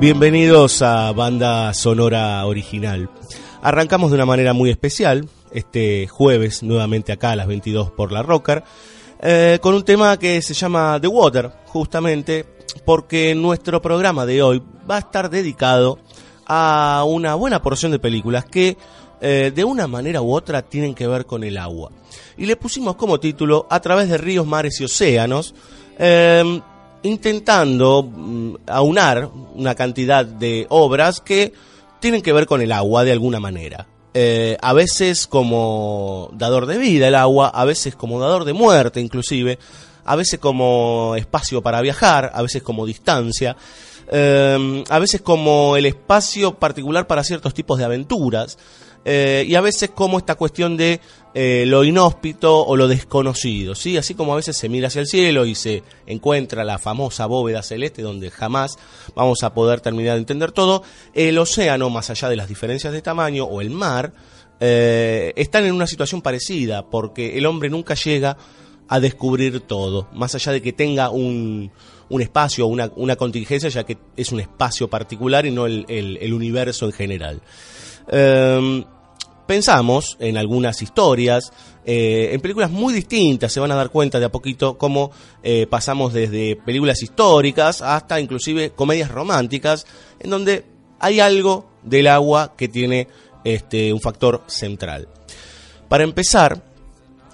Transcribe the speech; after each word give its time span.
Bienvenidos 0.00 0.82
a 0.82 1.12
Banda 1.12 1.72
Sonora 1.72 2.44
Original. 2.46 3.08
Arrancamos 3.64 4.10
de 4.10 4.16
una 4.16 4.26
manera 4.26 4.52
muy 4.52 4.68
especial, 4.68 5.26
este 5.50 6.06
jueves, 6.06 6.62
nuevamente 6.62 7.12
acá 7.12 7.30
a 7.30 7.36
las 7.36 7.46
22 7.46 7.90
por 7.92 8.12
la 8.12 8.22
Rocker, 8.22 8.62
eh, 9.22 9.58
con 9.62 9.74
un 9.74 9.82
tema 9.84 10.18
que 10.18 10.42
se 10.42 10.52
llama 10.52 10.98
The 11.00 11.08
Water, 11.08 11.50
justamente 11.64 12.44
porque 12.84 13.34
nuestro 13.34 13.80
programa 13.80 14.26
de 14.26 14.42
hoy 14.42 14.62
va 14.88 14.96
a 14.96 14.98
estar 14.98 15.30
dedicado 15.30 15.98
a 16.44 17.04
una 17.08 17.36
buena 17.36 17.62
porción 17.62 17.90
de 17.90 17.98
películas 17.98 18.44
que 18.44 18.76
eh, 19.22 19.50
de 19.54 19.64
una 19.64 19.86
manera 19.86 20.20
u 20.20 20.34
otra 20.34 20.60
tienen 20.60 20.94
que 20.94 21.06
ver 21.06 21.24
con 21.24 21.42
el 21.42 21.56
agua. 21.56 21.90
Y 22.36 22.44
le 22.44 22.56
pusimos 22.56 22.96
como 22.96 23.18
título 23.18 23.66
A 23.70 23.80
través 23.80 24.10
de 24.10 24.18
ríos, 24.18 24.46
mares 24.46 24.78
y 24.82 24.84
océanos, 24.84 25.54
eh, 25.98 26.60
intentando 27.02 28.02
mm, 28.02 28.56
aunar 28.66 29.30
una 29.54 29.74
cantidad 29.74 30.26
de 30.26 30.66
obras 30.68 31.22
que 31.22 31.54
tienen 32.04 32.20
que 32.20 32.34
ver 32.34 32.44
con 32.44 32.60
el 32.60 32.70
agua 32.70 33.02
de 33.02 33.12
alguna 33.12 33.40
manera. 33.40 33.86
Eh, 34.12 34.58
a 34.60 34.74
veces 34.74 35.26
como 35.26 36.28
dador 36.34 36.66
de 36.66 36.76
vida 36.76 37.08
el 37.08 37.14
agua, 37.14 37.48
a 37.48 37.64
veces 37.64 37.96
como 37.96 38.20
dador 38.20 38.44
de 38.44 38.52
muerte 38.52 39.00
inclusive, 39.00 39.58
a 40.04 40.14
veces 40.14 40.38
como 40.38 41.14
espacio 41.16 41.62
para 41.62 41.80
viajar, 41.80 42.30
a 42.34 42.42
veces 42.42 42.62
como 42.62 42.84
distancia, 42.84 43.56
eh, 44.08 44.84
a 44.88 44.98
veces 44.98 45.20
como 45.20 45.76
el 45.76 45.86
espacio 45.86 46.54
particular 46.54 47.06
para 47.06 47.24
ciertos 47.24 47.54
tipos 47.54 47.78
de 47.78 47.84
aventuras, 47.84 48.58
eh, 49.04 49.44
y 49.46 49.54
a 49.54 49.60
veces 49.60 49.90
como 49.90 50.16
esta 50.16 50.34
cuestión 50.34 50.78
de 50.78 50.98
eh, 51.34 51.64
lo 51.66 51.84
inhóspito 51.84 52.64
o 52.64 52.74
lo 52.76 52.88
desconocido, 52.88 53.74
¿sí? 53.74 53.98
Así 53.98 54.14
como 54.14 54.32
a 54.32 54.36
veces 54.36 54.56
se 54.56 54.70
mira 54.70 54.88
hacia 54.88 55.00
el 55.00 55.06
cielo 55.06 55.44
y 55.44 55.54
se 55.54 55.82
encuentra 56.06 56.64
la 56.64 56.78
famosa 56.78 57.26
bóveda 57.26 57.62
celeste 57.62 58.00
donde 58.00 58.30
jamás 58.30 58.78
vamos 59.14 59.42
a 59.42 59.52
poder 59.52 59.80
terminar 59.80 60.14
de 60.14 60.20
entender 60.20 60.52
todo, 60.52 60.82
el 61.12 61.36
océano, 61.36 61.90
más 61.90 62.08
allá 62.08 62.30
de 62.30 62.36
las 62.36 62.48
diferencias 62.48 62.94
de 62.94 63.02
tamaño, 63.02 63.44
o 63.44 63.60
el 63.60 63.70
mar, 63.70 64.12
eh, 64.60 65.34
están 65.36 65.66
en 65.66 65.74
una 65.74 65.86
situación 65.86 66.22
parecida, 66.22 66.86
porque 66.86 67.36
el 67.36 67.44
hombre 67.44 67.68
nunca 67.68 67.94
llega 67.94 68.38
a 68.88 69.00
descubrir 69.00 69.60
todo, 69.60 70.08
más 70.12 70.34
allá 70.34 70.52
de 70.52 70.60
que 70.62 70.72
tenga 70.72 71.10
un, 71.10 71.70
un 72.08 72.22
espacio, 72.22 72.66
una, 72.66 72.90
una 72.96 73.16
contingencia, 73.16 73.68
ya 73.70 73.84
que 73.84 73.96
es 74.16 74.30
un 74.32 74.40
espacio 74.40 74.88
particular 74.88 75.46
y 75.46 75.50
no 75.50 75.66
el, 75.66 75.86
el- 75.88 76.32
universo 76.34 76.86
en 76.86 76.92
general. 76.92 77.40
Em, 78.08 78.84
pensamos 79.46 80.16
en 80.20 80.36
algunas 80.36 80.82
historias, 80.82 81.52
eh, 81.86 82.30
en 82.32 82.40
películas 82.40 82.70
muy 82.70 82.92
distintas, 82.92 83.52
se 83.52 83.60
van 83.60 83.72
a 83.72 83.74
dar 83.74 83.90
cuenta 83.90 84.18
de 84.18 84.26
a 84.26 84.32
poquito 84.32 84.76
cómo 84.78 85.10
eh, 85.42 85.66
pasamos 85.68 86.12
desde 86.12 86.56
películas 86.56 87.02
históricas 87.02 87.82
hasta 87.82 88.20
inclusive 88.20 88.70
comedias 88.70 89.10
románticas, 89.10 89.86
en 90.20 90.30
donde 90.30 90.64
hay 91.00 91.20
algo 91.20 91.70
del 91.82 92.06
agua 92.06 92.54
que 92.56 92.68
tiene 92.68 93.08
este, 93.44 93.92
un 93.92 94.00
factor 94.00 94.42
central. 94.46 95.08
Para 95.88 96.04
empezar, 96.04 96.73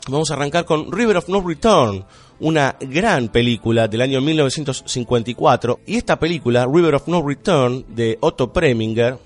vamos 0.08 0.30
a 0.30 0.34
arrancar 0.34 0.64
con 0.64 0.90
River 0.90 1.18
of 1.18 1.28
No 1.28 1.46
Return, 1.46 2.04
una 2.40 2.76
gran 2.80 3.28
película 3.28 3.88
del 3.88 4.00
año 4.00 4.20
1954. 4.20 5.80
Y 5.86 5.96
esta 5.96 6.18
película, 6.18 6.66
River 6.66 6.94
of 6.94 7.08
No 7.08 7.26
Return, 7.26 7.84
de 7.88 8.16
Otto 8.20 8.52
Preminger, 8.52 9.18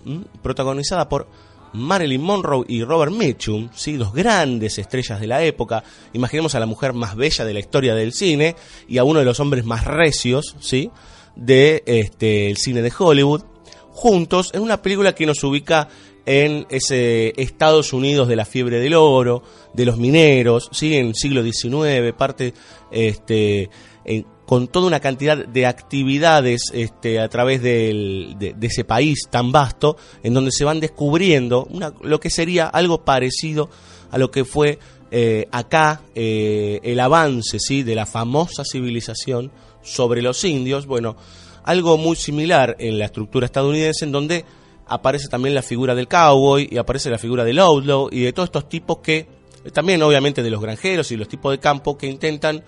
protagonizada 0.43 1.09
por 1.09 1.27
Marilyn 1.75 2.23
Monroe 2.23 2.65
y 2.69 2.85
Robert 2.85 3.13
Mitchum, 3.13 3.69
¿sí? 3.75 3.97
dos 3.97 4.13
grandes 4.13 4.79
estrellas 4.79 5.21
de 5.21 5.27
la 5.27 5.43
época. 5.43 5.83
Imaginemos 6.13 6.55
a 6.55 6.61
la 6.61 6.67
mujer 6.67 6.93
más 6.93 7.17
bella 7.17 7.45
de 7.45 7.53
la 7.53 7.61
historia 7.61 7.95
del 7.95 8.13
cine 8.13 8.57
y 8.89 8.99
a 8.99 9.05
uno 9.05 9.19
de 9.19 9.25
los 9.25 9.41
hombres 9.41 9.65
más 9.65 9.85
recios 9.85 10.57
¿sí? 10.61 10.91
de 11.35 11.83
este, 11.87 12.49
el 12.49 12.57
cine 12.57 12.81
de 12.81 12.93
Hollywood, 12.97 13.43
juntos 13.91 14.51
en 14.55 14.63
una 14.63 14.83
película 14.83 15.15
que 15.15 15.27
nos 15.27 15.43
ubica 15.43 15.89
en 16.27 16.67
ese 16.71 17.33
Estados 17.41 17.93
Unidos 17.93 18.29
de 18.29 18.37
la 18.37 18.45
fiebre 18.45 18.79
del 18.81 18.95
oro, 18.95 19.43
de 19.75 19.85
los 19.85 19.99
mineros, 19.99 20.69
¿sí? 20.73 20.97
en 20.97 21.15
siglo 21.15 21.43
XIX, 21.43 22.13
parte 22.17 22.55
este, 22.91 23.69
en- 24.05 24.27
con 24.47 24.69
toda 24.69 24.87
una 24.87 25.01
cantidad 25.01 25.39
de 25.47 25.65
actividades 25.67 26.71
este, 26.75 27.19
a 27.19 27.29
través 27.29 27.63
del- 27.63 28.37
de, 28.39 28.53
de 28.55 28.67
ese 28.67 28.85
país 28.85 29.21
tan 29.31 29.53
vasto, 29.53 29.97
en 30.23 30.35
donde 30.35 30.51
se 30.53 30.65
van 30.65 30.81
descubriendo 30.81 31.67
una- 31.71 31.93
lo 32.03 32.21
que 32.21 32.31
sería 32.31 32.67
algo 32.67 33.05
parecido 33.05 33.71
a 34.11 34.19
lo 34.19 34.31
que 34.31 34.45
fue 34.45 34.79
eh, 35.17 35.47
acá 35.53 36.03
eh, 36.15 36.81
el 36.83 36.99
avance 37.01 37.59
¿sí? 37.61 37.83
de 37.85 37.95
la 37.95 38.05
famosa 38.07 38.65
civilización 38.65 39.53
sobre 39.83 40.23
los 40.23 40.43
indios. 40.45 40.87
Bueno, 40.87 41.17
algo 41.65 41.97
muy 41.97 42.17
similar 42.17 42.75
en 42.81 42.99
la 42.99 43.05
estructura 43.07 43.47
estadounidense, 43.47 44.05
en 44.05 44.13
donde 44.13 44.45
aparece 44.87 45.29
también 45.29 45.55
la 45.55 45.63
figura 45.63 45.95
del 45.95 46.09
cowboy 46.09 46.69
y 46.71 46.77
aparece 46.77 47.11
la 47.11 47.19
figura 47.19 47.45
del 47.45 47.59
outlaw 47.59 48.09
y 48.11 48.23
de 48.23 48.33
todos 48.33 48.49
estos 48.49 48.69
tipos 48.69 48.99
que, 48.99 49.27
también 49.73 50.03
obviamente 50.03 50.43
de 50.43 50.51
los 50.51 50.61
granjeros 50.61 51.11
y 51.11 51.17
los 51.17 51.29
tipos 51.29 51.53
de 51.53 51.59
campo 51.59 51.97
que 51.97 52.07
intentan 52.07 52.63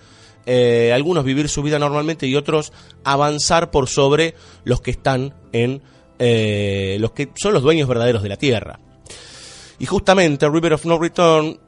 eh, 0.45 0.91
algunos 0.93 1.23
vivir 1.23 1.49
su 1.49 1.61
vida 1.61 1.77
normalmente 1.77 2.25
y 2.25 2.35
otros 2.35 2.71
avanzar 3.03 3.69
por 3.69 3.87
sobre 3.87 4.33
los 4.63 4.81
que 4.81 4.91
están 4.91 5.33
en 5.51 5.81
eh, 6.19 6.97
los 6.99 7.11
que 7.11 7.29
son 7.35 7.53
los 7.53 7.61
dueños 7.61 7.87
verdaderos 7.87 8.23
de 8.23 8.29
la 8.29 8.37
tierra. 8.37 8.79
Y 9.79 9.85
justamente 9.85 10.49
River 10.49 10.73
of 10.73 10.85
No 10.85 10.97
Return 10.97 11.59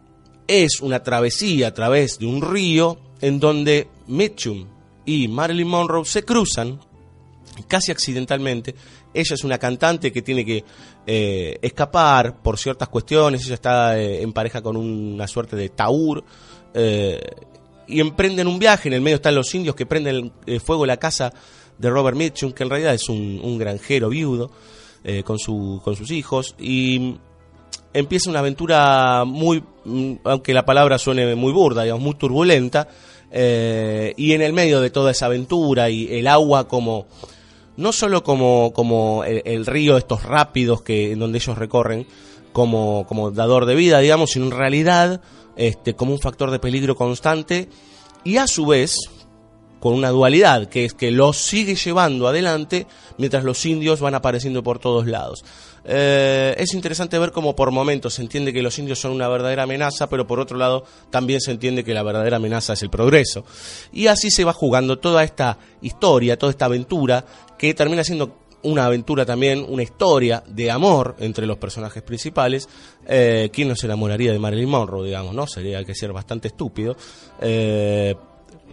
es 0.48 0.82
una 0.82 1.04
travesía 1.04 1.68
a 1.68 1.74
través 1.74 2.18
de 2.18 2.26
un 2.26 2.42
río 2.42 2.98
en 3.22 3.40
donde 3.40 3.88
Mitchum 4.08 4.68
y 5.06 5.28
Marilyn 5.28 5.68
Monroe 5.68 6.06
se 6.06 6.24
cruzan 6.24 6.80
casi 7.68 7.92
accidentalmente. 7.92 8.76
Ella 9.20 9.36
es 9.36 9.44
una 9.44 9.58
cantante 9.58 10.12
que 10.12 10.22
tiene 10.22 10.46
que 10.46 10.64
eh, 11.06 11.58
escapar 11.62 12.42
por 12.42 12.58
ciertas 12.58 12.90
cuestiones. 12.90 13.46
Ella 13.46 13.56
está 13.56 14.00
eh, 14.00 14.22
en 14.22 14.34
pareja 14.34 14.62
con 14.62 14.78
una 14.78 15.28
suerte 15.28 15.56
de 15.56 15.70
taur. 15.70 16.24
eh, 16.74 17.20
y 17.88 18.00
emprenden 18.02 18.48
un 18.48 18.60
viaje. 18.60 18.88
En 18.88 18.94
el 18.94 19.02
medio 19.02 19.16
están 19.16 19.34
los 19.34 19.54
indios 19.56 19.76
que 19.76 19.88
prenden 19.88 20.32
eh, 20.46 20.60
fuego 20.60 20.86
la 20.86 20.98
casa 20.98 21.34
de 21.78 21.90
Robert 21.90 22.16
Mitchum, 22.16 22.52
que 22.52 22.62
en 22.62 22.70
realidad 22.70 22.94
es 22.94 23.10
un, 23.10 23.58
granjero 23.58 24.10
viudo. 24.10 24.52
con, 25.24 25.40
su, 25.40 25.82
con 25.84 25.96
sus 25.96 26.12
hijos 26.12 26.56
y 26.60 27.16
empieza 27.94 28.30
una 28.30 28.40
aventura 28.40 29.24
muy, 29.26 29.64
mm, 29.86 30.16
aunque 30.26 30.54
la 30.54 30.66
palabra 30.66 31.00
suene 31.00 31.34
muy 31.36 31.54
burda, 31.54 31.84
digamos, 31.84 32.04
muy 32.04 32.16
turbulenta, 32.16 32.88
y 33.32 34.34
en 34.34 34.42
el 34.42 34.54
medio 34.54 34.82
de 34.82 34.90
toda 34.90 35.12
esa 35.12 35.28
aventura 35.28 35.90
y 35.90 36.14
el 36.14 36.28
agua 36.28 36.68
como, 36.68 37.08
no 37.80 37.94
solo 37.94 38.24
como, 38.24 38.74
como 38.74 39.24
el, 39.24 39.66
río, 39.66 39.98
estos 39.98 40.24
rápidos 40.24 40.82
que, 40.82 41.14
en 41.14 41.20
donde 41.20 41.38
ellos 41.38 41.58
recorren, 41.58 42.06
como, 42.52 43.06
como 43.08 43.32
dador 43.32 43.66
de 43.66 43.76
vida, 43.76 44.00
digamos, 44.00 44.32
sino 44.32 44.46
en 44.46 44.52
realidad 44.52 45.22
este, 45.56 45.96
como 45.96 46.12
un 46.12 46.20
factor 46.20 46.52
de 46.52 46.60
peligro 46.60 46.98
constante 46.98 47.70
y 48.26 48.36
a 48.36 48.48
su 48.48 48.66
vez 48.66 48.98
con 49.80 49.94
una 49.94 50.10
dualidad, 50.10 50.68
que 50.68 50.84
es 50.84 50.94
que 50.94 51.10
los 51.10 51.38
sigue 51.38 51.76
llevando 51.76 52.28
adelante 52.28 52.86
mientras 53.18 53.46
los 53.46 53.66
indios 53.66 54.02
van 54.02 54.14
apareciendo 54.14 54.62
por 54.62 54.80
todos 54.80 55.08
lados. 55.08 55.46
Eh, 55.86 56.56
es 56.58 56.74
interesante 56.74 57.18
ver 57.20 57.32
cómo 57.32 57.56
por 57.56 57.72
momentos 57.72 58.16
se 58.16 58.22
entiende 58.22 58.54
que 58.54 58.62
los 58.62 58.78
indios 58.80 59.00
son 59.00 59.12
una 59.12 59.28
verdadera 59.28 59.64
amenaza, 59.64 60.10
pero 60.10 60.28
por 60.28 60.40
otro 60.40 60.58
lado 60.58 60.84
también 61.10 61.42
se 61.42 61.52
entiende 61.52 61.84
que 61.84 61.94
la 61.94 62.04
verdadera 62.04 62.38
amenaza 62.38 62.74
es 62.74 62.84
el 62.84 62.90
progreso. 62.90 63.46
Y 63.92 64.08
así 64.08 64.32
se 64.32 64.44
va 64.44 64.54
jugando 64.54 65.00
toda 65.00 65.24
esta 65.24 65.58
historia, 65.82 66.38
toda 66.38 66.52
esta 66.52 66.66
aventura, 66.66 67.26
que 67.58 67.74
termina 67.74 68.04
siendo 68.04 68.40
una 68.64 68.86
aventura 68.86 69.26
también, 69.26 69.66
una 69.68 69.84
historia 69.84 70.44
de 70.46 70.70
amor 70.70 71.16
entre 71.20 71.46
los 71.46 71.58
personajes 71.58 72.04
principales. 72.04 72.68
Eh, 73.08 73.50
¿Quién 73.54 73.70
no 73.70 73.76
se 73.76 73.86
enamoraría 73.86 74.32
de 74.32 74.40
Marilyn 74.40 74.70
Monroe, 74.70 75.06
digamos, 75.06 75.34
no? 75.34 75.48
Sería 75.48 75.84
que 75.84 75.96
ser 75.96 76.12
bastante 76.12 76.50
estúpido. 76.50 76.96
Eh, 77.42 78.16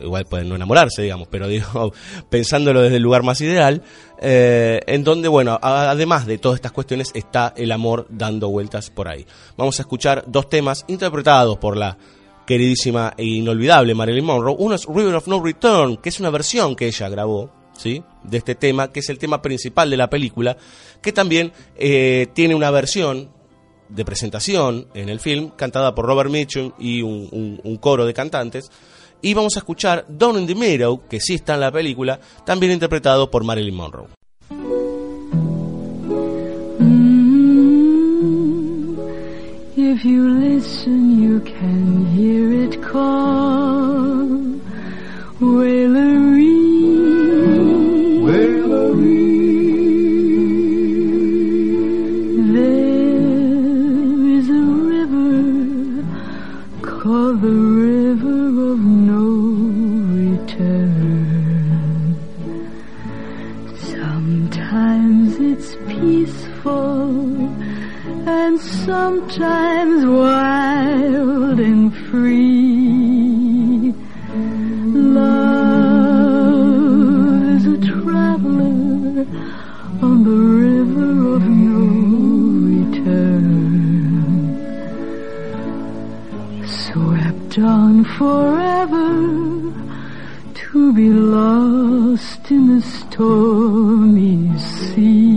igual 0.00 0.26
pueden 0.26 0.48
no 0.48 0.54
enamorarse, 0.56 1.02
digamos, 1.02 1.28
pero 1.31 1.48
digo, 1.48 1.93
pensándolo 2.31 2.82
desde 2.82 2.96
el 2.96 3.02
lugar 3.02 3.22
más 3.22 3.40
ideal, 3.40 3.82
eh, 4.20 4.81
en 4.87 5.04
donde, 5.04 5.28
bueno, 5.28 5.58
además 5.62 6.26
de 6.26 6.38
todas 6.38 6.56
estas 6.56 6.72
cuestiones 6.72 7.10
está 7.14 7.52
el 7.56 7.72
amor 7.72 8.06
dando 8.10 8.48
vueltas 8.48 8.90
por 8.90 9.08
ahí. 9.08 9.26
Vamos 9.56 9.78
a 9.78 9.82
escuchar 9.82 10.25
dos 10.26 10.48
temas 10.48 10.84
interpretados 10.88 11.58
por 11.58 11.76
la 11.76 11.96
queridísima 12.46 13.12
e 13.16 13.25
inolvidable 13.25 13.94
Marilyn 13.94 14.25
Monroe. 14.25 14.54
Uno 14.58 14.75
es 14.75 14.87
River 14.87 15.16
of 15.16 15.26
No 15.28 15.43
Return, 15.43 15.96
que 15.96 16.08
es 16.10 16.20
una 16.20 16.31
versión 16.31 16.76
que 16.76 16.87
ella 16.87 17.08
grabó, 17.08 17.50
¿sí? 17.76 18.02
De 18.22 18.38
este 18.38 18.54
tema, 18.54 18.93
que 18.93 19.00
es 19.00 19.08
el 19.08 19.19
tema 19.19 19.43
principal 19.43 19.90
de 19.90 19.96
la 19.96 20.08
película, 20.08 20.56
que 21.02 21.12
también 21.12 21.52
eh, 21.76 22.28
tiene 22.34 22.54
una 22.54 22.70
versión 22.70 23.31
de 23.88 24.04
presentación 24.04 24.88
en 24.94 25.08
el 25.08 25.20
film, 25.20 25.50
cantada 25.56 25.94
por 25.94 26.06
Robert 26.06 26.31
Mitchum 26.31 26.72
y 26.78 27.02
un, 27.02 27.28
un- 27.32 27.60
un 27.62 27.76
coro 27.76 28.04
de 28.06 28.14
cantantes. 28.14 28.70
Y 29.23 29.35
vamos 29.35 29.57
a 29.57 29.61
escuchar 29.61 30.05
Down 30.09 30.39
in 30.39 30.47
the 30.47 30.55
Meadow, 30.55 31.03
que 31.09 31.21
sí 31.21 31.35
está 31.35 31.55
en 31.55 31.61
la 31.61 31.73
película, 31.73 32.21
también 32.45 32.73
interpretado 32.73 33.31
por 33.31 33.45
Marilyn 33.45 33.75
Monroe. 33.75 34.09
Wailery. 45.41 46.45
And 68.56 68.64
sometimes 68.87 70.06
wild 70.06 71.61
and 71.61 71.94
free. 72.08 73.93
Love 74.94 75.37
is 77.56 77.67
a 77.67 77.76
traveler 77.87 79.26
on 80.06 80.25
the 80.25 80.38
river 80.64 81.35
of 81.37 81.43
no 81.43 81.81
return. 82.73 83.44
Swept 86.67 87.58
on 87.58 88.05
forever 88.17 89.11
to 90.55 90.93
be 90.94 91.11
lost 91.11 92.50
in 92.50 92.62
the 92.75 92.81
stormy 92.81 94.58
sea. 94.58 95.36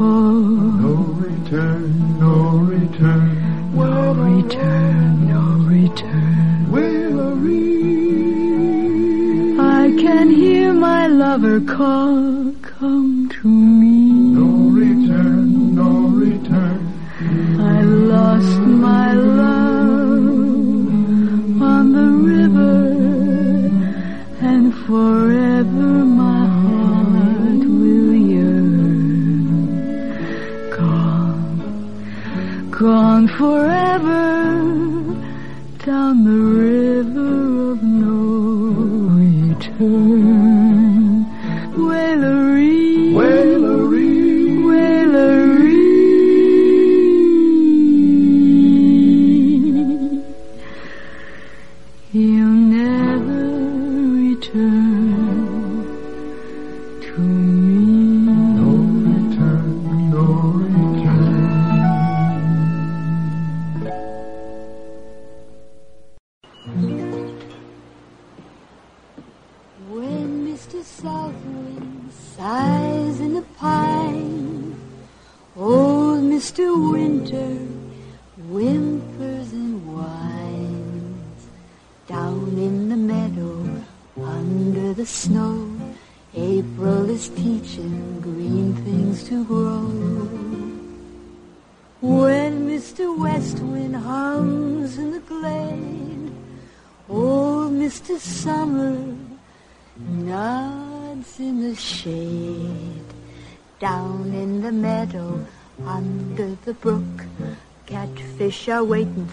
Call. 0.00 0.40
No 0.84 0.94
return, 1.26 2.18
no 2.18 2.34
return. 2.74 3.28
No 3.74 4.14
return, 4.14 5.28
no 5.32 5.42
return. 5.74 6.70
Where 6.72 7.10
I 9.82 9.92
can 10.04 10.30
hear 10.30 10.72
my 10.72 11.06
lover 11.06 11.60
call. 11.60 12.52
Come 12.62 13.28
to 13.36 13.48
me. 13.48 13.79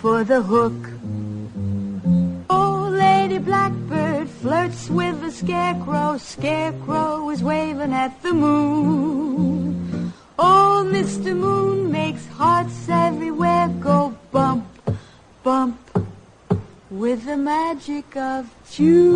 For 0.02 0.24
the 0.24 0.42
hook. 0.42 0.74
Oh, 2.50 2.88
Lady 2.92 3.40
Blackbird 3.40 4.30
flirts 4.30 4.90
with 4.90 5.20
the 5.22 5.32
scarecrow. 5.32 6.18
Scarecrow 6.18 7.30
is 7.32 7.42
waving 7.42 7.94
at 7.94 8.22
the 8.22 8.34
moon. 8.34 10.14
Oh, 10.38 10.88
Mr. 10.88 11.36
Moon 11.36 11.92
makes 11.92 12.26
hearts 12.28 12.88
everywhere 12.88 13.70
go 13.80 14.16
bump, 14.32 14.68
bump 15.44 15.80
with 16.92 17.26
the 17.26 17.38
magic 17.38 18.16
of 18.16 18.46
June. 18.72 19.07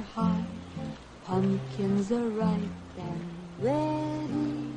Are 0.00 0.22
high, 0.22 0.44
pumpkins 1.24 2.12
are 2.12 2.28
ripe 2.30 2.76
and 2.98 3.20
ready 3.60 4.72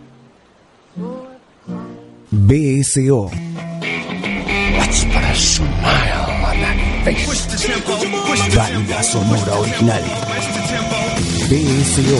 for 0.96 1.28
pie. 1.66 1.96
BSO. 2.32 3.30
Banda 8.56 9.04
sonora 9.04 9.54
original. 9.62 10.04
BSO. 11.50 12.20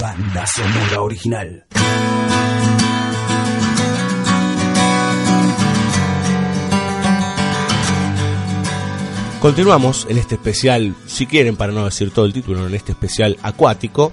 Banda 0.00 0.44
sonora 0.46 1.04
original. 1.04 2.15
Continuamos 9.40 10.06
en 10.08 10.18
este 10.18 10.34
especial, 10.34 10.94
si 11.06 11.26
quieren, 11.26 11.56
para 11.56 11.72
no 11.72 11.84
decir 11.84 12.10
todo 12.10 12.24
el 12.24 12.32
título, 12.32 12.66
en 12.66 12.74
este 12.74 12.92
especial 12.92 13.36
acuático. 13.42 14.12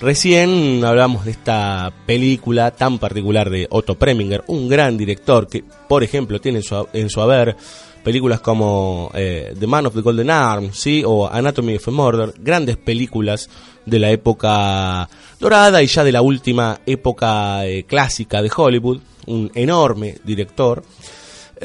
Recién 0.00 0.84
hablamos 0.84 1.24
de 1.24 1.30
esta 1.30 1.92
película 2.06 2.72
tan 2.72 2.98
particular 2.98 3.50
de 3.50 3.68
Otto 3.70 3.96
Preminger, 3.96 4.42
un 4.48 4.68
gran 4.68 4.96
director 4.96 5.46
que, 5.46 5.62
por 5.88 6.02
ejemplo, 6.02 6.40
tiene 6.40 6.58
en 6.58 6.64
su, 6.64 6.88
en 6.92 7.10
su 7.10 7.20
haber 7.20 7.56
películas 8.02 8.40
como 8.40 9.10
eh, 9.14 9.54
The 9.58 9.66
Man 9.66 9.86
of 9.86 9.94
the 9.94 10.00
Golden 10.00 10.30
Arm, 10.30 10.72
¿sí? 10.72 11.02
o 11.06 11.28
Anatomy 11.28 11.76
of 11.76 11.86
a 11.86 11.90
Murder, 11.90 12.34
grandes 12.38 12.76
películas 12.76 13.48
de 13.86 13.98
la 13.98 14.10
época 14.10 15.08
dorada 15.38 15.82
y 15.82 15.86
ya 15.86 16.02
de 16.02 16.12
la 16.12 16.22
última 16.22 16.80
época 16.86 17.64
eh, 17.66 17.84
clásica 17.84 18.42
de 18.42 18.50
Hollywood, 18.54 19.00
un 19.26 19.50
enorme 19.54 20.16
director. 20.24 20.82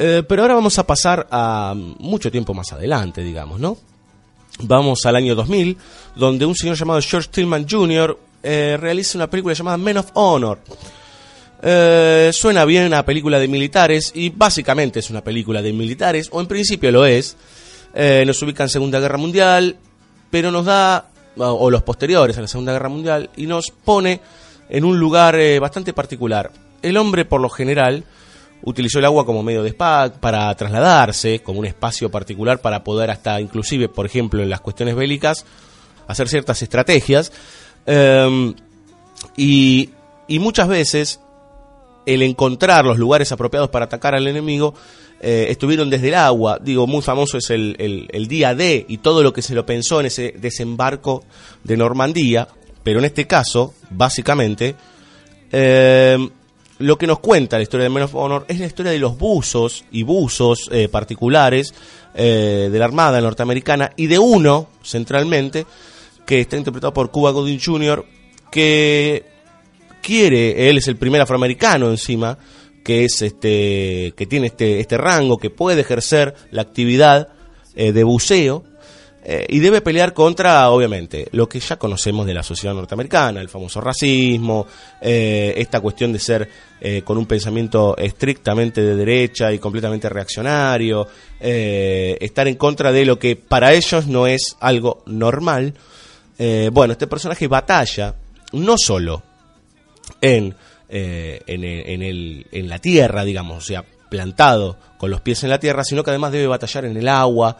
Eh, 0.00 0.22
pero 0.28 0.42
ahora 0.42 0.54
vamos 0.54 0.78
a 0.78 0.86
pasar 0.86 1.26
a 1.28 1.74
mucho 1.76 2.30
tiempo 2.30 2.54
más 2.54 2.72
adelante, 2.72 3.20
digamos, 3.20 3.58
¿no? 3.58 3.76
Vamos 4.60 5.04
al 5.06 5.16
año 5.16 5.34
2000, 5.34 5.76
donde 6.14 6.46
un 6.46 6.54
señor 6.54 6.76
llamado 6.76 7.00
George 7.02 7.28
Tillman 7.32 7.66
Jr. 7.68 8.16
eh, 8.44 8.76
realiza 8.78 9.18
una 9.18 9.28
película 9.28 9.54
llamada 9.54 9.76
Men 9.76 9.96
of 9.96 10.10
Honor. 10.14 10.60
Eh, 11.60 12.30
suena 12.32 12.64
bien 12.64 12.86
una 12.86 13.04
película 13.04 13.40
de 13.40 13.48
militares 13.48 14.12
y 14.14 14.28
básicamente 14.28 15.00
es 15.00 15.10
una 15.10 15.24
película 15.24 15.62
de 15.62 15.72
militares, 15.72 16.28
o 16.30 16.40
en 16.40 16.46
principio 16.46 16.92
lo 16.92 17.04
es. 17.04 17.36
Nos 18.24 18.40
ubica 18.42 18.62
en 18.62 18.68
Segunda 18.68 19.00
Guerra 19.00 19.18
Mundial, 19.18 19.78
pero 20.30 20.52
nos 20.52 20.64
da, 20.64 21.08
o 21.38 21.68
los 21.68 21.82
posteriores 21.82 22.38
a 22.38 22.42
la 22.42 22.46
Segunda 22.46 22.70
Guerra 22.70 22.88
Mundial, 22.88 23.30
y 23.36 23.46
nos 23.46 23.72
pone 23.72 24.20
en 24.68 24.84
un 24.84 25.00
lugar 25.00 25.36
bastante 25.58 25.92
particular. 25.92 26.52
El 26.82 26.96
hombre, 26.96 27.24
por 27.24 27.40
lo 27.40 27.48
general, 27.48 28.04
utilizó 28.62 28.98
el 28.98 29.04
agua 29.04 29.24
como 29.24 29.42
medio 29.42 29.62
de 29.62 29.70
spa 29.70 30.12
para 30.20 30.54
trasladarse, 30.54 31.40
como 31.40 31.60
un 31.60 31.66
espacio 31.66 32.10
particular 32.10 32.60
para 32.60 32.84
poder 32.84 33.10
hasta, 33.10 33.40
inclusive, 33.40 33.88
por 33.88 34.06
ejemplo, 34.06 34.42
en 34.42 34.50
las 34.50 34.60
cuestiones 34.60 34.94
bélicas, 34.94 35.44
hacer 36.06 36.28
ciertas 36.28 36.62
estrategias. 36.62 37.32
Eh, 37.86 38.54
y, 39.36 39.90
y 40.26 40.38
muchas 40.38 40.68
veces 40.68 41.20
el 42.06 42.22
encontrar 42.22 42.84
los 42.84 42.98
lugares 42.98 43.32
apropiados 43.32 43.68
para 43.68 43.84
atacar 43.84 44.14
al 44.14 44.26
enemigo 44.26 44.74
eh, 45.20 45.46
estuvieron 45.50 45.90
desde 45.90 46.08
el 46.08 46.14
agua. 46.14 46.58
Digo, 46.60 46.86
muy 46.86 47.02
famoso 47.02 47.38
es 47.38 47.50
el, 47.50 48.06
el, 48.10 48.28
día 48.28 48.54
D 48.54 48.86
y 48.88 48.98
todo 48.98 49.22
lo 49.22 49.32
que 49.32 49.42
se 49.42 49.54
lo 49.54 49.66
pensó 49.66 50.00
en 50.00 50.06
ese 50.06 50.34
desembarco 50.38 51.24
de 51.64 51.76
Normandía. 51.76 52.48
Pero 52.84 53.00
en 53.00 53.04
este 53.04 53.26
caso, 53.26 53.74
básicamente, 53.90 54.76
eh, 55.50 56.16
lo 56.78 56.96
que 56.98 57.06
nos 57.06 57.18
cuenta 57.18 57.56
la 57.56 57.62
historia 57.62 57.84
de 57.84 57.90
Men 57.90 58.04
of 58.04 58.14
Honor 58.14 58.44
es 58.48 58.58
la 58.60 58.66
historia 58.66 58.92
de 58.92 58.98
los 58.98 59.18
buzos 59.18 59.84
y 59.90 60.02
buzos 60.02 60.68
eh, 60.72 60.88
particulares 60.88 61.74
de 62.14 62.76
la 62.76 62.84
Armada 62.84 63.20
norteamericana 63.20 63.92
y 63.94 64.08
de 64.08 64.18
uno, 64.18 64.66
centralmente, 64.82 65.66
que 66.26 66.40
está 66.40 66.56
interpretado 66.56 66.92
por 66.92 67.12
Cuba 67.12 67.30
Gooding 67.30 67.60
Jr., 67.60 68.04
que 68.50 69.24
quiere, 70.02 70.68
él 70.68 70.78
es 70.78 70.88
el 70.88 70.96
primer 70.96 71.20
afroamericano 71.20 71.90
encima, 71.90 72.38
que 72.84 73.04
es 73.04 73.22
este, 73.22 74.14
que 74.16 74.26
tiene 74.26 74.46
este, 74.46 74.80
este 74.80 74.96
rango, 74.96 75.36
que 75.36 75.50
puede 75.50 75.82
ejercer 75.82 76.34
la 76.50 76.62
actividad 76.62 77.28
eh, 77.74 77.92
de 77.92 78.04
buceo, 78.04 78.64
eh, 79.30 79.44
y 79.46 79.58
debe 79.58 79.82
pelear 79.82 80.14
contra, 80.14 80.70
obviamente, 80.70 81.28
lo 81.32 81.46
que 81.46 81.60
ya 81.60 81.76
conocemos 81.76 82.26
de 82.26 82.32
la 82.32 82.42
sociedad 82.42 82.74
norteamericana, 82.74 83.42
el 83.42 83.50
famoso 83.50 83.78
racismo, 83.78 84.66
eh, 85.02 85.52
esta 85.58 85.80
cuestión 85.80 86.14
de 86.14 86.18
ser 86.18 86.48
eh, 86.80 87.02
con 87.02 87.18
un 87.18 87.26
pensamiento 87.26 87.94
estrictamente 87.98 88.80
de 88.80 88.96
derecha 88.96 89.52
y 89.52 89.58
completamente 89.58 90.08
reaccionario, 90.08 91.06
eh, 91.40 92.16
estar 92.22 92.48
en 92.48 92.54
contra 92.54 92.90
de 92.90 93.04
lo 93.04 93.18
que 93.18 93.36
para 93.36 93.74
ellos 93.74 94.06
no 94.06 94.26
es 94.26 94.56
algo 94.60 95.02
normal. 95.04 95.74
Bueno, 96.72 96.92
este 96.92 97.06
personaje 97.06 97.48
batalla 97.48 98.14
no 98.52 98.76
solo 98.78 99.22
en, 100.22 100.54
en, 100.88 101.64
en 101.64 102.02
el, 102.02 102.46
en 102.50 102.68
la 102.68 102.78
tierra, 102.78 103.24
digamos, 103.24 103.58
o 103.58 103.66
sea, 103.66 103.84
plantado 104.08 104.78
con 104.96 105.10
los 105.10 105.20
pies 105.20 105.44
en 105.44 105.50
la 105.50 105.60
tierra, 105.60 105.84
sino 105.84 106.02
que 106.02 106.10
además 106.10 106.32
debe 106.32 106.46
batallar 106.46 106.86
en 106.86 106.96
el 106.96 107.08
agua, 107.08 107.58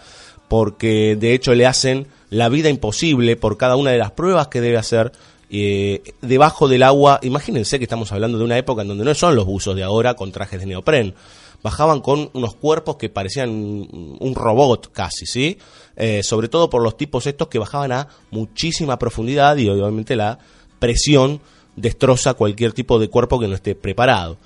porque 0.48 1.16
de 1.16 1.34
hecho 1.34 1.54
le 1.54 1.66
hacen 1.66 2.06
la 2.30 2.48
vida 2.48 2.68
imposible 2.68 3.36
por 3.36 3.56
cada 3.56 3.76
una 3.76 3.90
de 3.90 3.98
las 3.98 4.10
pruebas 4.12 4.48
que 4.48 4.60
debe 4.60 4.76
hacer 4.76 5.12
eh, 5.50 6.02
debajo 6.20 6.68
del 6.68 6.82
agua. 6.82 7.20
Imagínense 7.22 7.78
que 7.78 7.84
estamos 7.84 8.12
hablando 8.12 8.38
de 8.38 8.44
una 8.44 8.58
época 8.58 8.82
en 8.82 8.88
donde 8.88 9.04
no 9.04 9.14
son 9.14 9.34
los 9.34 9.46
buzos 9.46 9.76
de 9.76 9.82
ahora 9.82 10.14
con 10.14 10.32
trajes 10.32 10.60
de 10.60 10.66
neopren. 10.66 11.14
Bajaban 11.62 12.00
con 12.00 12.30
unos 12.34 12.54
cuerpos 12.54 12.96
que 12.96 13.08
parecían 13.08 13.50
un 13.50 14.34
robot 14.36 14.92
casi, 14.92 15.26
¿sí? 15.26 15.58
Eh, 15.96 16.22
sobre 16.22 16.48
todo 16.48 16.70
por 16.70 16.82
los 16.82 16.96
tipos 16.96 17.26
estos 17.26 17.48
que 17.48 17.58
bajaban 17.58 17.90
a 17.90 18.08
muchísima 18.30 18.96
profundidad 18.98 19.56
y 19.56 19.68
obviamente 19.68 20.14
la 20.14 20.38
presión 20.78 21.40
destroza 21.74 22.34
cualquier 22.34 22.72
tipo 22.72 23.00
de 23.00 23.08
cuerpo 23.08 23.40
que 23.40 23.48
no 23.48 23.56
esté 23.56 23.74
preparado. 23.74 24.36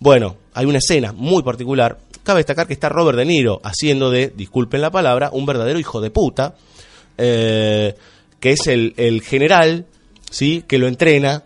Bueno, 0.00 0.36
hay 0.52 0.66
una 0.66 0.78
escena 0.78 1.12
muy 1.12 1.42
particular. 1.42 1.98
Cabe 2.28 2.40
destacar 2.40 2.66
que 2.66 2.74
está 2.74 2.90
Robert 2.90 3.16
De 3.16 3.24
Niro 3.24 3.58
haciendo 3.64 4.10
de, 4.10 4.28
disculpen 4.28 4.82
la 4.82 4.90
palabra, 4.90 5.30
un 5.32 5.46
verdadero 5.46 5.78
hijo 5.78 6.02
de 6.02 6.10
puta, 6.10 6.56
eh, 7.16 7.94
que 8.38 8.52
es 8.52 8.66
el, 8.66 8.92
el 8.98 9.22
general, 9.22 9.86
¿sí? 10.30 10.62
Que 10.68 10.76
lo 10.76 10.88
entrena 10.88 11.44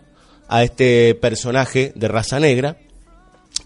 a 0.49 0.61
este 0.61 1.15
personaje 1.15 1.93
de 1.95 2.07
raza 2.09 2.37
negra. 2.41 2.75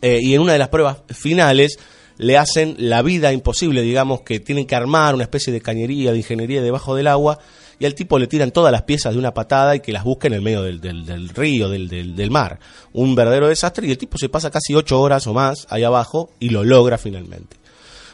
Eh, 0.03 0.19
y 0.21 0.35
en 0.35 0.41
una 0.41 0.53
de 0.53 0.59
las 0.59 0.69
pruebas 0.69 0.97
finales 1.09 1.79
le 2.19 2.37
hacen 2.37 2.75
la 2.77 3.01
vida 3.01 3.33
imposible, 3.33 3.81
digamos 3.81 4.21
que 4.21 4.39
tienen 4.39 4.67
que 4.67 4.75
armar 4.75 5.15
una 5.15 5.23
especie 5.23 5.51
de 5.51 5.59
cañería, 5.59 6.11
de 6.11 6.17
ingeniería 6.17 6.61
debajo 6.61 6.93
del 6.93 7.07
agua, 7.07 7.39
y 7.79 7.85
al 7.85 7.93
tipo 7.95 8.17
le 8.19 8.27
tiran 8.27 8.51
todas 8.51 8.71
las 8.71 8.83
piezas 8.83 9.13
de 9.13 9.19
una 9.19 9.33
patada 9.33 9.75
y 9.75 9.79
que 9.81 9.91
las 9.91 10.03
busque 10.03 10.27
en 10.27 10.33
el 10.33 10.41
medio 10.41 10.61
del, 10.63 10.81
del- 10.81 11.05
del 11.05 11.29
río, 11.29 11.69
del, 11.69 11.87
del- 11.87 12.31
mar. 12.31 12.59
Un 12.93 13.13
verdadero 13.15 13.47
desastre 13.47 13.87
y 13.87 13.91
el 13.91 13.97
tipo 13.97 14.17
se 14.17 14.29
pasa 14.29 14.49
casi 14.51 14.73
ocho 14.73 14.99
horas 14.99 15.27
o 15.27 15.33
más 15.33 15.67
ahí 15.69 15.83
abajo 15.83 16.31
y 16.39 16.49
lo 16.49 16.63
logra 16.63 16.97
finalmente. 16.97 17.57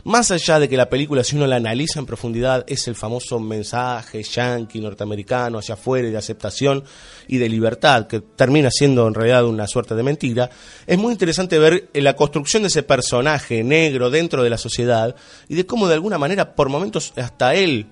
Más 0.05 0.32
allá 0.32 0.60
de 0.60 0.67
que 0.67 0.75
la 0.75 0.89
película, 0.89 1.24
si 1.24 1.38
uno 1.38 1.48
la 1.48 1.55
analiza 1.55 1.98
en 1.98 2.05
profundidad, 2.05 2.65
es 2.67 2.89
el 2.89 2.96
famoso 2.96 3.39
mensaje 3.39 4.22
yankee 4.22 4.82
norteamericano 4.82 5.60
hacia 5.60 5.75
afuera 5.75 6.10
y 6.10 6.12
de 6.12 6.17
aceptación 6.17 6.84
y 7.29 7.38
de 7.38 7.48
libertad, 7.48 8.08
que 8.08 8.20
termina 8.20 8.70
siendo 8.70 9.08
en 9.08 9.13
realidad 9.13 9.46
una 9.46 9.65
suerte 9.65 9.96
de 9.96 10.03
mentira, 10.03 10.50
es 10.86 10.98
muy 10.98 11.13
interesante 11.13 11.58
ver 11.58 11.89
la 11.93 12.17
construcción 12.17 12.63
de 12.63 12.67
ese 12.67 12.84
personaje 12.84 13.63
negro 13.63 14.10
dentro 14.10 14.43
de 14.43 14.50
la 14.50 14.58
sociedad 14.58 15.15
y 15.48 15.55
de 15.55 15.65
cómo 15.65 15.88
de 15.88 15.93
alguna 15.93 16.17
manera, 16.17 16.53
por 16.53 16.67
momentos, 16.67 17.13
hasta 17.15 17.55
él 17.55 17.88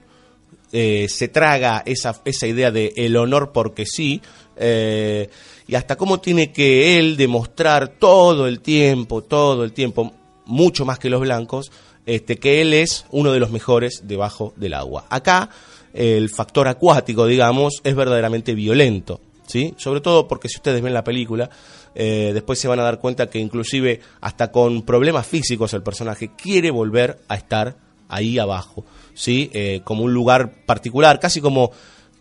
eh, 0.71 1.07
se 1.09 1.27
traga 1.27 1.83
esa, 1.85 2.21
esa 2.25 2.47
idea 2.47 2.71
de 2.71 2.93
el 2.95 3.17
honor 3.17 3.51
porque 3.51 3.85
sí, 3.85 4.21
eh, 4.57 5.29
y 5.67 5.75
hasta 5.75 5.95
cómo 5.95 6.19
tiene 6.19 6.51
que 6.51 6.99
él 6.99 7.17
demostrar 7.17 7.89
todo 7.89 8.47
el 8.47 8.59
tiempo, 8.61 9.23
todo 9.23 9.63
el 9.63 9.73
tiempo, 9.73 10.13
mucho 10.45 10.85
más 10.85 10.99
que 10.99 11.09
los 11.09 11.21
blancos, 11.21 11.71
este, 12.05 12.37
que 12.37 12.61
él 12.61 12.73
es 12.73 13.05
uno 13.11 13.31
de 13.31 13.39
los 13.39 13.51
mejores 13.51 14.01
debajo 14.05 14.53
del 14.57 14.73
agua. 14.73 15.05
Acá 15.09 15.49
el 15.93 16.29
factor 16.29 16.67
acuático, 16.67 17.25
digamos, 17.25 17.81
es 17.83 17.95
verdaderamente 17.95 18.53
violento, 18.53 19.19
¿sí? 19.45 19.73
Sobre 19.77 20.01
todo 20.01 20.27
porque 20.27 20.47
si 20.47 20.57
ustedes 20.57 20.81
ven 20.81 20.93
la 20.93 21.03
película, 21.03 21.49
eh, 21.93 22.31
después 22.33 22.59
se 22.59 22.67
van 22.67 22.79
a 22.79 22.83
dar 22.83 22.99
cuenta 22.99 23.29
que 23.29 23.39
inclusive 23.39 23.99
hasta 24.21 24.51
con 24.51 24.83
problemas 24.83 25.27
físicos 25.27 25.73
el 25.73 25.83
personaje 25.83 26.31
quiere 26.35 26.71
volver 26.71 27.19
a 27.27 27.35
estar 27.35 27.75
ahí 28.07 28.39
abajo, 28.39 28.85
¿sí? 29.13 29.49
Eh, 29.53 29.81
como 29.83 30.03
un 30.03 30.13
lugar 30.13 30.51
particular, 30.65 31.19
casi 31.19 31.41
como 31.41 31.71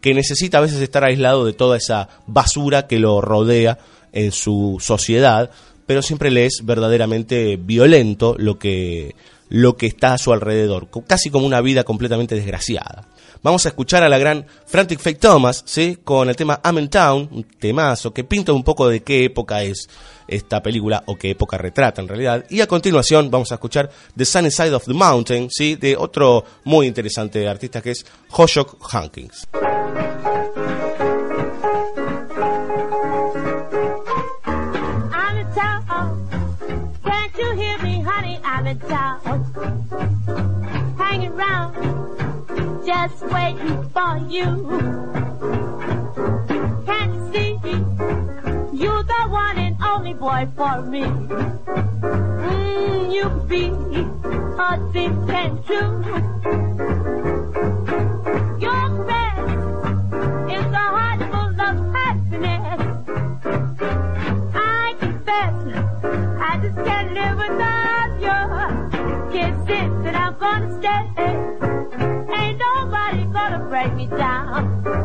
que 0.00 0.14
necesita 0.14 0.58
a 0.58 0.62
veces 0.62 0.80
estar 0.80 1.04
aislado 1.04 1.44
de 1.44 1.52
toda 1.52 1.76
esa 1.76 2.08
basura 2.26 2.86
que 2.86 2.98
lo 2.98 3.20
rodea 3.20 3.78
en 4.12 4.32
su 4.32 4.78
sociedad, 4.80 5.50
pero 5.86 6.02
siempre 6.02 6.30
le 6.30 6.46
es 6.46 6.62
verdaderamente 6.64 7.56
violento 7.56 8.34
lo 8.38 8.58
que, 8.58 9.14
lo 9.48 9.76
que 9.76 9.86
está 9.86 10.14
a 10.14 10.18
su 10.18 10.32
alrededor, 10.32 10.88
casi 11.06 11.30
como 11.30 11.46
una 11.46 11.60
vida 11.60 11.84
completamente 11.84 12.34
desgraciada. 12.34 13.06
Vamos 13.42 13.64
a 13.64 13.70
escuchar 13.70 14.02
a 14.02 14.08
la 14.08 14.18
gran 14.18 14.46
Frantic 14.66 15.00
Fake 15.00 15.18
Thomas, 15.18 15.62
¿sí? 15.66 15.98
Con 16.04 16.28
el 16.28 16.36
tema 16.36 16.60
I'm 16.62 16.78
in 16.78 16.88
Town, 16.90 17.28
un 17.32 17.44
temazo 17.44 18.12
que 18.12 18.24
pinta 18.24 18.52
un 18.52 18.62
poco 18.62 18.88
de 18.88 19.02
qué 19.02 19.24
época 19.24 19.62
es 19.62 19.88
esta 20.28 20.62
película 20.62 21.02
o 21.06 21.16
qué 21.16 21.30
época 21.30 21.56
retrata 21.56 22.02
en 22.02 22.08
realidad. 22.08 22.44
Y 22.50 22.60
a 22.60 22.66
continuación 22.66 23.30
vamos 23.30 23.50
a 23.50 23.54
escuchar 23.54 23.90
The 24.16 24.24
Sunny 24.24 24.50
Side 24.50 24.74
of 24.74 24.84
the 24.84 24.92
Mountain, 24.92 25.48
¿sí? 25.50 25.76
De 25.76 25.96
otro 25.96 26.44
muy 26.64 26.86
interesante 26.86 27.48
artista 27.48 27.80
que 27.80 27.92
es 27.92 28.04
Hoshok 28.30 28.78
Hankins. 28.92 29.48
Hanging 40.98 41.99
just 42.86 43.22
waiting 43.26 43.88
for 43.90 44.16
you. 44.28 44.46
Can't 46.86 47.32
see? 47.32 47.58
You're 48.72 49.02
the 49.02 49.26
one 49.28 49.58
and 49.58 49.76
only 49.82 50.14
boy 50.14 50.48
for 50.56 50.82
me. 50.82 51.02
Mm, 52.42 53.12
you 53.12 53.28
be 53.48 53.66
a 54.58 54.76
came 54.94 55.62
true. 55.64 55.92
Your 58.60 58.84
caress 59.06 59.50
is 60.56 60.66
a 60.72 60.86
heart 60.96 61.20
full 61.32 61.60
of 61.60 61.76
happiness. 61.94 62.80
I 64.54 64.94
confess, 65.00 65.56
I 66.40 66.58
just 66.62 66.76
can't 66.86 67.12
live 67.12 67.36
without 67.36 68.10
your 68.26 68.44
kisses, 69.32 70.06
and 70.06 70.16
I'm 70.16 70.38
gonna 70.38 70.80
stay. 70.80 71.39
Down. 74.16 74.99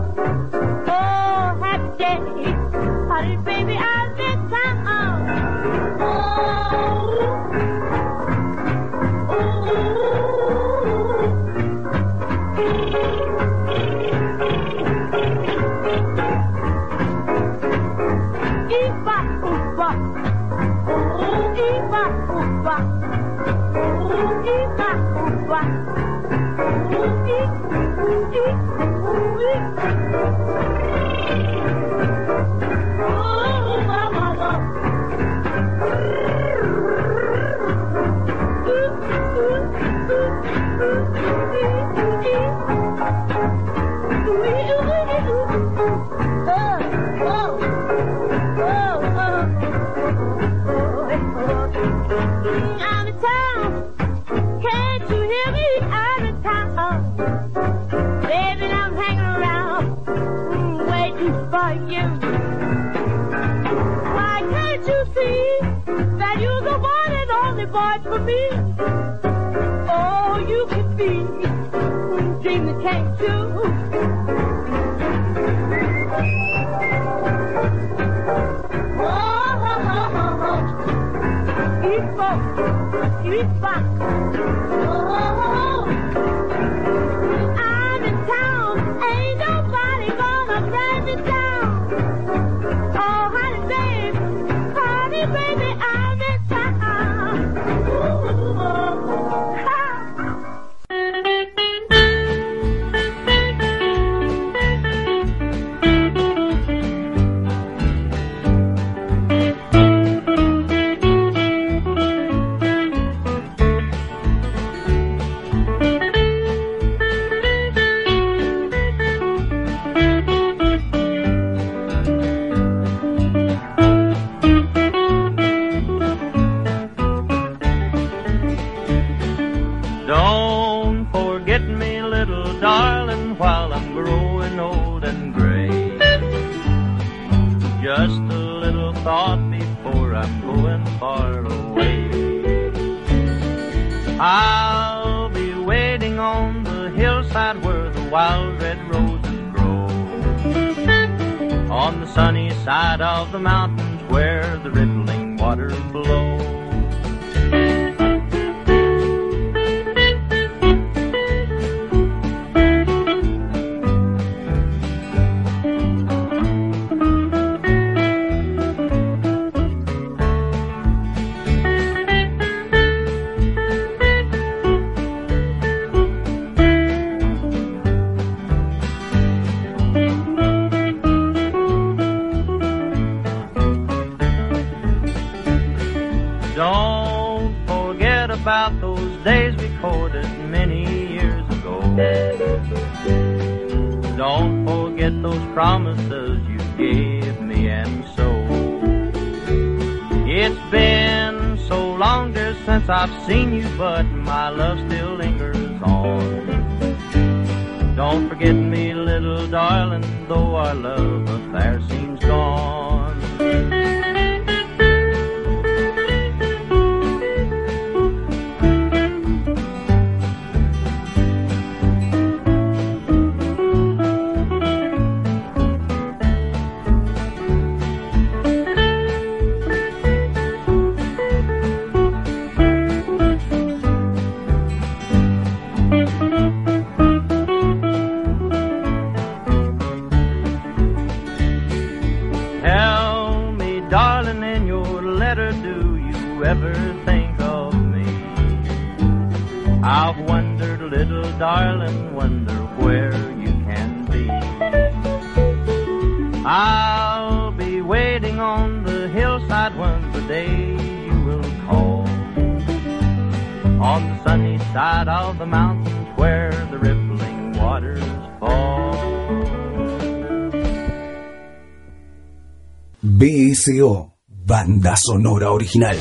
BSO, 273.06 274.12
banda 274.28 274.96
sonora 274.98 275.54
original. 275.54 275.96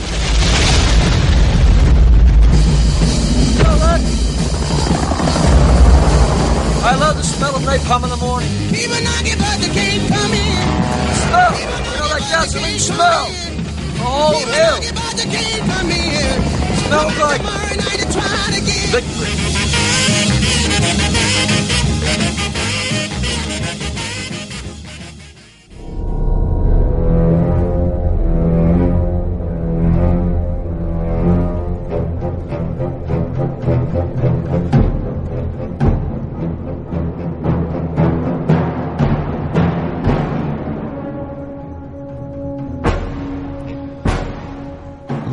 I 6.87 6.97
love 6.97 7.17
the 7.17 7.23
smell 7.23 7.57
of 7.57 7.62
napalm 7.62 8.05
in 8.05 8.11
the 8.11 8.17
morning. 8.17 8.49
People 8.73 8.97
knock 9.05 9.27
it, 9.29 9.38
but 9.38 9.61
they 9.61 9.69
can't 9.69 10.09
come 10.09 10.33
in. 10.33 10.64
Smell, 11.12 11.53
you 11.61 11.67
know 11.69 12.09
that 12.09 12.25
gasoline 12.33 12.79
smell. 12.79 13.29
Oh, 14.01 14.40
hell. 14.49 14.81
Smells 16.88 17.19
like 17.21 17.43
victory. 18.95 19.35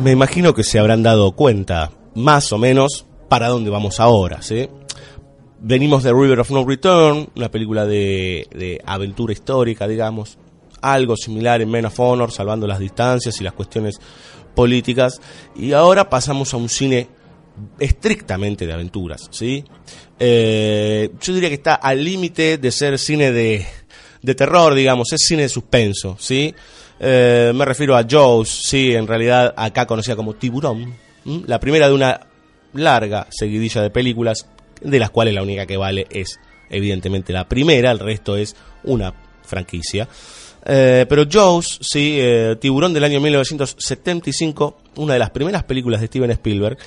Me 0.02 0.10
imagino 0.10 0.52
que 0.52 0.64
se 0.64 0.80
habrán 0.80 1.04
dado 1.04 1.30
cuenta, 1.30 1.92
más 2.16 2.52
o 2.52 2.58
menos, 2.58 3.06
para 3.28 3.46
dónde 3.46 3.70
vamos 3.70 4.00
ahora, 4.00 4.42
¿sí? 4.42 4.68
Venimos 5.60 6.02
de 6.02 6.12
River 6.12 6.40
of 6.40 6.50
No 6.50 6.66
Return, 6.66 7.28
una 7.36 7.52
película 7.52 7.86
de, 7.86 8.80
aventura 8.84 9.32
histórica, 9.32 9.86
digamos, 9.86 10.38
algo 10.80 11.16
similar 11.16 11.62
en 11.62 11.70
Men 11.70 11.86
of 11.86 12.00
Honor, 12.00 12.32
salvando 12.32 12.66
las 12.66 12.80
distancias 12.80 13.40
y 13.40 13.44
las 13.44 13.52
cuestiones 13.52 14.00
políticas, 14.56 15.20
y 15.54 15.70
ahora 15.70 16.10
pasamos 16.10 16.52
a 16.52 16.56
un 16.56 16.68
cine 16.68 17.06
estrictamente 17.78 18.66
de 18.66 18.72
aventuras, 18.72 19.28
¿sí? 19.30 19.62
Eh, 20.18 21.12
yo 21.20 21.32
diría 21.32 21.48
que 21.48 21.54
está 21.54 21.76
al 21.76 22.02
límite 22.02 22.58
de 22.58 22.72
ser 22.72 22.98
cine 22.98 23.30
de, 23.30 23.64
de 24.20 24.34
terror, 24.34 24.74
digamos, 24.74 25.12
es 25.12 25.22
cine 25.24 25.42
de 25.42 25.48
suspenso, 25.48 26.16
¿sí? 26.18 26.52
Eh, 27.04 27.50
me 27.52 27.64
refiero 27.64 27.96
a 27.96 28.06
Jaws, 28.08 28.48
sí, 28.48 28.94
en 28.94 29.08
realidad 29.08 29.52
acá 29.56 29.86
conocida 29.86 30.14
como 30.14 30.34
Tiburón, 30.34 30.94
la 31.24 31.58
primera 31.58 31.88
de 31.88 31.94
una 31.94 32.28
larga 32.74 33.26
seguidilla 33.28 33.82
de 33.82 33.90
películas, 33.90 34.46
de 34.80 35.00
las 35.00 35.10
cuales 35.10 35.34
la 35.34 35.42
única 35.42 35.66
que 35.66 35.76
vale 35.76 36.06
es 36.10 36.38
evidentemente 36.70 37.32
la 37.32 37.48
primera, 37.48 37.90
el 37.90 37.98
resto 37.98 38.36
es 38.36 38.54
una 38.84 39.12
franquicia. 39.42 40.08
Eh, 40.64 41.04
pero 41.08 41.24
Jaws, 41.28 41.80
sí, 41.82 42.18
eh, 42.20 42.54
Tiburón 42.60 42.94
del 42.94 43.02
año 43.02 43.20
1975, 43.20 44.78
una 44.94 45.14
de 45.14 45.18
las 45.18 45.30
primeras 45.30 45.64
películas 45.64 46.00
de 46.00 46.06
Steven 46.06 46.30
Spielberg, 46.30 46.78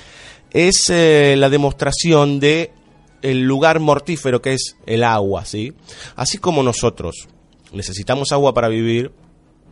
es 0.50 0.88
la 0.88 1.50
demostración 1.50 2.40
de 2.40 2.72
el 3.20 3.42
lugar 3.42 3.80
mortífero 3.80 4.40
que 4.40 4.54
es 4.54 4.76
el 4.86 5.04
agua, 5.04 5.44
¿sí? 5.44 5.74
Así 6.14 6.38
como 6.38 6.62
nosotros 6.62 7.28
necesitamos 7.72 8.32
agua 8.32 8.54
para 8.54 8.68
vivir, 8.68 9.12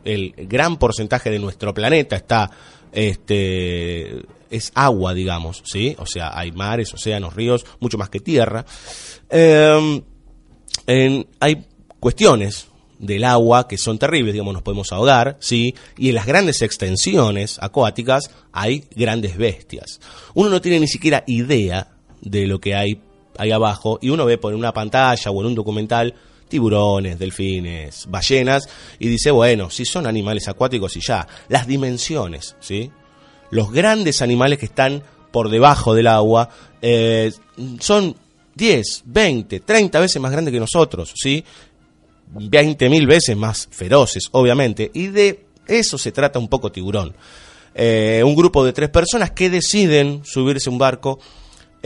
el 0.05 0.33
gran 0.37 0.77
porcentaje 0.79 1.31
de 1.31 1.39
nuestro 1.39 1.73
planeta 1.75 2.17
está 2.17 2.51
este 2.93 4.23
es 4.51 4.71
agua, 4.75 5.15
digamos, 5.15 5.63
¿sí? 5.65 5.97
O 5.99 6.07
sea, 6.07 6.39
hay 6.39 6.53
mares, 6.53 6.95
océanos, 6.95 7.35
ríos, 7.35 7.65
mucho 7.81 7.99
más 7.99 8.09
que 8.09 8.21
tierra. 8.21 8.65
En- 10.87 11.27
hay 11.41 11.67
cuestiones 12.01 12.69
del 12.99 13.25
agua 13.25 13.67
que 13.67 13.77
son 13.79 13.99
terribles, 13.99 14.33
digamos, 14.33 14.55
nos 14.55 14.63
podemos 14.63 14.93
ahogar, 14.93 15.37
¿sí? 15.41 15.75
Y 15.99 16.11
en 16.11 16.15
las 16.15 16.27
grandes 16.27 16.63
extensiones 16.63 17.59
acuáticas 17.61 18.31
hay 18.53 18.85
grandes 18.95 19.37
bestias. 19.37 20.01
Uno 20.35 20.51
no 20.51 20.61
tiene 20.61 20.81
ni 20.81 20.89
siquiera 20.89 21.25
idea 21.27 21.89
de 22.21 22.47
lo 22.47 22.61
que 22.61 22.75
hay 22.75 23.01
ahí 23.37 23.51
abajo 23.51 23.99
y 24.01 24.11
uno 24.11 24.25
ve 24.25 24.39
por 24.39 24.55
una 24.55 24.73
pantalla 24.73 25.31
o 25.31 25.41
en 25.41 25.47
un 25.49 25.55
documental 25.57 26.15
tiburones, 26.55 27.19
delfines, 27.19 28.07
ballenas 28.09 28.69
y 29.01 29.09
dice, 29.09 29.33
bueno, 29.33 29.71
si 29.71 29.85
son 29.85 30.07
animales 30.07 30.47
acuáticos 30.47 30.97
y 30.97 31.01
ya, 31.01 31.27
las 31.49 31.67
dimensiones, 31.67 32.55
¿sí? 32.61 32.93
Los 33.51 33.73
grandes 33.73 34.23
animales 34.23 34.61
que 34.61 34.67
están 34.67 35.03
por 35.33 35.49
debajo 35.49 35.95
del 35.95 36.07
agua 36.07 36.49
eh, 36.81 37.33
son 37.81 38.15
10, 38.55 39.03
20, 39.05 39.61
30 39.61 39.99
veces 39.99 40.23
más 40.23 40.31
grandes 40.31 40.55
que 40.55 40.61
nosotros, 40.61 41.13
¿sí? 41.17 41.45
20.000 42.33 43.05
veces 43.05 43.37
más 43.37 43.67
feroces, 43.73 44.29
obviamente, 44.31 44.93
y 44.95 45.09
de 45.09 45.47
eso 45.67 45.99
se 45.99 46.13
trata 46.13 46.39
un 46.39 46.47
poco 46.47 46.71
tiburón. 46.71 47.17
Eh, 47.75 48.23
un 48.25 48.37
grupo 48.37 48.65
de 48.65 48.73
tres 48.73 48.91
personas 48.91 49.33
que 49.33 49.51
deciden 49.51 50.21
subirse 50.25 50.71
a 50.71 50.73
un 50.73 50.79
barco 50.79 51.19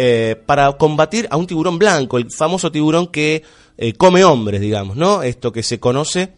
eh, 0.01 0.37
para 0.47 0.71
combatir 0.75 1.27
a 1.29 1.37
un 1.37 1.49
tiburón 1.49 1.77
blanco, 1.77 2.19
el 2.19 2.31
famoso 2.31 2.71
tiburón 2.71 3.09
que 3.09 3.43
eh, 3.77 3.95
come 3.95 4.23
hombres, 4.23 4.61
digamos, 4.61 4.97
¿no? 4.97 5.25
Esto 5.25 5.51
que 5.51 5.65
se 5.65 5.81
conoce 5.81 6.35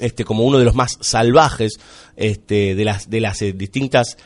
este, 0.00 0.24
como 0.24 0.44
uno 0.44 0.58
de 0.58 0.64
los 0.64 0.74
más 0.74 0.96
salvajes 1.02 1.78
este, 2.16 2.74
de 2.74 2.84
las, 2.86 3.10
de 3.10 3.20
las 3.20 3.42
eh, 3.42 3.52
distintas 3.52 4.16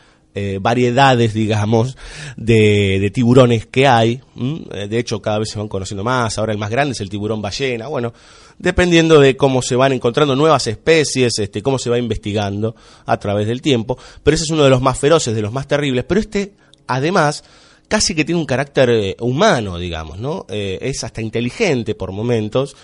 variedades, 0.61 1.33
digamos, 1.33 1.97
de, 2.37 2.99
de 3.01 3.11
tiburones 3.11 3.67
que 3.67 3.87
hay. 3.87 4.21
De 4.35 4.99
hecho, 4.99 5.23
cada 5.23 5.39
vez 5.39 5.49
se 5.49 5.61
van 5.61 5.69
conociendo 5.69 6.03
más. 6.03 6.39
Ahora 6.39 6.53
el 6.53 6.59
más 6.59 6.71
grande 6.71 6.91
es 6.91 7.01
el 7.01 7.09
tiburón 7.09 7.41
ballena. 7.41 7.87
Bueno, 7.87 8.13
dependiendo 8.59 9.21
de 9.21 9.37
cómo 9.37 9.63
se 9.63 9.77
van 9.77 9.93
encontrando 9.93 10.35
nuevas 10.35 10.67
especies, 10.67 11.39
este, 11.39 11.63
cómo 11.63 11.79
se 11.79 11.89
va 11.89 11.99
investigando 11.99 12.75
a 13.07 13.17
través 13.17 13.47
del 13.47 13.63
tiempo. 13.63 13.97
Pero 14.25 14.35
ese 14.35 14.43
es 14.43 14.51
uno 14.51 14.65
de 14.65 14.71
los 14.71 14.83
más 14.83 14.99
feroces, 14.99 15.37
de 15.37 15.43
los 15.43 15.53
más 15.53 15.69
terribles. 15.69 16.05
Pero 16.05 16.21
este, 16.21 16.55
además, 16.89 17.45
casi 17.89 18.15
que 18.15 18.25
tiene 18.25 18.41
un 18.41 18.47
carácter 18.47 18.91
eh, 18.91 19.17
humano, 19.21 19.79
digamos, 19.79 20.19
¿no? 20.19 20.47
Eh, 20.49 20.79
es 20.81 21.05
hasta 21.05 21.21
inteligente 21.21 21.95
por 21.95 22.13
momentos. 22.13 22.77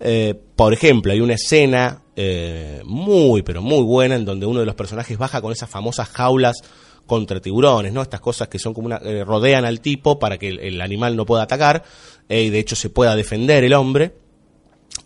Eh, 0.00 0.34
por 0.56 0.72
ejemplo, 0.72 1.12
hay 1.12 1.20
una 1.20 1.34
escena 1.34 2.02
muy, 2.84 3.42
pero 3.42 3.62
muy 3.62 3.84
buena 3.84 4.16
en 4.16 4.24
donde 4.24 4.44
uno 4.44 4.58
de 4.58 4.66
los 4.66 4.74
personajes 4.74 5.16
baja 5.16 5.40
con 5.40 5.52
esas 5.52 5.70
famosas 5.70 6.08
jaulas 6.08 6.56
contra 7.06 7.40
tiburones, 7.40 7.92
¿no? 7.92 8.02
Estas 8.02 8.20
cosas 8.20 8.48
que 8.48 8.58
son 8.58 8.74
como 8.74 8.86
una, 8.86 8.98
rodean 9.24 9.64
al 9.64 9.80
tipo 9.80 10.18
para 10.18 10.36
que 10.36 10.48
el, 10.48 10.80
animal 10.80 11.14
no 11.14 11.24
pueda 11.24 11.44
atacar 11.44 11.84
y 12.28 12.50
de 12.50 12.58
hecho 12.58 12.74
se 12.74 12.90
pueda 12.90 13.14
defender 13.14 13.62
el 13.62 13.72
hombre. 13.72 14.14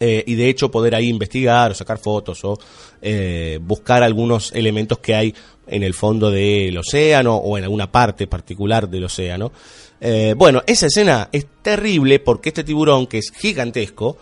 Y 0.01 0.35
de 0.35 0.49
hecho 0.49 0.71
poder 0.71 0.95
ahí 0.95 1.09
investigar 1.09 1.71
o 1.71 1.75
sacar 1.75 1.99
fotos 1.99 2.43
o 2.45 2.59
eh, 3.05 3.59
buscar 3.61 4.05
algunos 4.05 4.53
elementos 4.53 4.99
que 4.99 5.12
hay 5.12 5.35
en 5.73 5.83
el 5.83 5.95
fondo 5.95 6.31
del 6.31 6.77
océano 6.77 7.35
o 7.35 7.57
en 7.57 7.65
alguna 7.65 7.91
parte 7.91 8.27
particular 8.27 8.89
del 8.89 9.05
océano. 9.05 9.51
Eh, 10.01 10.35
bueno, 10.37 10.63
esa 10.67 10.87
escena 10.87 11.29
es 11.33 11.47
terrible 11.63 12.19
porque 12.19 12.51
este 12.51 12.63
tiburón, 12.63 13.07
que 13.07 13.19
es 13.19 13.33
gigantesco, 13.35 14.19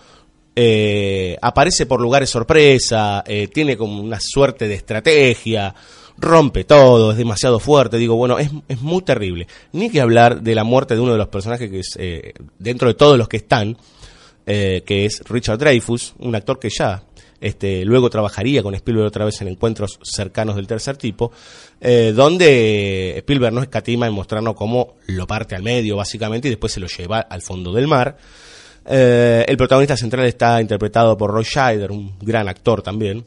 eh, 0.55 1.37
aparece 1.43 1.87
por 1.87 2.01
lugares 2.01 2.31
sorpresa, 2.31 3.25
eh, 3.27 3.49
tiene 3.49 3.77
como 3.77 4.01
una 4.01 4.21
suerte 4.21 4.69
de 4.69 4.75
estrategia, 4.75 5.75
rompe 6.19 6.63
todo, 6.65 7.11
es 7.11 7.19
demasiado 7.19 7.59
fuerte, 7.59 7.97
digo, 7.97 8.15
bueno, 8.15 8.39
es, 8.39 8.51
es 8.69 8.81
muy 8.81 9.03
terrible. 9.03 9.49
Ni 9.73 9.91
que 9.91 10.01
hablar 10.01 10.43
de 10.43 10.55
la 10.55 10.63
muerte 10.63 10.95
de 10.95 11.01
uno 11.01 11.13
de 11.13 11.19
los 11.19 11.29
personajes 11.29 11.69
que 11.69 11.81
es, 11.81 11.99
dentro 12.59 12.87
de 12.87 12.95
todos 12.95 13.19
los 13.19 13.27
que 13.27 13.39
están, 13.39 13.77
que 14.45 15.05
es 15.05 15.23
Richard 15.29 15.59
Dreyfus, 15.59 16.15
un 16.19 16.35
actor 16.35 16.59
que 16.59 16.71
ya 16.71 17.03
este, 17.41 17.85
luego 17.85 18.11
trabajaría 18.11 18.63
con 18.63 18.75
Spielberg 18.75 19.07
otra 19.07 19.25
vez 19.25 19.41
en 19.41 19.49
encuentros 19.49 19.99
cercanos 20.03 20.57
del 20.57 20.67
tercer 20.67 20.97
tipo, 20.97 21.33
eh, 21.81 22.13
donde 22.15 23.17
Spielberg 23.19 23.55
no 23.55 23.63
escatima 23.63 24.07
en 24.07 24.13
mostrarnos 24.13 24.55
cómo 24.55 24.97
lo 25.07 25.27
parte 25.27 25.55
al 25.55 25.63
medio, 25.63 25.97
básicamente, 25.97 26.49
y 26.49 26.51
después 26.51 26.73
se 26.73 26.81
lo 26.81 26.87
lleva 26.87 27.21
al 27.21 27.41
fondo 27.41 27.73
del 27.73 27.87
mar. 27.87 28.17
Eh, 28.85 29.45
el 29.49 29.57
protagonista 29.57 29.97
central 29.97 30.27
está 30.27 30.61
interpretado 30.61 31.17
por 31.17 31.31
Roy 31.31 31.45
Scheider, 31.45 31.91
un 31.91 32.15
gran 32.21 32.49
actor 32.49 32.83
también. 32.83 33.25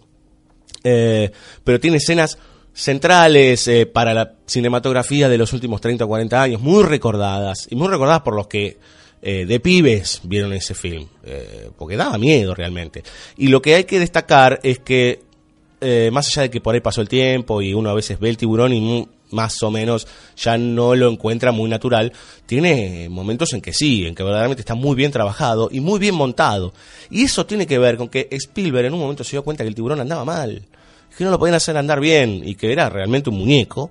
Eh, 0.83 1.31
pero 1.63 1.79
tiene 1.79 1.97
escenas 1.97 2.37
centrales 2.71 3.69
para 3.93 4.13
la 4.13 4.33
cinematografía 4.45 5.29
de 5.29 5.37
los 5.37 5.53
últimos 5.53 5.79
30 5.79 6.05
o 6.05 6.07
40 6.07 6.41
años, 6.41 6.61
muy 6.61 6.83
recordadas, 6.83 7.67
y 7.69 7.75
muy 7.75 7.87
recordadas 7.87 8.21
por 8.21 8.35
los 8.35 8.47
que 8.47 8.77
eh, 9.25 9.45
de 9.45 9.61
pibes 9.61 10.19
vieron 10.23 10.51
ese 10.51 10.73
film, 10.73 11.07
eh, 11.23 11.69
porque 11.77 11.95
daba 11.95 12.17
miedo 12.17 12.53
realmente. 12.53 13.03
Y 13.37 13.47
lo 13.47 13.61
que 13.61 13.75
hay 13.75 13.85
que 13.85 13.97
destacar 13.97 14.59
es 14.63 14.79
que, 14.79 15.21
eh, 15.79 16.09
más 16.11 16.27
allá 16.27 16.41
de 16.41 16.49
que 16.49 16.59
por 16.59 16.75
ahí 16.75 16.81
pasó 16.81 16.99
el 16.99 17.07
tiempo 17.07 17.61
y 17.61 17.73
uno 17.73 17.89
a 17.89 17.93
veces 17.93 18.19
ve 18.19 18.27
el 18.27 18.35
tiburón 18.35 18.73
y 18.73 19.07
más 19.31 19.63
o 19.63 19.71
menos 19.71 20.07
ya 20.35 20.57
no 20.57 20.93
lo 20.93 21.09
encuentra 21.09 21.53
muy 21.53 21.69
natural, 21.69 22.11
tiene 22.45 23.07
momentos 23.07 23.53
en 23.53 23.61
que 23.61 23.71
sí, 23.71 24.05
en 24.05 24.13
que 24.13 24.23
verdaderamente 24.23 24.59
está 24.59 24.75
muy 24.75 24.93
bien 24.93 25.13
trabajado 25.13 25.69
y 25.71 25.79
muy 25.79 25.99
bien 25.99 26.15
montado. 26.15 26.73
Y 27.09 27.23
eso 27.23 27.45
tiene 27.45 27.65
que 27.65 27.79
ver 27.79 27.95
con 27.95 28.09
que 28.09 28.27
Spielberg 28.29 28.87
en 28.87 28.93
un 28.93 28.99
momento 28.99 29.23
se 29.23 29.31
dio 29.31 29.43
cuenta 29.45 29.63
que 29.63 29.69
el 29.69 29.75
tiburón 29.75 30.01
andaba 30.01 30.25
mal, 30.25 30.63
que 31.17 31.23
no 31.23 31.31
lo 31.31 31.39
podían 31.39 31.55
hacer 31.55 31.77
andar 31.77 32.01
bien 32.01 32.41
y 32.45 32.55
que 32.55 32.73
era 32.73 32.89
realmente 32.89 33.29
un 33.29 33.37
muñeco. 33.37 33.89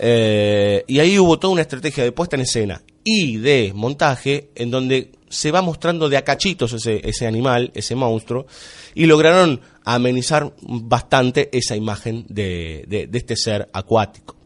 Y 0.00 0.98
ahí 0.98 1.16
hubo 1.16 1.38
toda 1.38 1.52
una 1.52 1.62
estrategia 1.62 2.02
de 2.02 2.10
puesta 2.10 2.34
en 2.34 2.42
escena 2.42 2.82
y 3.04 3.36
de 3.38 3.72
montaje 3.74 4.50
en 4.54 4.70
donde 4.70 5.12
se 5.28 5.50
va 5.50 5.60
mostrando 5.62 6.08
de 6.08 6.16
a 6.16 6.24
cachitos 6.24 6.72
ese, 6.72 7.06
ese 7.08 7.26
animal, 7.26 7.70
ese 7.74 7.94
monstruo, 7.94 8.46
y 8.94 9.06
lograron 9.06 9.60
amenizar 9.84 10.52
bastante 10.62 11.48
esa 11.56 11.76
imagen 11.76 12.24
de, 12.28 12.84
de- 12.88 13.06
de 13.06 13.18
este 13.18 13.36
ser 13.36 13.68
acuático. 13.72 14.36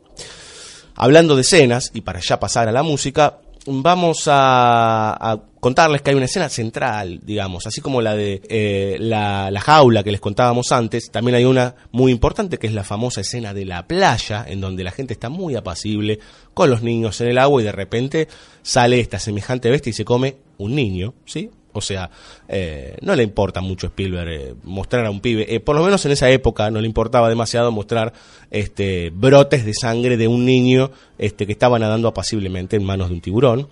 Hablando 0.94 1.34
de 1.36 1.42
escenas, 1.42 1.90
y 1.94 2.00
para 2.02 2.20
ya 2.20 2.38
pasar 2.40 2.68
a 2.68 2.72
la 2.72 2.82
música, 2.82 3.38
vamos 3.66 4.24
a, 4.26 5.12
a 5.12 5.40
contarles 5.60 6.02
que 6.02 6.10
hay 6.10 6.16
una 6.16 6.24
escena 6.24 6.48
central, 6.48 7.20
digamos, 7.22 7.66
así 7.66 7.80
como 7.80 8.02
la 8.02 8.16
de 8.16 8.42
eh, 8.48 8.96
la, 8.98 9.50
la 9.50 9.60
jaula 9.60 10.02
que 10.02 10.10
les 10.10 10.20
contábamos 10.20 10.72
antes, 10.72 11.10
también 11.10 11.36
hay 11.36 11.44
una 11.44 11.76
muy 11.92 12.10
importante 12.10 12.58
que 12.58 12.66
es 12.66 12.72
la 12.72 12.82
famosa 12.82 13.20
escena 13.20 13.54
de 13.54 13.64
la 13.64 13.86
playa, 13.86 14.44
en 14.46 14.60
donde 14.60 14.82
la 14.82 14.90
gente 14.90 15.12
está 15.12 15.28
muy 15.28 15.54
apacible 15.54 16.18
con 16.52 16.68
los 16.68 16.82
niños 16.82 17.20
en 17.20 17.28
el 17.28 17.38
agua 17.38 17.62
y 17.62 17.64
de 17.64 17.72
repente 17.72 18.28
sale 18.62 18.98
esta 18.98 19.20
semejante 19.20 19.70
bestia 19.70 19.90
y 19.90 19.94
se 19.94 20.04
come 20.04 20.36
un 20.58 20.74
niño, 20.74 21.14
¿sí? 21.24 21.50
O 21.74 21.80
sea, 21.80 22.10
eh, 22.48 22.96
no 23.00 23.14
le 23.16 23.22
importa 23.22 23.60
mucho 23.62 23.86
a 23.86 23.90
Spielberg 23.90 24.28
eh, 24.30 24.54
mostrar 24.64 25.06
a 25.06 25.10
un 25.10 25.20
pibe, 25.20 25.46
eh, 25.54 25.58
por 25.60 25.74
lo 25.74 25.82
menos 25.82 26.04
en 26.04 26.12
esa 26.12 26.28
época 26.30 26.70
no 26.70 26.80
le 26.80 26.86
importaba 26.86 27.28
demasiado 27.30 27.72
mostrar 27.72 28.12
este, 28.50 29.10
brotes 29.10 29.64
de 29.64 29.72
sangre 29.72 30.16
de 30.18 30.28
un 30.28 30.44
niño 30.44 30.90
este, 31.18 31.46
que 31.46 31.52
estaba 31.52 31.78
nadando 31.78 32.08
apaciblemente 32.08 32.76
en 32.76 32.84
manos 32.84 33.08
de 33.08 33.14
un 33.14 33.20
tiburón. 33.22 33.68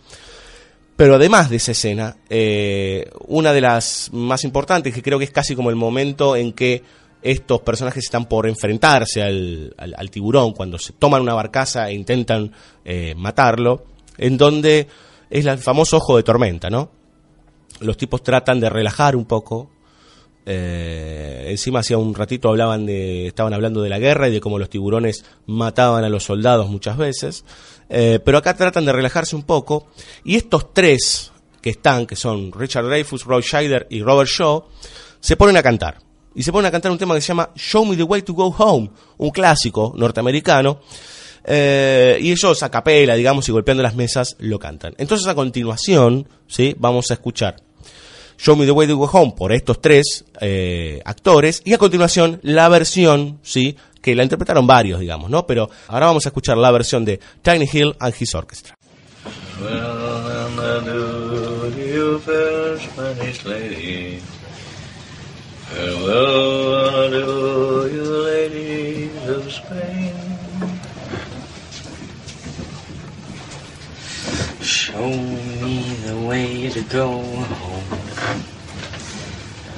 Pero 0.96 1.14
además 1.14 1.48
de 1.48 1.56
esa 1.56 1.72
escena, 1.72 2.16
una 3.26 3.52
de 3.54 3.60
las 3.62 4.10
más 4.12 4.44
importantes, 4.44 4.92
que 4.92 5.02
creo 5.02 5.18
que 5.18 5.24
es 5.24 5.30
casi 5.30 5.54
como 5.54 5.70
el 5.70 5.76
momento 5.76 6.36
en 6.36 6.52
que 6.52 6.82
estos 7.22 7.60
personajes 7.62 8.04
están 8.04 8.26
por 8.26 8.46
enfrentarse 8.46 9.22
al, 9.22 9.74
al- 9.78 10.10
tiburón, 10.10 10.52
cuando 10.52 10.78
se 10.78 10.92
toman 10.92 11.22
una 11.22 11.32
barcaza 11.32 11.88
e 11.88 11.94
intentan 11.94 12.52
matarlo, 13.16 13.84
en 14.18 14.36
donde 14.36 14.88
es 15.30 15.46
el 15.46 15.56
famoso 15.58 15.96
ojo 15.96 16.18
de 16.18 16.22
tormenta, 16.22 16.68
¿no? 16.68 16.90
Los 17.80 17.96
tipos 17.96 18.22
tratan 18.22 18.60
de 18.60 18.70
relajar 18.70 19.16
un 19.16 19.24
poco. 19.24 19.70
eh, 20.46 21.46
encima 21.48 21.80
hacía 21.80 21.98
un 21.98 22.14
ratito 22.14 22.48
hablaban 22.48 22.86
de, 22.86 23.26
estaban 23.26 23.52
hablando 23.52 23.82
de 23.82 23.90
la 23.90 23.98
guerra 23.98 24.28
y 24.28 24.32
de 24.32 24.40
cómo 24.40 24.58
los 24.58 24.70
tiburones 24.70 25.24
mataban 25.46 26.02
a 26.04 26.08
los 26.08 26.24
soldados 26.24 26.68
muchas 26.68 26.96
veces. 26.96 27.44
Eh, 27.88 28.20
pero 28.24 28.38
acá 28.38 28.54
tratan 28.54 28.84
de 28.84 28.92
relajarse 28.92 29.36
un 29.36 29.42
poco. 29.42 29.88
Y 30.24 30.36
estos 30.36 30.72
tres 30.72 31.32
que 31.60 31.70
están, 31.70 32.06
que 32.06 32.16
son 32.16 32.52
Richard 32.52 32.86
Dreyfuss, 32.86 33.24
Roy 33.24 33.42
Scheider 33.42 33.86
y 33.90 34.02
Robert 34.02 34.30
Shaw, 34.30 34.64
se 35.20 35.36
ponen 35.36 35.56
a 35.56 35.62
cantar. 35.62 35.98
Y 36.34 36.42
se 36.42 36.52
ponen 36.52 36.66
a 36.66 36.70
cantar 36.70 36.92
un 36.92 36.98
tema 36.98 37.14
que 37.14 37.20
se 37.20 37.28
llama 37.28 37.50
Show 37.56 37.84
Me 37.84 37.96
the 37.96 38.04
Way 38.04 38.22
to 38.22 38.32
Go 38.34 38.54
Home, 38.56 38.90
un 39.18 39.30
clásico 39.30 39.92
norteamericano. 39.96 40.80
Eh, 41.44 42.18
y 42.20 42.30
ellos 42.30 42.62
a 42.62 42.70
capela, 42.70 43.14
digamos, 43.14 43.48
y 43.48 43.52
golpeando 43.52 43.82
las 43.82 43.94
mesas, 43.94 44.36
lo 44.38 44.58
cantan. 44.58 44.94
Entonces, 44.98 45.26
a 45.26 45.34
continuación, 45.34 46.28
¿sí? 46.46 46.74
vamos 46.78 47.10
a 47.10 47.14
escuchar 47.14 47.56
Show 48.42 48.56
Me 48.56 48.64
the 48.64 48.72
Way 48.72 48.86
to 48.86 48.96
Go 48.96 49.04
Home 49.04 49.34
por 49.36 49.52
estos 49.52 49.82
tres 49.82 50.24
eh, 50.40 51.02
actores. 51.04 51.60
Y 51.62 51.74
a 51.74 51.78
continuación, 51.78 52.40
la 52.42 52.70
versión, 52.70 53.38
¿sí? 53.42 53.76
que 54.00 54.14
la 54.14 54.22
interpretaron 54.22 54.66
varios, 54.66 54.98
digamos, 54.98 55.28
¿no? 55.28 55.46
Pero 55.46 55.68
ahora 55.88 56.06
vamos 56.06 56.24
a 56.24 56.30
escuchar 56.30 56.56
la 56.56 56.70
versión 56.70 57.04
de 57.04 57.20
Tiny 57.42 57.68
Hill 57.70 57.96
and 58.00 58.14
His 58.18 58.34
Orchestra. 58.34 58.74
Show 74.62 75.08
me 75.08 75.82
the 76.04 76.26
way 76.26 76.68
to 76.70 76.82
go 76.82 77.18
home. 77.18 77.99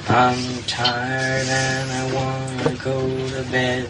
I'm 0.09 0.63
tired 0.63 1.47
and 1.47 1.91
I 1.91 2.13
wanna 2.13 2.75
go 2.83 2.99
to 3.29 3.43
bed. 3.51 3.89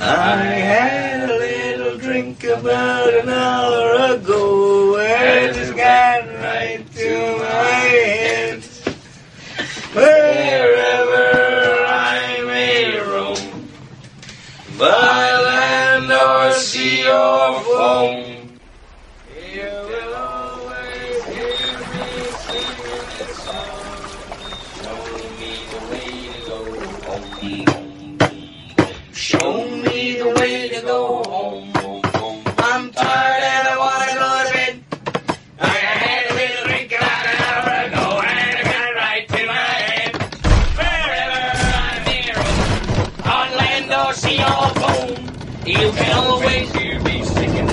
I 0.00 0.36
had 0.36 1.30
a 1.30 1.38
little 1.38 1.98
drink 1.98 2.44
about 2.44 3.14
an 3.14 3.28
hour 3.28 4.14
ago, 4.14 4.96
and 4.98 5.56
it's 5.56 5.70
got 5.70 6.26
right 6.42 6.84
to 6.96 7.38
my 7.38 7.70
head. 7.94 8.64
Wherever 9.94 11.84
I 11.86 12.42
may 12.44 12.98
roam, 12.98 13.68
by 14.76 15.40
land 15.48 16.10
or 16.12 16.52
sea 16.52 17.08
or 17.08 17.60
foam, 17.60 18.43
Show 29.24 29.66
me 29.66 30.18
the 30.18 30.28
way 30.38 30.68
to 30.68 30.82
go 30.82 31.22
home. 31.22 31.72
I'm 32.58 32.92
tired 32.92 33.42
and 33.42 33.68
I 33.68 33.78
wanna 33.78 34.12
go 34.20 34.44
to 34.44 34.52
bed. 34.52 34.74
I 35.60 35.66
had 35.66 36.30
a 36.30 36.34
little 36.34 36.64
drink 36.66 36.92
about 36.92 37.24
an 37.32 37.36
hour 37.48 37.70
ago 37.86 38.04
and 38.20 38.58
it 38.58 38.64
got 38.64 38.94
right 38.96 39.26
to 39.26 39.46
my 39.46 39.70
head. 39.88 40.12
Wherever 40.76 41.40
I 41.88 42.04
may 42.04 42.24
roam, 42.36 42.58
on 43.32 43.48
land 43.56 43.88
or 43.94 44.12
sea 44.12 44.42
or 44.44 44.68
foam, 44.82 45.16
you 45.64 45.90
can 45.92 46.12
always 46.18 46.70
hear 46.74 47.00
me 47.00 47.24
singing. 47.24 47.68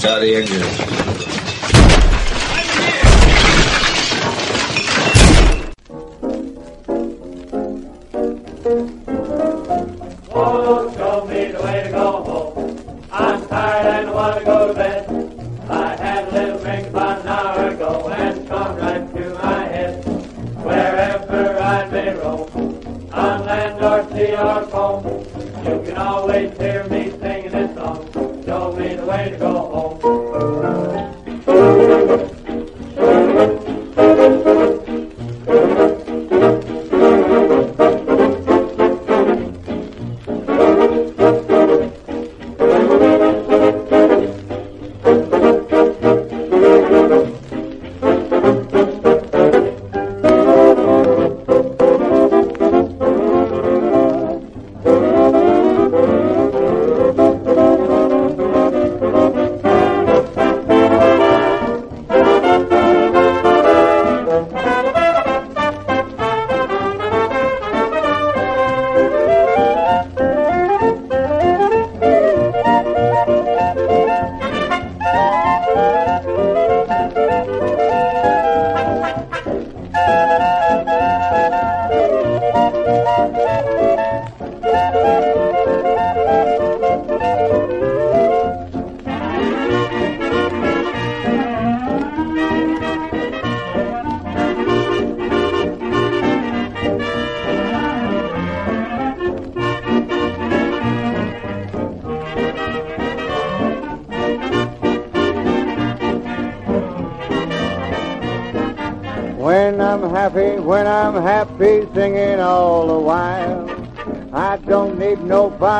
Start 0.00 0.20
the 0.22 0.34
engine. 0.34 0.60
Oh, 0.60 1.43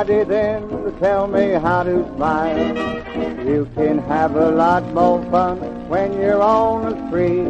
then 0.06 0.98
tell 1.00 1.26
me 1.26 1.50
how 1.52 1.82
to 1.82 2.04
smile. 2.14 2.58
You 3.46 3.68
can 3.74 3.98
have 3.98 4.36
a 4.36 4.50
lot 4.50 4.86
more 4.92 5.22
fun 5.30 5.58
when 5.88 6.12
you're 6.14 6.42
on 6.42 6.90
the 6.90 7.08
spree. 7.08 7.40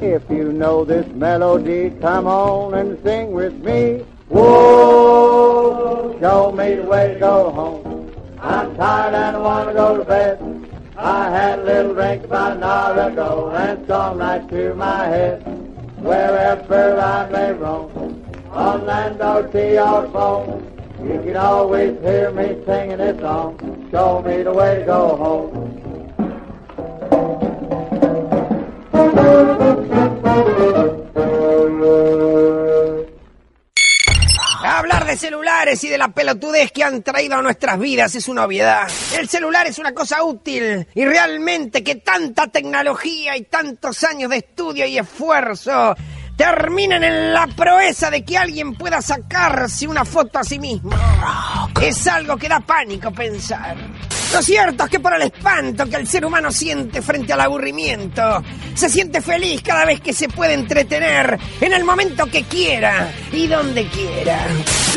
If 0.00 0.22
you 0.30 0.52
know 0.52 0.84
this 0.84 1.06
melody, 1.08 1.90
come 2.00 2.26
on 2.26 2.74
and 2.74 3.02
sing 3.02 3.32
with 3.32 3.54
me. 3.54 4.04
Whoa, 4.28 6.18
show 6.20 6.52
me 6.52 6.76
the 6.76 6.82
way 6.84 7.14
to 7.14 7.20
go 7.20 7.50
home. 7.50 8.12
I'm 8.40 8.76
tired 8.76 9.14
and 9.14 9.36
I 9.36 9.40
want 9.40 9.68
to 9.68 9.74
go 9.74 9.96
to 9.98 10.04
bed. 10.04 10.38
I 10.96 11.30
had 11.30 11.58
a 11.58 11.64
little 11.64 11.94
drink 11.94 12.24
about 12.24 12.56
an 12.56 12.62
hour 12.62 13.10
ago 13.10 13.50
and 13.50 13.78
it's 13.78 13.88
gone 13.88 14.18
right 14.18 14.48
to 14.48 14.74
my 14.74 15.06
head. 15.06 15.42
Wherever 15.98 17.00
I 17.00 17.28
may 17.30 17.52
roam, 17.52 18.24
on 18.52 18.86
land 18.86 19.20
or 19.20 19.50
sea 19.52 19.78
or 19.78 20.08
foam, 20.10 20.77
you 21.00 21.22
can 21.24 21.36
always 21.36 21.98
hear 22.00 22.30
me 22.32 22.56
singing 22.66 22.98
this 22.98 23.20
song. 23.20 23.56
Show 23.90 24.22
me 24.22 24.42
the 24.42 24.52
way 24.52 24.80
to 24.80 24.84
go 24.84 25.16
home. 25.16 25.78
Hablar 34.60 35.06
de 35.06 35.16
celulares 35.16 35.82
y 35.82 35.88
de 35.88 35.98
la 35.98 36.08
pelotudez 36.08 36.70
que 36.70 36.84
han 36.84 37.02
traído 37.02 37.36
a 37.36 37.42
nuestras 37.42 37.80
vidas 37.80 38.14
es 38.14 38.28
una 38.28 38.44
obviedad. 38.44 38.88
El 39.18 39.28
celular 39.28 39.66
es 39.66 39.78
una 39.78 39.92
cosa 39.92 40.22
útil 40.22 40.86
y 40.94 41.04
realmente 41.04 41.82
que 41.82 41.96
tanta 41.96 42.46
tecnología 42.46 43.36
y 43.36 43.42
tantos 43.42 44.04
años 44.04 44.30
de 44.30 44.36
estudio 44.36 44.86
y 44.86 44.98
esfuerzo 44.98 45.96
terminen 46.38 47.02
en 47.02 47.34
la 47.34 47.48
proeza 47.48 48.10
de 48.10 48.24
que 48.24 48.38
alguien 48.38 48.74
pueda 48.74 49.02
sacarse 49.02 49.88
una 49.88 50.04
foto 50.04 50.38
a 50.38 50.44
sí 50.44 50.60
mismo. 50.60 50.90
Es 51.82 52.06
algo 52.06 52.36
que 52.36 52.48
da 52.48 52.60
pánico 52.60 53.10
pensar. 53.10 53.76
Lo 54.32 54.42
cierto 54.42 54.84
es 54.84 54.90
que 54.90 55.00
por 55.00 55.14
el 55.14 55.22
espanto 55.22 55.86
que 55.86 55.96
el 55.96 56.06
ser 56.06 56.24
humano 56.24 56.52
siente 56.52 57.00
frente 57.00 57.32
al 57.32 57.40
aburrimiento, 57.40 58.42
se 58.74 58.90
siente 58.90 59.22
feliz 59.22 59.62
cada 59.62 59.86
vez 59.86 60.00
que 60.00 60.12
se 60.12 60.28
puede 60.28 60.52
entretener 60.52 61.38
en 61.60 61.72
el 61.72 61.82
momento 61.82 62.26
que 62.26 62.44
quiera 62.44 63.10
y 63.32 63.46
donde 63.46 63.88
quiera. 63.88 64.38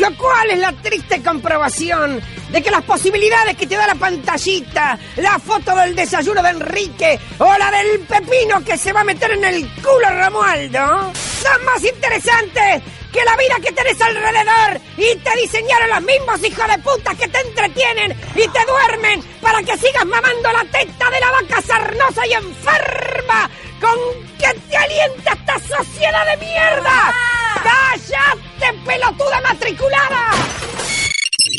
Lo 0.00 0.14
cual 0.16 0.50
es 0.50 0.58
la 0.58 0.72
triste 0.72 1.22
comprobación 1.22 2.20
de 2.50 2.62
que 2.62 2.70
las 2.70 2.82
posibilidades 2.82 3.56
que 3.56 3.66
te 3.66 3.74
da 3.74 3.86
la 3.86 3.94
pantallita, 3.94 4.98
la 5.16 5.38
foto 5.38 5.74
del 5.76 5.96
desayuno 5.96 6.42
de 6.42 6.50
Enrique 6.50 7.18
o 7.38 7.56
la 7.56 7.70
del 7.70 8.00
pepino 8.00 8.62
que 8.62 8.76
se 8.76 8.92
va 8.92 9.00
a 9.00 9.04
meter 9.04 9.30
en 9.32 9.44
el 9.44 9.66
culo 9.76 10.10
Romualdo 10.10 11.12
son 11.14 11.64
más 11.64 11.82
interesantes 11.82 12.82
que 13.12 13.24
la 13.24 13.36
vida 13.36 13.56
que 13.62 13.72
tenés 13.72 14.00
alrededor 14.00 14.80
y 14.96 15.14
te 15.16 15.36
diseñaron 15.36 15.90
los 15.90 16.02
mismos 16.02 16.42
hijos 16.44 16.66
de 16.66 16.78
puta 16.78 17.14
que 17.14 17.28
te 17.28 17.40
entretienen 17.40 18.18
y 18.34 18.48
te 18.48 18.64
duermen 18.66 19.22
para 19.40 19.62
que 19.62 19.76
sigas 19.76 20.06
mamando 20.06 20.50
la 20.52 20.64
teta 20.64 21.10
de 21.10 21.20
la 21.20 21.30
vaca 21.30 21.60
sarnosa 21.62 22.26
y 22.26 22.32
enferma 22.32 23.50
con 23.80 23.98
que 24.38 24.54
te 24.68 24.76
alienta 24.76 25.32
esta 25.32 25.58
sociedad 25.58 26.26
de 26.26 26.36
mierda. 26.38 27.14
¡Cállate, 27.62 28.72
pelotuda 28.84 29.40
matriculada! 29.42 30.30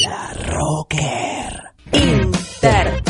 La 0.06 0.34
Rocker. 0.48 1.72
Intertexto. 1.92 3.04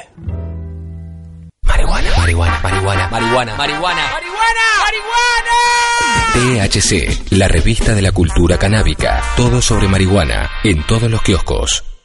Marihuana, 1.63 2.11
marihuana, 2.19 2.61
marihuana, 2.63 3.09
marihuana, 3.57 3.57
marihuana. 3.57 4.03
THC, 6.69 7.33
la 7.33 7.49
revista 7.49 7.95
de 7.95 8.03
la 8.03 8.13
cultura 8.13 8.59
canábica. 8.59 9.23
Todo 9.39 9.63
sobre 9.63 9.89
marihuana, 9.89 10.51
en 10.65 10.87
todos 10.87 11.11
los 11.11 11.23
kioscos. 11.23 11.96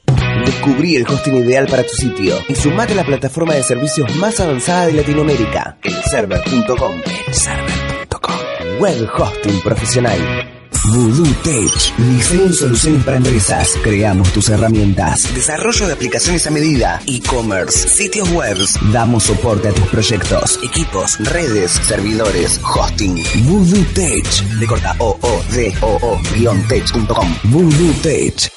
Descubrí 0.45 0.95
el 0.95 1.07
hosting 1.07 1.35
ideal 1.35 1.67
para 1.67 1.83
tu 1.83 1.93
sitio 1.93 2.35
y 2.47 2.55
sumate 2.55 2.93
a 2.93 2.97
la 2.97 3.05
plataforma 3.05 3.53
de 3.53 3.63
servicios 3.63 4.15
más 4.15 4.39
avanzada 4.39 4.87
de 4.87 4.93
Latinoamérica, 4.93 5.77
elserver.com. 5.83 7.01
Elserver.com. 7.27 8.35
Web 8.79 9.09
hosting 9.17 9.61
profesional. 9.61 10.19
Voodoo 10.85 11.31
Tech, 11.43 11.95
diseño 11.97 12.45
y 12.45 12.53
soluciones 12.53 13.03
para 13.03 13.17
empresas. 13.17 13.69
Creamos 13.83 14.33
tus 14.33 14.49
herramientas. 14.49 15.31
Desarrollo 15.35 15.85
de 15.85 15.93
aplicaciones 15.93 16.47
a 16.47 16.51
medida. 16.51 16.99
E-commerce, 17.05 17.87
sitios 17.87 18.29
web. 18.31 18.57
Damos 18.91 19.23
soporte 19.23 19.67
a 19.67 19.73
tus 19.73 19.87
proyectos, 19.89 20.59
equipos, 20.63 21.19
redes, 21.31 21.71
servidores, 21.71 22.59
hosting. 22.63 23.23
Voodoo 23.43 23.85
Tech. 23.93 24.25
De 24.59 24.65
corta 24.65 24.95
o 24.97 25.19
o 25.21 25.43
d 25.53 25.71
o 25.81 25.99
o 26.03 26.19
tech.com. 26.67 27.27
Voodoo 27.43 27.93
Tech. 28.01 28.51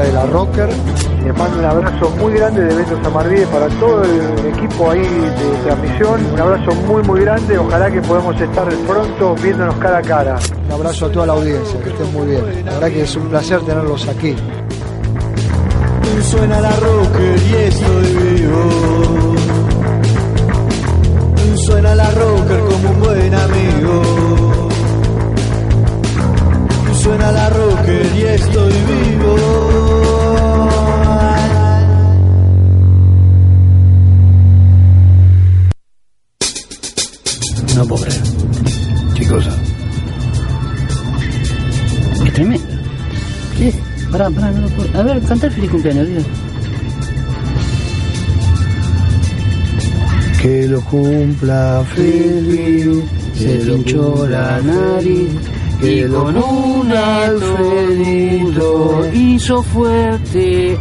De 0.00 0.12
la 0.12 0.24
Rocker. 0.26 0.68
Les 1.24 1.36
mando 1.36 1.58
un 1.58 1.64
abrazo 1.64 2.10
muy 2.18 2.32
grande 2.32 2.62
de 2.64 2.74
Beto 2.74 2.98
Samarvide 3.02 3.46
para 3.46 3.68
todo 3.68 4.02
el 4.02 4.46
equipo 4.46 4.90
ahí 4.90 5.00
de 5.00 5.64
transmisión. 5.64 6.26
Un 6.32 6.40
abrazo 6.40 6.74
muy 6.86 7.02
muy 7.02 7.20
grande. 7.20 7.58
Ojalá 7.58 7.90
que 7.90 8.00
podamos 8.00 8.40
estar 8.40 8.68
pronto 8.86 9.34
viéndonos 9.42 9.74
cara 9.76 9.98
a 9.98 10.02
cara. 10.02 10.38
Un 10.66 10.72
abrazo 10.72 11.06
a 11.06 11.12
toda 11.12 11.26
la 11.26 11.32
audiencia, 11.34 11.80
que 11.80 11.90
estén 11.90 12.12
muy 12.12 12.26
bien. 12.26 12.64
La 12.64 12.72
verdad 12.72 12.88
que 12.88 13.02
es 13.02 13.16
un 13.16 13.28
placer 13.28 13.60
tenerlos 13.60 14.08
aquí. 14.08 14.34
Suena 16.22 16.60
la 16.60 16.70
rocker 16.70 17.42
y 17.50 17.54
estoy 17.54 18.06
vivo. 18.16 19.34
Suena 21.66 21.94
la 21.94 22.10
rocker 22.10 22.60
como 22.60 22.90
un 22.90 23.00
buen 23.00 23.34
amigo. 23.34 24.02
Suena 26.94 27.32
la 27.32 27.50
rocker 27.50 28.06
y 28.16 28.22
estoy 28.22 28.72
vivo. 28.72 29.81
Pará, 44.12 44.30
pará, 44.30 44.50
no 44.50 44.60
lo 44.60 44.68
puedo. 44.68 44.98
A 44.98 45.02
ver, 45.02 45.22
canta 45.22 45.46
el 45.46 45.52
feliz 45.52 45.70
cumpleaños, 45.70 46.06
diga. 46.06 46.20
Que 50.42 50.68
lo 50.68 50.80
cumpla 50.82 51.82
feliz, 51.94 53.04
Se 53.34 53.56
pinchó 53.58 54.28
la 54.28 54.60
nariz 54.60 55.30
y 55.80 56.00
lo 56.02 56.24
con 56.24 56.36
un 56.36 56.92
Alfredito 56.92 58.30
hizo 59.14 59.62
fuerte. 59.62 60.76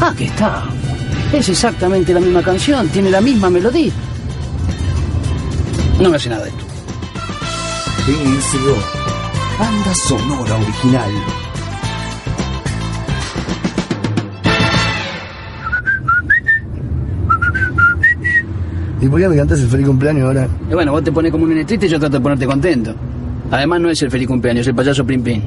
Ah, 0.00 0.14
que 0.16 0.24
está. 0.24 0.64
Es 1.32 1.48
exactamente 1.50 2.14
la 2.14 2.20
misma 2.20 2.42
canción, 2.42 2.88
tiene 2.88 3.10
la 3.10 3.20
misma 3.20 3.50
melodía. 3.50 3.92
No 6.00 6.08
me 6.08 6.16
hace 6.16 6.30
nada 6.30 6.48
esto. 6.48 6.64
BSO, 8.06 8.76
banda 9.58 9.94
sonora 9.94 10.56
original. 10.56 11.41
¿Y 19.02 19.08
por 19.08 19.20
qué 19.20 19.28
me 19.28 19.34
cantas 19.34 19.60
el 19.60 19.68
feliz 19.68 19.84
cumpleaños 19.88 20.26
ahora? 20.26 20.48
Y 20.70 20.74
bueno, 20.74 20.92
vos 20.92 21.02
te 21.02 21.10
pones 21.10 21.32
como 21.32 21.42
un 21.42 21.50
nene 21.50 21.64
triste 21.64 21.86
y 21.86 21.88
yo 21.88 21.98
trato 21.98 22.18
de 22.18 22.22
ponerte 22.22 22.46
contento. 22.46 22.94
Además 23.50 23.80
no 23.80 23.90
es 23.90 24.00
el 24.00 24.12
feliz 24.12 24.28
cumpleaños, 24.28 24.60
es 24.60 24.68
el 24.68 24.76
payaso 24.76 25.04
Plim 25.04 25.22
Plim. 25.24 25.42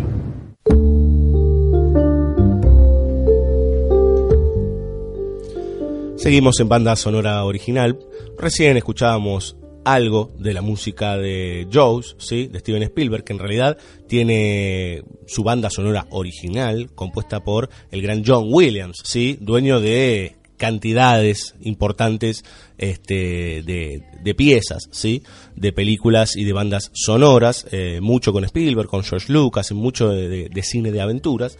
Seguimos 6.18 6.60
en 6.60 6.68
banda 6.68 6.98
sonora 6.98 7.46
original. 7.46 7.98
Recién 8.38 8.76
escuchábamos 8.76 9.56
algo 9.86 10.32
de 10.38 10.54
la 10.54 10.62
música 10.62 11.16
de 11.16 11.66
Jaws, 11.72 12.18
¿sí? 12.20 12.48
de 12.48 12.60
Steven 12.60 12.84
Spielberg, 12.84 13.24
que 13.24 13.32
en 13.32 13.40
realidad 13.40 13.78
tiene 14.10 15.06
su 15.28 15.44
banda 15.44 15.70
sonora 15.70 16.08
original, 16.10 16.90
compuesta 16.94 17.42
por 17.42 17.70
el 17.92 18.02
gran 18.02 18.22
John 18.26 18.50
Williams, 18.50 18.98
¿sí? 19.06 19.38
dueño 19.40 19.80
de 19.80 20.36
cantidades 20.58 21.56
importantes 21.62 22.44
este, 22.78 23.64
de, 23.64 24.36
piezas, 24.36 24.84
¿sí? 24.92 25.24
de 25.56 25.72
películas 25.72 26.36
y 26.36 26.44
de 26.44 26.54
bandas 26.54 26.92
sonoras, 26.94 27.66
eh, 27.72 28.00
mucho 28.02 28.34
con 28.34 28.44
Spielberg, 28.44 28.88
con 28.88 29.04
George 29.04 29.32
Lucas, 29.32 29.72
mucho 29.72 30.10
de, 30.10 30.64
cine 30.64 30.92
de 30.92 31.02
aventuras. 31.02 31.58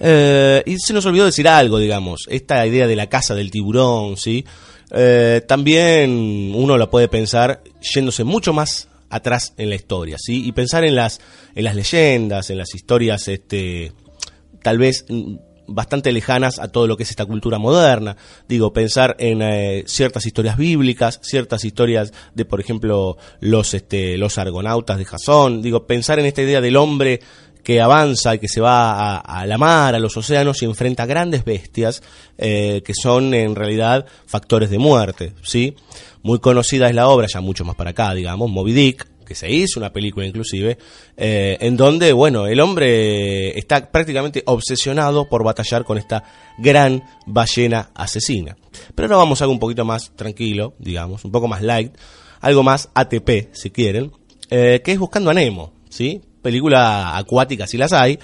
Eh, 0.00 0.62
y 0.66 0.78
se 0.78 0.92
nos 0.92 1.06
olvidó 1.06 1.24
decir 1.24 1.48
algo, 1.48 1.78
digamos, 1.78 2.26
esta 2.28 2.66
idea 2.66 2.86
de 2.86 2.96
la 2.96 3.08
casa 3.08 3.34
del 3.34 3.50
tiburón, 3.50 4.16
¿sí? 4.16 4.44
Eh, 4.94 5.40
también 5.48 6.52
uno 6.54 6.76
la 6.76 6.90
puede 6.90 7.08
pensar 7.08 7.62
yéndose 7.94 8.24
mucho 8.24 8.52
más 8.52 8.88
atrás 9.08 9.54
en 9.56 9.70
la 9.70 9.74
historia, 9.74 10.16
¿sí? 10.18 10.46
Y 10.46 10.52
pensar 10.52 10.84
en 10.84 10.94
las, 10.94 11.20
en 11.54 11.64
las 11.64 11.74
leyendas, 11.74 12.50
en 12.50 12.58
las 12.58 12.74
historias, 12.74 13.28
este, 13.28 13.92
tal 14.62 14.78
vez 14.78 15.04
bastante 15.66 16.12
lejanas 16.12 16.58
a 16.58 16.68
todo 16.68 16.86
lo 16.86 16.96
que 16.96 17.02
es 17.04 17.10
esta 17.10 17.26
cultura 17.26 17.58
moderna. 17.58 18.16
Digo, 18.48 18.72
pensar 18.72 19.16
en 19.18 19.42
eh, 19.42 19.84
ciertas 19.86 20.26
historias 20.26 20.56
bíblicas, 20.56 21.20
ciertas 21.22 21.64
historias 21.64 22.12
de, 22.34 22.44
por 22.44 22.60
ejemplo, 22.60 23.16
los, 23.40 23.74
este, 23.74 24.16
los 24.16 24.38
argonautas 24.38 24.98
de 24.98 25.04
Jasón. 25.04 25.62
Digo, 25.62 25.86
pensar 25.86 26.18
en 26.18 26.26
esta 26.26 26.42
idea 26.42 26.60
del 26.60 26.76
hombre 26.76 27.20
que 27.62 27.80
avanza 27.80 28.34
y 28.34 28.38
que 28.38 28.48
se 28.48 28.60
va 28.60 29.18
a, 29.18 29.46
la 29.46 29.58
mar, 29.58 29.94
a 29.94 29.98
los 29.98 30.16
océanos 30.16 30.62
y 30.62 30.64
enfrenta 30.64 31.06
grandes 31.06 31.44
bestias 31.44 32.02
eh, 32.36 32.82
que 32.84 32.92
son 32.94 33.34
en 33.34 33.54
realidad 33.54 34.06
factores 34.26 34.70
de 34.70 34.78
muerte, 34.78 35.32
¿sí? 35.42 35.76
Muy 36.22 36.40
conocida 36.40 36.88
es 36.88 36.94
la 36.94 37.08
obra, 37.08 37.26
ya 37.32 37.40
mucho 37.40 37.64
más 37.64 37.76
para 37.76 37.90
acá, 37.90 38.14
digamos, 38.14 38.50
Moby 38.50 38.72
Dick, 38.72 39.06
que 39.32 39.38
se 39.38 39.50
hizo 39.50 39.80
una 39.80 39.90
película 39.92 40.26
inclusive, 40.26 40.76
eh, 41.16 41.56
en 41.60 41.74
donde, 41.74 42.12
bueno, 42.12 42.46
el 42.46 42.60
hombre 42.60 43.58
está 43.58 43.90
prácticamente 43.90 44.42
obsesionado 44.44 45.26
por 45.26 45.42
batallar 45.42 45.84
con 45.84 45.96
esta 45.96 46.22
gran 46.58 47.02
ballena 47.26 47.90
asesina. 47.94 48.56
Pero 48.94 49.06
ahora 49.06 49.16
vamos 49.16 49.40
a 49.40 49.44
algo 49.44 49.54
un 49.54 49.58
poquito 49.58 49.86
más 49.86 50.12
tranquilo, 50.14 50.74
digamos, 50.78 51.24
un 51.24 51.32
poco 51.32 51.48
más 51.48 51.62
light, 51.62 51.96
algo 52.40 52.62
más 52.62 52.90
ATP, 52.92 53.48
si 53.52 53.70
quieren, 53.70 54.12
eh, 54.50 54.82
que 54.84 54.92
es 54.92 54.98
Buscando 54.98 55.30
a 55.30 55.34
Nemo, 55.34 55.72
¿sí? 55.88 56.20
Película 56.42 57.16
acuática, 57.16 57.66
si 57.66 57.78
las 57.78 57.94
hay, 57.94 58.18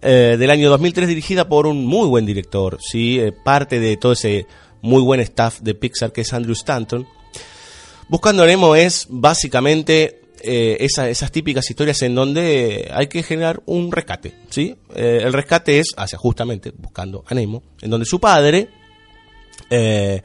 eh, 0.00 0.36
del 0.38 0.50
año 0.50 0.70
2003 0.70 1.08
dirigida 1.08 1.46
por 1.46 1.66
un 1.66 1.84
muy 1.84 2.08
buen 2.08 2.24
director, 2.24 2.78
¿sí? 2.80 3.20
Parte 3.44 3.80
de 3.80 3.98
todo 3.98 4.12
ese 4.12 4.46
muy 4.80 5.02
buen 5.02 5.20
staff 5.20 5.60
de 5.60 5.74
Pixar 5.74 6.10
que 6.10 6.22
es 6.22 6.32
Andrew 6.32 6.54
Stanton. 6.54 7.06
Buscando 8.08 8.46
Nemo 8.46 8.74
es 8.76 9.06
básicamente 9.10 10.23
eh, 10.44 10.76
esa- 10.80 11.08
esas 11.08 11.32
típicas 11.32 11.68
historias 11.70 12.02
en 12.02 12.14
donde 12.14 12.90
hay 12.92 13.06
que 13.08 13.22
generar 13.22 13.62
un 13.66 13.90
rescate, 13.90 14.34
¿sí? 14.50 14.76
Eh, 14.94 15.20
el 15.24 15.32
rescate 15.32 15.78
es 15.78 15.88
hacia 15.96 16.18
justamente 16.18 16.72
Buscando 16.76 17.24
a 17.26 17.34
Nemo, 17.34 17.62
en 17.82 17.90
donde 17.90 18.04
su 18.06 18.20
padre 18.20 18.68
eh, 19.70 20.22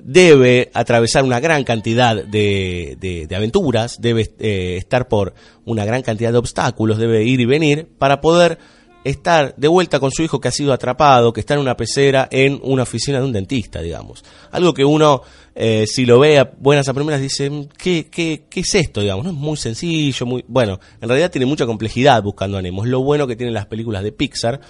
debe 0.00 0.70
atravesar 0.74 1.24
una 1.24 1.40
gran 1.40 1.64
cantidad 1.64 2.14
de 2.24 3.28
aventuras, 3.34 4.00
debe 4.00 4.30
eh, 4.38 4.76
estar 4.78 5.08
por 5.08 5.34
una 5.64 5.84
gran 5.84 6.02
cantidad 6.02 6.30
de 6.32 6.38
obstáculos, 6.38 6.98
debe 6.98 7.24
ir 7.24 7.40
y 7.40 7.46
venir 7.46 7.88
para 7.98 8.20
poder 8.20 8.58
estar 9.08 9.54
de 9.56 9.68
vuelta 9.68 10.00
con 10.00 10.10
su 10.10 10.22
hijo 10.22 10.40
que 10.40 10.48
ha 10.48 10.52
sido 10.52 10.72
atrapado, 10.72 11.32
que 11.32 11.40
está 11.40 11.54
en 11.54 11.60
una 11.60 11.76
pecera 11.76 12.28
en 12.30 12.60
una 12.62 12.82
oficina 12.82 13.18
de 13.18 13.24
un 13.24 13.32
dentista, 13.32 13.80
digamos. 13.80 14.24
Algo 14.50 14.74
que 14.74 14.84
uno, 14.84 15.22
eh, 15.54 15.86
si 15.86 16.04
lo 16.04 16.18
ve 16.18 16.38
a 16.38 16.50
buenas 16.58 16.88
a 16.88 16.94
primeras, 16.94 17.20
dice, 17.20 17.50
"Mm, 17.50 17.68
¿qué, 17.76 18.08
qué, 18.10 18.44
qué 18.48 18.60
es 18.60 18.74
esto? 18.74 19.00
Digamos, 19.00 19.24
¿no? 19.24 19.30
Es 19.30 19.36
muy 19.36 19.56
sencillo, 19.56 20.26
muy... 20.26 20.44
Bueno, 20.48 20.78
en 21.00 21.08
realidad 21.08 21.30
tiene 21.30 21.46
mucha 21.46 21.66
complejidad 21.66 22.22
buscando. 22.22 22.58
Es 22.58 22.72
lo 22.72 23.02
bueno 23.02 23.26
que 23.26 23.36
tienen 23.36 23.54
las 23.54 23.66
películas 23.66 24.02
de 24.02 24.12
Pixar, 24.12 24.60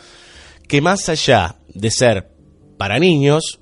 que 0.66 0.80
más 0.80 1.08
allá 1.08 1.56
de 1.68 1.90
ser 1.90 2.30
para 2.76 2.98
niños, 2.98 3.60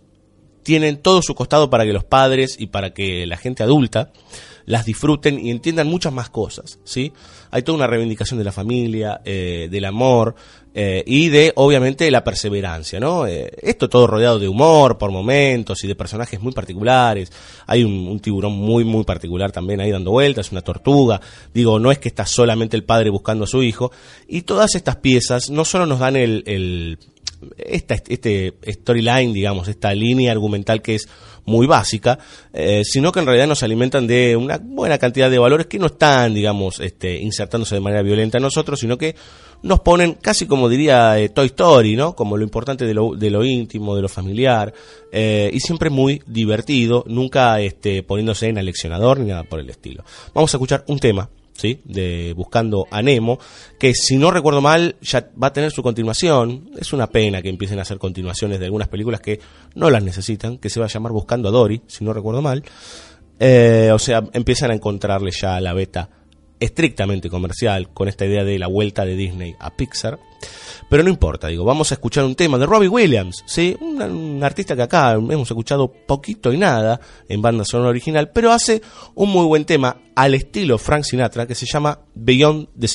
tienen 0.66 0.96
todo 0.96 1.22
su 1.22 1.36
costado 1.36 1.70
para 1.70 1.84
que 1.84 1.92
los 1.92 2.02
padres 2.02 2.56
y 2.58 2.66
para 2.66 2.90
que 2.92 3.24
la 3.24 3.36
gente 3.36 3.62
adulta 3.62 4.10
las 4.64 4.84
disfruten 4.84 5.38
y 5.38 5.52
entiendan 5.52 5.86
muchas 5.86 6.12
más 6.12 6.28
cosas, 6.28 6.80
¿sí? 6.82 7.12
Hay 7.52 7.62
toda 7.62 7.76
una 7.78 7.86
reivindicación 7.86 8.36
de 8.36 8.42
la 8.44 8.50
familia, 8.50 9.20
eh, 9.24 9.68
del 9.70 9.84
amor 9.84 10.34
eh, 10.74 11.04
y 11.06 11.28
de, 11.28 11.52
obviamente, 11.54 12.10
la 12.10 12.24
perseverancia, 12.24 12.98
¿no? 12.98 13.28
Eh, 13.28 13.48
esto 13.62 13.88
todo 13.88 14.08
rodeado 14.08 14.40
de 14.40 14.48
humor 14.48 14.98
por 14.98 15.12
momentos 15.12 15.84
y 15.84 15.86
de 15.86 15.94
personajes 15.94 16.40
muy 16.40 16.50
particulares. 16.52 17.30
Hay 17.68 17.84
un, 17.84 18.18
tiburón 18.18 18.54
muy, 18.54 18.82
muy 18.82 19.04
particular 19.04 19.52
también 19.52 19.80
ahí 19.80 19.92
dando 19.92 20.10
vueltas, 20.10 20.50
una 20.50 20.62
tortuga. 20.62 21.20
Digo, 21.54 21.78
no 21.78 21.92
es 21.92 22.00
que 22.00 22.08
está 22.08 22.26
solamente 22.26 22.76
el 22.76 22.82
padre 22.82 23.10
buscando 23.10 23.44
a 23.44 23.46
su 23.46 23.62
hijo. 23.62 23.92
Y 24.26 24.42
todas 24.42 24.74
estas 24.74 24.96
piezas 24.96 25.48
no 25.48 25.64
solo 25.64 25.86
nos 25.86 26.00
dan 26.00 26.16
el- 26.16 26.42
el 26.44 26.98
esta, 27.56 27.94
este 28.08 28.54
storyline, 28.66 29.32
digamos, 29.32 29.68
esta 29.68 29.94
línea 29.94 30.32
argumental 30.32 30.82
que 30.82 30.96
es 30.96 31.08
muy 31.44 31.66
básica, 31.66 32.18
eh, 32.52 32.82
sino 32.84 33.12
que 33.12 33.20
en 33.20 33.26
realidad 33.26 33.46
nos 33.46 33.62
alimentan 33.62 34.06
de 34.06 34.36
una 34.36 34.58
buena 34.58 34.98
cantidad 34.98 35.30
de 35.30 35.38
valores 35.38 35.66
que 35.66 35.78
no 35.78 35.86
están, 35.86 36.34
digamos, 36.34 36.80
este, 36.80 37.18
insertándose 37.18 37.76
de 37.76 37.80
manera 37.80 38.02
violenta 38.02 38.38
en 38.38 38.42
nosotros, 38.42 38.80
sino 38.80 38.98
que 38.98 39.14
nos 39.62 39.80
ponen 39.80 40.14
casi 40.14 40.46
como 40.46 40.68
diría 40.68 41.18
eh, 41.18 41.28
Toy 41.28 41.46
Story, 41.46 41.96
¿no? 41.96 42.14
Como 42.14 42.36
lo 42.36 42.42
importante 42.42 42.84
de 42.84 42.94
lo, 42.94 43.14
de 43.14 43.30
lo 43.30 43.44
íntimo, 43.44 43.96
de 43.96 44.02
lo 44.02 44.08
familiar, 44.08 44.72
eh, 45.12 45.50
y 45.52 45.60
siempre 45.60 45.88
muy 45.88 46.22
divertido, 46.26 47.04
nunca 47.06 47.60
este, 47.60 48.02
poniéndose 48.02 48.48
en 48.48 48.58
aleccionador 48.58 49.20
ni 49.20 49.30
nada 49.30 49.44
por 49.44 49.60
el 49.60 49.70
estilo. 49.70 50.04
Vamos 50.34 50.52
a 50.52 50.56
escuchar 50.56 50.84
un 50.88 50.98
tema 50.98 51.30
¿sí? 51.56 51.80
de 51.84 52.32
Buscando 52.34 52.86
a 52.90 53.02
Nemo, 53.02 53.38
que 53.78 53.94
si 53.94 54.16
no 54.16 54.30
recuerdo 54.30 54.60
mal 54.60 54.96
ya 55.00 55.28
va 55.40 55.48
a 55.48 55.52
tener 55.52 55.70
su 55.70 55.82
continuación. 55.82 56.70
Es 56.78 56.92
una 56.92 57.08
pena 57.08 57.42
que 57.42 57.48
empiecen 57.48 57.78
a 57.78 57.82
hacer 57.82 57.98
continuaciones 57.98 58.58
de 58.58 58.66
algunas 58.66 58.88
películas 58.88 59.20
que 59.20 59.40
no 59.74 59.90
las 59.90 60.02
necesitan, 60.02 60.58
que 60.58 60.70
se 60.70 60.80
va 60.80 60.86
a 60.86 60.88
llamar 60.90 61.12
Buscando 61.12 61.48
a 61.48 61.52
Dory, 61.52 61.82
si 61.86 62.04
no 62.04 62.12
recuerdo 62.12 62.42
mal. 62.42 62.62
Eh, 63.38 63.90
o 63.92 63.98
sea, 63.98 64.24
empiezan 64.32 64.70
a 64.70 64.74
encontrarle 64.74 65.30
ya 65.30 65.60
la 65.60 65.74
beta 65.74 66.08
estrictamente 66.60 67.30
comercial 67.30 67.88
con 67.92 68.08
esta 68.08 68.26
idea 68.26 68.44
de 68.44 68.58
la 68.58 68.66
vuelta 68.66 69.04
de 69.04 69.16
Disney 69.16 69.54
a 69.58 69.74
Pixar. 69.76 70.18
Pero 70.88 71.02
no 71.02 71.10
importa, 71.10 71.48
digo, 71.48 71.64
vamos 71.64 71.90
a 71.90 71.94
escuchar 71.94 72.24
un 72.24 72.34
tema 72.34 72.58
de 72.58 72.66
Robbie 72.66 72.88
Williams, 72.88 73.42
¿sí? 73.46 73.76
Un, 73.80 74.42
artista 74.42 74.76
que 74.76 74.82
acá 74.82 75.12
hemos 75.12 75.50
escuchado 75.50 75.92
poquito 75.92 76.52
y 76.52 76.58
nada 76.58 77.00
en 77.28 77.42
banda 77.42 77.64
sonora 77.64 77.90
original, 77.90 78.30
pero 78.32 78.52
hace 78.52 78.82
un 79.14 79.30
muy 79.30 79.46
buen 79.46 79.64
tema 79.64 79.96
al 80.14 80.34
estilo 80.34 80.78
Frank 80.78 81.04
Sinatra 81.04 81.46
que 81.46 81.54
se 81.54 81.66
llama 81.66 81.98
beyond 82.14 82.68
the 82.78 82.88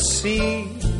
sea, 0.00 0.79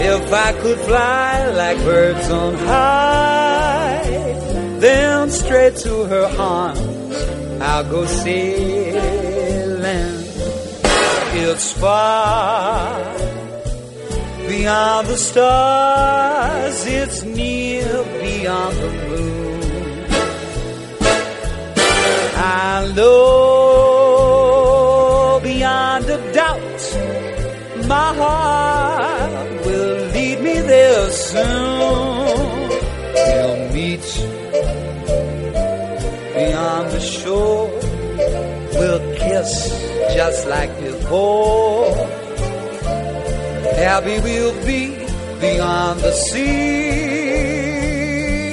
If 0.00 0.32
I 0.32 0.52
could 0.52 0.78
fly 0.78 1.50
like 1.50 1.76
birds 1.78 2.30
on 2.30 2.54
high, 2.54 4.00
then 4.78 5.28
straight 5.30 5.74
to 5.76 6.04
her 6.04 6.26
arms 6.38 7.14
I'll 7.60 7.82
go 7.90 8.06
sailing. 8.06 8.94
It's 11.40 11.72
far 11.72 13.16
beyond 14.46 15.08
the 15.08 15.16
stars, 15.16 16.86
it's 16.86 17.22
near 17.24 18.04
beyond 18.22 18.76
the 18.76 18.90
moon. 19.08 19.48
I 22.40 22.92
know 22.94 23.18
beyond 25.42 26.08
a 26.08 26.32
doubt 26.32 26.62
my 27.88 28.14
heart 28.14 29.50
will 29.64 30.06
lead 30.12 30.40
me 30.42 30.60
there 30.60 31.10
soon. 31.10 32.68
We'll 33.14 33.72
meet 33.72 34.04
beyond 36.34 36.90
the 36.92 37.00
shore. 37.00 37.70
We'll 38.74 39.16
kiss 39.16 39.50
just 40.14 40.46
like 40.48 40.72
before. 40.80 41.94
Happy 43.86 44.20
we'll 44.20 44.66
be 44.66 44.82
beyond 45.40 46.00
the 46.00 46.12
sea. 46.12 46.58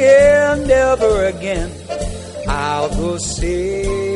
And 0.06 0.68
never 0.68 1.26
again 1.26 1.72
I'll 2.48 2.90
go 2.90 3.18
sailing. 3.18 4.15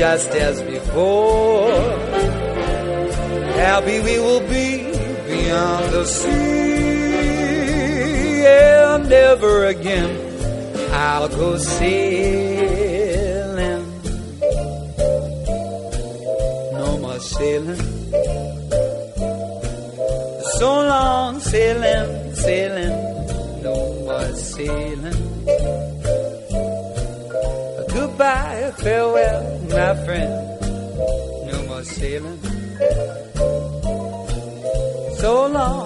Just 0.00 0.30
as 0.30 0.62
before. 0.62 1.68
Happy 3.60 4.00
we 4.00 4.18
will 4.18 4.40
be 4.48 4.68
beyond 5.28 5.92
the 5.92 6.04
sea, 6.06 6.30
and 8.46 9.10
never 9.10 9.66
again 9.66 10.10
I'll 10.90 11.28
go 11.28 11.58
sailing. 11.58 13.04
No 16.80 16.86
more 17.02 17.20
sailing. 17.20 17.82
So 20.56 20.68
long 20.94 21.40
sailing, 21.40 22.34
sailing. 22.34 22.96
No 23.62 23.76
more 24.06 24.32
sailing. 24.32 25.18
Goodbye, 27.92 28.72
farewell, 28.78 29.49
friend. 30.04 30.32
No 31.50 31.56
more 31.68 31.84
sailing. 31.84 32.38
So 35.20 35.46
long 35.46 35.79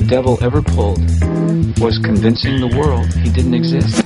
the 0.00 0.06
devil 0.06 0.38
ever 0.42 0.62
pulled 0.62 1.00
was 1.80 1.98
convincing 2.04 2.60
the 2.60 2.70
world 2.78 3.12
he 3.14 3.30
didn't 3.30 3.54
exist. 3.54 3.96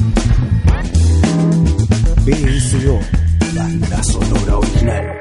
BSO, 2.24 2.98
banda 3.54 4.02
sonora 4.02 4.56
original. 4.56 5.20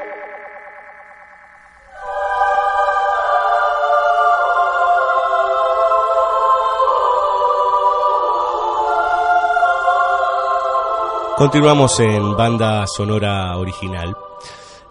Continuamos 11.36 12.00
en 12.00 12.34
banda 12.34 12.86
sonora 12.86 13.58
original. 13.58 14.16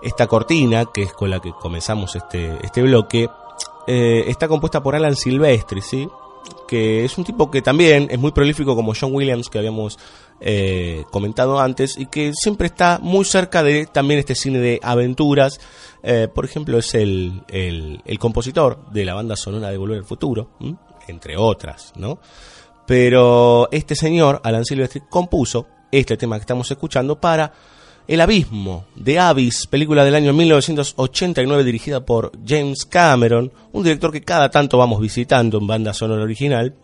Esta 0.04 0.28
cortina, 0.28 0.86
que 0.94 1.04
es 1.04 1.14
con 1.14 1.32
la 1.32 1.40
que 1.40 1.52
comenzamos 1.54 2.16
este, 2.16 2.64
este 2.64 2.84
bloque, 2.84 3.30
eh, 3.88 4.26
está 4.28 4.48
compuesta 4.48 4.82
por 4.82 4.96
Alan 4.96 5.16
Silvestri, 5.16 5.82
¿sí? 5.82 6.08
que 6.68 7.04
es 7.04 7.18
un 7.18 7.24
tipo 7.24 7.52
que 7.52 7.62
también 7.62 8.08
es 8.10 8.20
muy 8.20 8.32
prolífico 8.32 8.76
como 8.76 8.94
John 9.00 9.14
Williams, 9.14 9.50
que 9.50 9.60
habíamos 9.60 10.00
eh, 10.40 11.04
comentado 11.12 11.60
antes, 11.60 11.98
y 11.98 12.06
que 12.06 12.32
siempre 12.34 12.68
está 12.68 13.00
muy 13.02 13.26
cerca 13.26 13.64
de 13.64 13.86
también 13.86 14.20
este 14.20 14.36
cine 14.36 14.60
de 14.60 14.80
aventuras. 14.82 15.60
Eh, 16.04 16.28
por 16.34 16.46
ejemplo, 16.46 16.78
es 16.78 16.96
el, 16.96 17.44
el, 17.50 18.20
compositor 18.20 18.90
de 18.92 19.06
la 19.06 19.14
banda 19.14 19.36
sonora 19.36 19.70
de 19.70 19.78
Volver 19.78 20.00
al 20.00 20.06
Futuro, 20.06 20.52
entre 21.08 21.38
otras, 21.38 21.94
¿no? 21.96 22.20
Pero 22.88 23.70
este 23.72 23.96
señor, 23.96 24.42
Alan 24.44 24.66
Silvestri, 24.66 25.02
compuso 25.10 25.68
este 25.92 26.18
tema 26.18 26.38
que 26.38 26.42
estamos 26.42 26.70
escuchando 26.72 27.20
para 27.20 27.52
El 28.12 28.20
Abismo 28.20 28.88
de 28.94 29.20
Abyss, 29.20 29.68
película 29.68 30.04
del 30.04 30.16
año 30.16 30.34
1989 30.34 31.64
dirigida 31.64 32.06
por 32.06 32.34
James 32.46 32.86
Cameron, 32.86 33.54
un 33.72 33.84
director 33.84 34.12
que 34.12 34.20
cada 34.20 34.52
tanto 34.52 34.78
vamos 34.78 35.00
visitando 35.00 35.60
en 35.60 35.66
banda 35.66 35.94
sonora 35.94 36.22
original. 36.22 36.76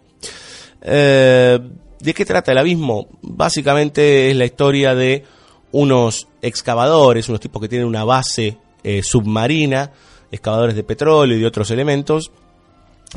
Eh, 0.82 1.60
¿De 2.00 2.14
qué 2.14 2.24
trata 2.24 2.54
El 2.54 2.60
Abismo? 2.60 3.10
Básicamente 3.22 4.32
es 4.32 4.38
la 4.38 4.46
historia 4.46 4.96
de 4.96 5.26
unos 5.74 6.30
excavadores, 6.42 7.28
unos 7.28 7.42
tipos 7.42 7.62
que 7.62 7.68
tienen 7.68 7.90
una 7.90 8.06
base 8.06 8.58
eh, 8.82 9.04
submarina, 9.04 9.92
excavadores 10.32 10.78
de 10.78 10.84
petróleo 10.86 11.36
y 11.36 11.42
de 11.42 11.48
otros 11.48 11.70
elementos, 11.72 12.32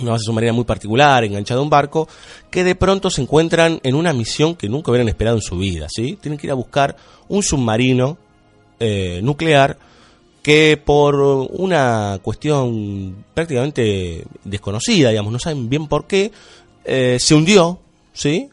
una 0.00 0.12
base 0.12 0.24
submarina 0.24 0.52
muy 0.52 0.64
particular, 0.64 1.24
enganchada 1.24 1.60
a 1.60 1.62
un 1.62 1.70
barco, 1.70 2.08
que 2.50 2.64
de 2.64 2.74
pronto 2.74 3.10
se 3.10 3.22
encuentran 3.22 3.80
en 3.82 3.94
una 3.94 4.12
misión 4.12 4.54
que 4.54 4.68
nunca 4.68 4.90
hubieran 4.90 5.08
esperado 5.08 5.36
en 5.36 5.42
su 5.42 5.58
vida, 5.58 5.88
¿sí? 5.90 6.18
Tienen 6.20 6.38
que 6.38 6.46
ir 6.46 6.52
a 6.52 6.54
buscar 6.54 6.96
un 7.28 7.42
submarino 7.42 8.18
eh, 8.78 9.20
nuclear 9.22 9.78
que 10.42 10.80
por 10.82 11.16
una 11.16 12.18
cuestión 12.22 13.24
prácticamente 13.34 14.24
desconocida, 14.44 15.10
digamos, 15.10 15.32
no 15.32 15.38
saben 15.38 15.68
bien 15.68 15.86
por 15.86 16.06
qué, 16.06 16.32
eh, 16.84 17.18
se 17.20 17.34
hundió, 17.34 17.80
¿sí? 18.12 18.48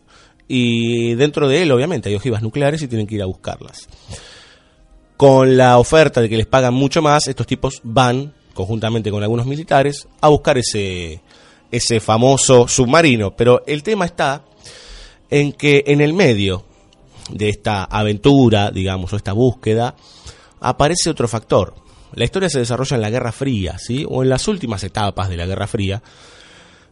Y 0.48 1.16
dentro 1.16 1.48
de 1.48 1.62
él, 1.62 1.72
obviamente, 1.72 2.10
hay 2.10 2.16
ojivas 2.16 2.42
nucleares 2.42 2.82
y 2.82 2.88
tienen 2.88 3.08
que 3.08 3.16
ir 3.16 3.22
a 3.22 3.26
buscarlas. 3.26 3.88
Con 5.16 5.58
la 5.58 5.78
oferta 5.78 6.22
de 6.22 6.30
que 6.30 6.38
les 6.38 6.46
pagan 6.46 6.74
mucho 6.74 7.02
más, 7.02 7.28
estos 7.28 7.48
tipos 7.48 7.82
van, 7.84 8.34
conjuntamente 8.58 9.12
con 9.12 9.22
algunos 9.22 9.46
militares, 9.46 10.08
a 10.20 10.30
buscar 10.30 10.58
ese, 10.58 11.22
ese 11.72 12.00
famoso 12.00 12.68
submarino. 12.68 13.36
Pero 13.36 13.64
el 13.68 13.84
tema 13.84 14.06
está 14.06 14.44
en 15.30 15.54
que 15.54 15.84
en 15.86 16.02
el 16.02 16.14
medio 16.14 16.66
de 17.30 17.50
esta 17.50 17.84
aventura, 17.84 18.72
digamos, 18.72 19.14
o 19.14 19.16
esta 19.16 19.34
búsqueda, 19.34 19.96
aparece 20.60 21.12
otro 21.12 21.28
factor. 21.28 21.76
La 22.14 22.26
historia 22.26 22.50
se 22.50 22.60
desarrolla 22.60 22.96
en 22.96 23.02
la 23.02 23.10
Guerra 23.12 23.32
Fría, 23.32 23.78
¿sí? 23.78 24.06
O 24.10 24.24
en 24.24 24.30
las 24.30 24.48
últimas 24.48 24.84
etapas 24.84 25.30
de 25.30 25.38
la 25.38 25.46
Guerra 25.46 25.68
Fría. 25.68 26.02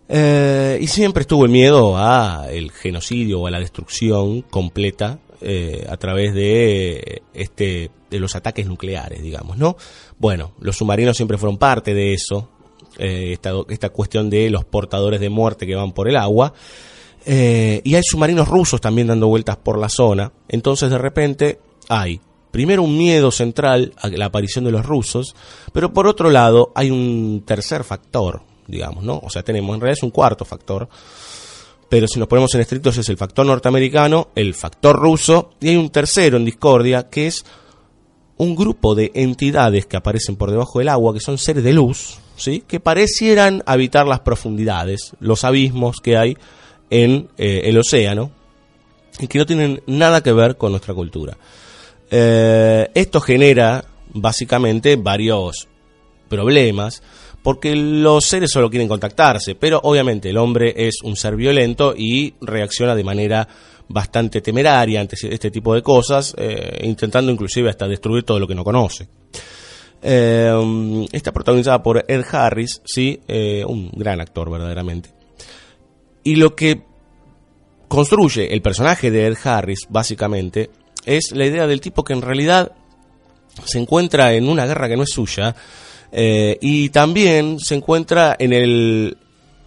Eh, 0.08 0.78
y 0.80 0.86
siempre 0.86 1.22
estuvo 1.22 1.46
el 1.46 1.52
miedo 1.52 1.98
a 1.98 2.46
el 2.52 2.72
genocidio 2.72 3.42
o 3.42 3.48
a 3.48 3.52
la 3.52 3.60
destrucción 3.60 4.44
completa 4.44 5.18
eh, 5.42 5.86
a 5.90 5.98
través 5.98 6.34
de 6.34 7.24
este 7.34 7.92
de 8.10 8.20
los 8.20 8.36
ataques 8.36 8.66
nucleares, 8.68 9.22
digamos, 9.22 9.58
¿no? 9.58 9.76
Bueno, 10.18 10.54
los 10.60 10.78
submarinos 10.78 11.18
siempre 11.18 11.38
fueron 11.38 11.58
parte 11.58 11.94
de 11.94 12.14
eso, 12.14 12.50
eh, 12.98 13.34
esta, 13.34 13.52
esta 13.70 13.90
cuestión 13.90 14.30
de 14.30 14.50
los 14.50 14.64
portadores 14.64 15.20
de 15.20 15.30
muerte 15.30 15.68
que 15.68 15.76
van 15.76 15.92
por 15.92 16.08
el 16.08 16.16
agua. 16.16 16.54
Eh, 17.26 17.82
y 17.84 17.96
hay 17.96 18.04
submarinos 18.04 18.48
rusos 18.48 18.80
también 18.80 19.08
dando 19.08 19.28
vueltas 19.28 19.58
por 19.58 19.78
la 19.80 19.90
zona. 19.90 20.32
Entonces 20.48 20.90
de 20.90 20.98
repente 20.98 21.60
hay 21.90 22.22
primero 22.52 22.84
un 22.84 22.98
miedo 22.98 23.32
central 23.32 23.94
a 23.98 24.08
la 24.08 24.26
aparición 24.26 24.64
de 24.64 24.72
los 24.72 24.86
rusos, 24.86 25.36
pero 25.74 25.92
por 25.92 26.08
otro 26.08 26.30
lado 26.30 26.72
hay 26.76 26.92
un 26.92 27.44
tercer 27.46 27.84
factor, 27.84 28.44
digamos, 28.68 29.04
¿no? 29.04 29.20
O 29.24 29.30
sea, 29.30 29.44
tenemos 29.44 29.76
en 29.76 29.82
realidad 29.82 30.04
un 30.04 30.12
cuarto 30.12 30.46
factor, 30.46 30.88
pero 31.90 32.08
si 32.08 32.20
nos 32.20 32.28
ponemos 32.28 32.54
en 32.56 32.62
estrictos 32.62 32.98
es 32.98 33.10
el 33.10 33.18
factor 33.18 33.46
norteamericano, 33.46 34.30
el 34.36 34.54
factor 34.54 34.96
ruso, 34.96 35.52
y 35.60 35.70
hay 35.70 35.76
un 35.78 35.90
tercero 35.90 36.38
en 36.38 36.46
discordia 36.46 37.10
que 37.10 37.28
es 37.28 37.46
un 38.38 38.56
grupo 38.56 38.96
de 38.96 39.12
entidades 39.14 39.86
que 39.86 39.98
aparecen 39.98 40.36
por 40.36 40.52
debajo 40.52 40.80
del 40.80 40.90
agua, 40.90 41.14
que 41.14 41.20
son 41.20 41.38
seres 41.38 41.64
de 41.64 41.74
luz, 41.74 42.18
¿sí? 42.36 42.64
que 42.68 42.80
parecieran 42.80 43.64
habitar 43.66 44.08
las 44.08 44.22
profundidades, 44.22 45.12
los 45.20 45.44
abismos 45.44 46.02
que 46.02 46.18
hay 46.18 46.38
en 46.90 47.30
eh, 47.38 47.62
el 47.66 47.78
océano, 47.78 48.32
y 49.20 49.28
que 49.28 49.38
no 49.38 49.46
tienen 49.46 49.82
nada 49.88 50.22
que 50.22 50.34
ver 50.34 50.58
con 50.58 50.72
nuestra 50.72 50.94
cultura. 50.94 51.38
Eh, 52.12 52.90
esto 52.94 53.22
genera 53.22 53.86
básicamente 54.14 54.96
varios 54.98 55.68
problemas, 56.28 57.02
porque 57.46 57.76
los 57.76 58.26
seres 58.26 58.50
solo 58.50 58.72
quieren 58.72 58.88
contactarse, 58.88 59.54
pero 59.54 59.80
obviamente 59.84 60.32
el 60.32 60.38
hombre 60.38 60.74
es 60.76 61.04
un 61.04 61.16
ser 61.16 61.36
violento 61.36 61.94
y 61.96 62.34
reacciona 62.42 62.96
de 62.96 63.04
manera 63.04 63.48
bastante 63.88 64.42
temeraria 64.42 65.00
ante 65.00 65.16
este 65.30 65.52
tipo 65.52 65.76
de 65.76 65.84
cosas, 65.84 66.34
eh, 66.40 66.80
intentando 66.82 67.32
inclusive 67.32 67.70
hasta 67.70 67.88
destruir 67.88 68.24
todo 68.24 68.40
lo 68.40 68.48
que 68.48 68.56
no 68.56 68.64
conoce. 68.64 69.08
Eh, 70.02 71.06
está 71.12 71.32
protagonizada 71.32 71.84
por 71.84 72.04
Ed 72.08 72.26
Harris, 72.32 72.82
sí, 72.84 73.22
eh, 73.28 73.64
un 73.64 73.92
gran 73.92 74.22
actor 74.22 74.50
verdaderamente. 74.50 75.12
Y 76.24 76.38
lo 76.38 76.56
que 76.56 76.82
construye 77.88 78.52
el 78.52 78.64
personaje 78.64 79.12
de 79.12 79.28
Ed 79.28 79.38
Harris, 79.44 79.82
básicamente, 79.88 80.72
es 81.06 81.32
la 81.32 81.46
idea 81.46 81.68
del 81.68 81.80
tipo 81.80 82.04
que 82.04 82.14
en 82.14 82.24
realidad 82.24 82.72
se 83.66 83.78
encuentra 83.78 84.34
en 84.34 84.50
una 84.50 84.66
guerra 84.66 84.88
que 84.88 84.98
no 84.98 85.04
es 85.04 85.12
suya 85.12 85.56
eh, 86.18 86.58
y 86.62 86.90
también 86.90 87.60
se 87.60 87.76
encuentra 87.76 88.36
en 88.40 88.54
el... 88.54 89.18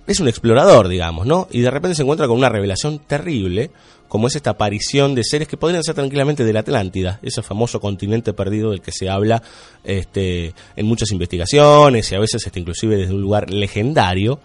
Es 0.07 0.19
un 0.21 0.29
explorador, 0.29 0.89
digamos, 0.89 1.27
¿no? 1.27 1.47
Y 1.51 1.61
de 1.61 1.71
repente 1.71 1.95
se 1.95 2.01
encuentra 2.03 2.27
con 2.27 2.39
una 2.39 2.49
revelación 2.49 2.99
terrible, 3.01 3.71
como 4.09 4.29
es 4.29 4.37
esta 4.37 4.51
aparición 4.51 5.15
de 5.15 5.23
seres 5.23 5.47
que 5.47 5.59
podrían 5.59 5.85
ser 5.85 5.95
tranquilamente 5.95 6.45
de 6.45 6.53
la 6.55 6.61
Atlántida, 6.61 7.21
ese 7.23 7.43
famoso 7.43 7.79
continente 7.79 8.33
perdido 8.33 8.71
del 8.71 8.81
que 8.81 8.91
se 8.91 9.11
habla 9.11 9.43
este, 9.85 10.55
en 10.77 10.87
muchas 10.87 11.11
investigaciones 11.11 12.11
y 12.11 12.15
a 12.15 12.21
veces 12.21 12.47
este, 12.47 12.59
inclusive 12.59 12.97
desde 12.97 13.13
un 13.13 13.21
lugar 13.21 13.51
legendario. 13.51 14.41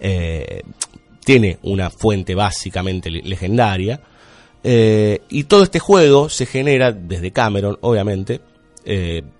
Eh, 0.00 0.62
tiene 1.24 1.58
una 1.62 1.88
fuente 1.88 2.34
básicamente 2.34 3.10
le- 3.10 3.22
legendaria. 3.22 3.98
Eh, 4.62 5.22
y 5.30 5.44
todo 5.44 5.62
este 5.62 5.78
juego 5.78 6.28
se 6.28 6.44
genera 6.44 6.92
desde 6.92 7.32
Cameron, 7.32 7.78
obviamente, 7.80 8.42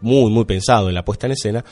muy, 0.00 0.30
muy 0.30 0.44
pensado 0.44 0.88
en 0.88 0.94
la 0.94 1.04
puesta 1.04 1.26
en 1.26 1.32
escena, 1.34 1.64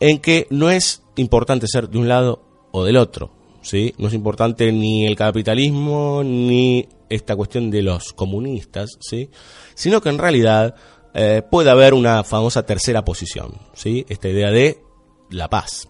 en 0.00 0.18
que 0.18 0.46
no 0.50 0.70
es 0.70 1.02
importante 1.16 1.66
ser 1.66 1.88
de 1.88 1.98
un 1.98 2.08
lado 2.08 2.42
o 2.72 2.84
del 2.84 2.96
otro, 2.96 3.30
¿sí? 3.62 3.94
No 3.98 4.08
es 4.08 4.14
importante 4.14 4.70
ni 4.72 5.06
el 5.06 5.16
capitalismo 5.16 6.22
ni 6.24 6.88
esta 7.08 7.36
cuestión 7.36 7.70
de 7.70 7.82
los 7.82 8.12
comunistas, 8.12 8.98
¿sí? 9.00 9.30
Sino 9.74 10.00
que 10.00 10.08
en 10.08 10.18
realidad 10.18 10.74
eh, 11.14 11.42
puede 11.48 11.70
haber 11.70 11.94
una 11.94 12.24
famosa 12.24 12.64
tercera 12.64 13.04
posición, 13.04 13.52
¿sí? 13.74 14.04
Esta 14.08 14.28
idea 14.28 14.50
de 14.50 14.78
la 15.30 15.48
paz. 15.48 15.88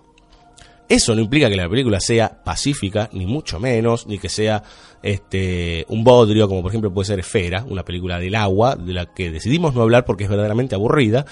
Eso 0.88 1.14
no 1.14 1.22
implica 1.22 1.48
que 1.48 1.56
la 1.56 1.68
película 1.68 2.00
sea 2.00 2.42
pacífica, 2.44 3.08
ni 3.12 3.24
mucho 3.24 3.58
menos, 3.58 4.06
ni 4.06 4.18
que 4.18 4.28
sea 4.28 4.62
este 5.02 5.86
un 5.88 6.04
bodrio, 6.04 6.48
como 6.48 6.60
por 6.60 6.70
ejemplo 6.70 6.92
puede 6.92 7.06
ser 7.06 7.20
Esfera, 7.20 7.64
una 7.66 7.84
película 7.84 8.18
del 8.18 8.34
agua, 8.34 8.76
de 8.76 8.92
la 8.92 9.06
que 9.06 9.30
decidimos 9.30 9.74
no 9.74 9.82
hablar 9.82 10.04
porque 10.04 10.24
es 10.24 10.30
verdaderamente 10.30 10.74
aburrida, 10.74 11.24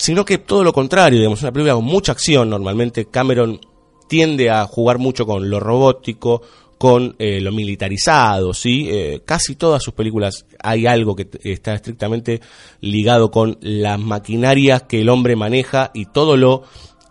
sino 0.00 0.24
que 0.24 0.38
todo 0.38 0.64
lo 0.64 0.72
contrario, 0.72 1.18
digamos, 1.18 1.42
una 1.42 1.52
película 1.52 1.74
con 1.74 1.84
mucha 1.84 2.12
acción, 2.12 2.48
normalmente 2.48 3.08
Cameron 3.10 3.60
tiende 4.08 4.48
a 4.48 4.64
jugar 4.64 4.98
mucho 4.98 5.26
con 5.26 5.50
lo 5.50 5.60
robótico, 5.60 6.40
con 6.78 7.16
eh, 7.18 7.38
lo 7.42 7.52
militarizado, 7.52 8.54
¿sí? 8.54 8.88
Eh, 8.90 9.20
casi 9.26 9.56
todas 9.56 9.82
sus 9.82 9.92
películas 9.92 10.46
hay 10.58 10.86
algo 10.86 11.14
que 11.14 11.28
está 11.42 11.74
estrictamente 11.74 12.40
ligado 12.80 13.30
con 13.30 13.58
las 13.60 14.00
maquinarias 14.00 14.84
que 14.84 15.02
el 15.02 15.10
hombre 15.10 15.36
maneja 15.36 15.90
y 15.92 16.06
todo 16.06 16.34
lo 16.34 16.62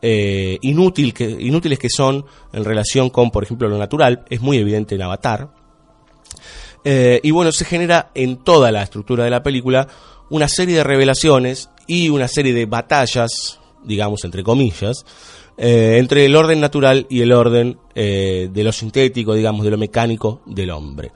eh, 0.01 0.57
inútil 0.63 1.13
que, 1.13 1.29
inútiles 1.29 1.77
que 1.77 1.91
son 1.91 2.25
en 2.53 2.65
relación 2.65 3.11
con, 3.11 3.29
por 3.29 3.43
ejemplo, 3.43 3.69
lo 3.69 3.77
natural. 3.77 4.25
Es 4.31 4.41
muy 4.41 4.57
evidente 4.57 4.95
en 4.95 5.03
Avatar. 5.03 5.51
Y 6.83 7.29
bueno, 7.29 7.51
se 7.51 7.65
genera 7.65 8.09
en 8.15 8.37
toda 8.37 8.71
la 8.71 8.81
estructura 8.81 9.25
de 9.25 9.29
la 9.29 9.43
película 9.43 9.87
una 10.30 10.47
serie 10.47 10.77
de 10.77 10.84
revelaciones 10.84 11.69
y 11.88 12.09
una 12.09 12.27
serie 12.27 12.53
de 12.53 12.65
batallas, 12.65 13.59
digamos, 13.84 14.23
entre 14.23 14.43
comillas, 14.43 15.05
eh, 15.57 15.97
entre 15.99 16.25
el 16.25 16.36
orden 16.38 16.61
natural 16.61 17.05
y 17.09 17.21
el 17.21 17.34
orden 17.34 17.77
eh, 17.93 18.49
de 18.49 18.63
lo 18.63 18.71
sintético, 18.71 19.34
digamos, 19.34 19.65
de 19.65 19.71
lo 19.71 19.77
mecánico 19.77 20.41
del 20.45 20.71
hombre. 20.71 21.11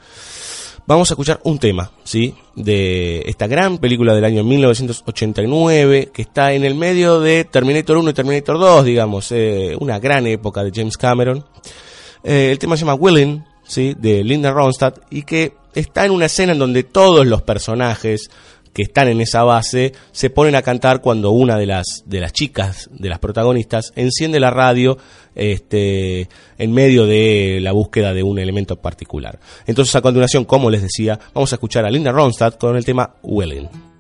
Vamos 0.86 1.10
a 1.10 1.14
escuchar 1.14 1.40
un 1.44 1.60
tema, 1.60 1.92
¿sí? 2.04 2.36
De 2.56 3.24
esta 3.26 3.48
gran 3.48 3.78
película 3.78 4.14
del 4.14 4.26
año 4.26 4.44
1989, 4.44 6.10
que 6.14 6.24
está 6.24 6.52
en 6.52 6.66
el 6.66 6.76
medio 6.76 7.22
de 7.22 7.46
Terminator 7.46 7.96
1 7.96 8.10
y 8.10 8.14
Terminator 8.14 8.60
2, 8.60 8.84
digamos, 8.84 9.32
eh, 9.32 9.78
una 9.80 9.98
gran 10.00 10.28
época 10.28 10.62
de 10.62 10.72
James 10.76 10.98
Cameron. 10.98 11.46
El 12.22 12.60
tema 12.60 12.76
se 12.76 12.82
llama 12.82 12.96
Willing, 12.96 13.46
¿sí? 13.66 13.96
De 13.98 14.26
Linda 14.26 14.52
Ronstadt, 14.52 15.00
y 15.10 15.24
que 15.24 15.54
está 15.74 16.06
en 16.06 16.12
una 16.12 16.26
escena 16.26 16.52
en 16.52 16.60
donde 16.60 16.84
todos 16.84 17.26
los 17.26 17.44
personajes 17.44 18.30
que 18.74 18.84
están 18.84 19.08
en 19.08 19.22
esa 19.22 19.44
base 19.44 19.94
se 20.12 20.30
ponen 20.30 20.56
a 20.56 20.62
cantar 20.62 21.02
cuando 21.02 21.32
una 21.32 21.58
de 21.58 21.68
las 21.68 22.04
de 22.06 22.20
las 22.20 22.34
chicas 22.34 22.90
de 22.92 23.10
las 23.10 23.20
protagonistas 23.20 23.94
enciende 23.96 24.40
la 24.40 24.50
radio 24.50 24.98
este 25.36 26.28
en 26.58 26.72
medio 26.72 27.06
de 27.06 27.60
la 27.62 27.72
búsqueda 27.72 28.14
de 28.14 28.24
un 28.24 28.40
elemento 28.40 28.76
particular. 28.76 29.40
Entonces 29.66 29.96
a 29.96 30.02
continuación, 30.02 30.46
como 30.46 30.70
les 30.70 30.82
decía, 30.82 31.20
vamos 31.34 31.52
a 31.54 31.56
escuchar 31.56 31.86
a 31.86 31.92
Linda 31.92 32.12
Ronstadt 32.12 32.58
con 32.58 32.76
el 32.76 32.86
tema 32.86 33.16
Willing. 33.22 33.93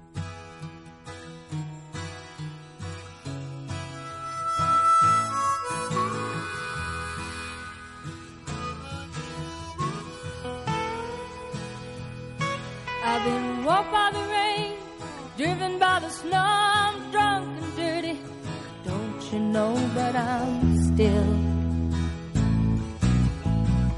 know, 19.53 19.75
but 19.93 20.15
I'm 20.15 20.77
still 20.81 21.29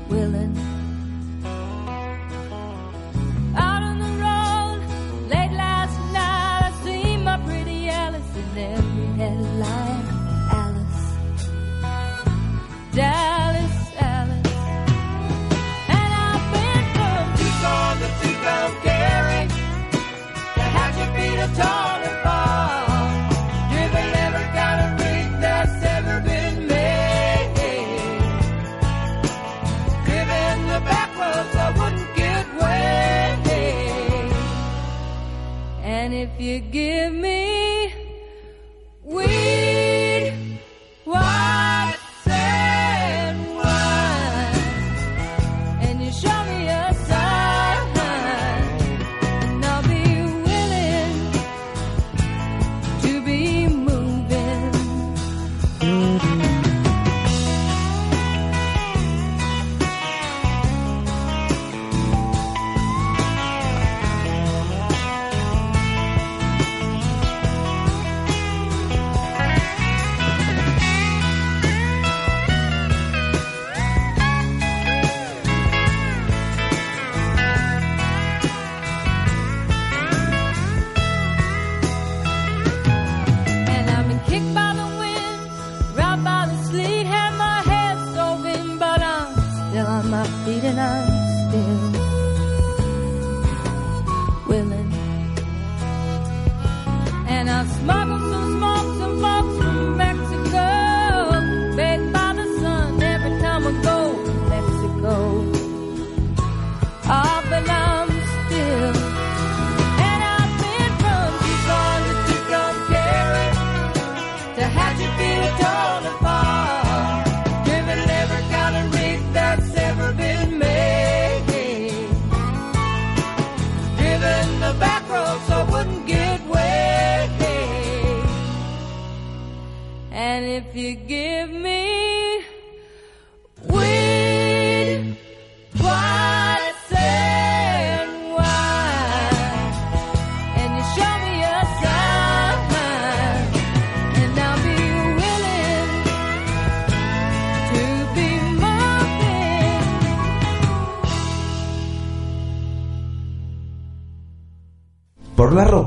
willing. 0.10 0.54
Out 3.56 3.84
on 3.90 3.98
the 4.06 4.14
road, 4.26 4.80
late 5.30 5.54
last 5.64 5.98
night, 6.12 6.62
I 6.68 6.72
see 6.84 7.18
my 7.24 7.38
pretty 7.48 7.88
Alice 7.88 8.36
in 8.42 8.58
every 8.74 9.08
headline. 9.22 10.06
Alice. 10.60 11.08
Down 12.96 13.36
guitar. 21.48 21.95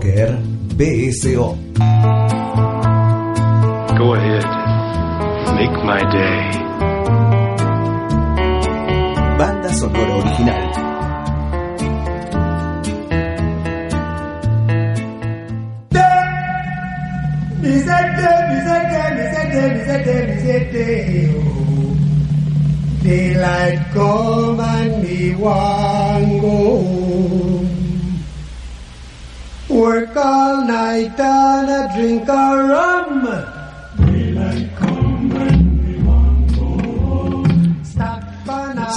Rocker, 0.09 0.39
BSO. 0.77 1.55
Go 3.99 4.15
ahead. 4.15 4.45
Make 5.55 5.85
my 5.85 6.01
day. 6.11 6.38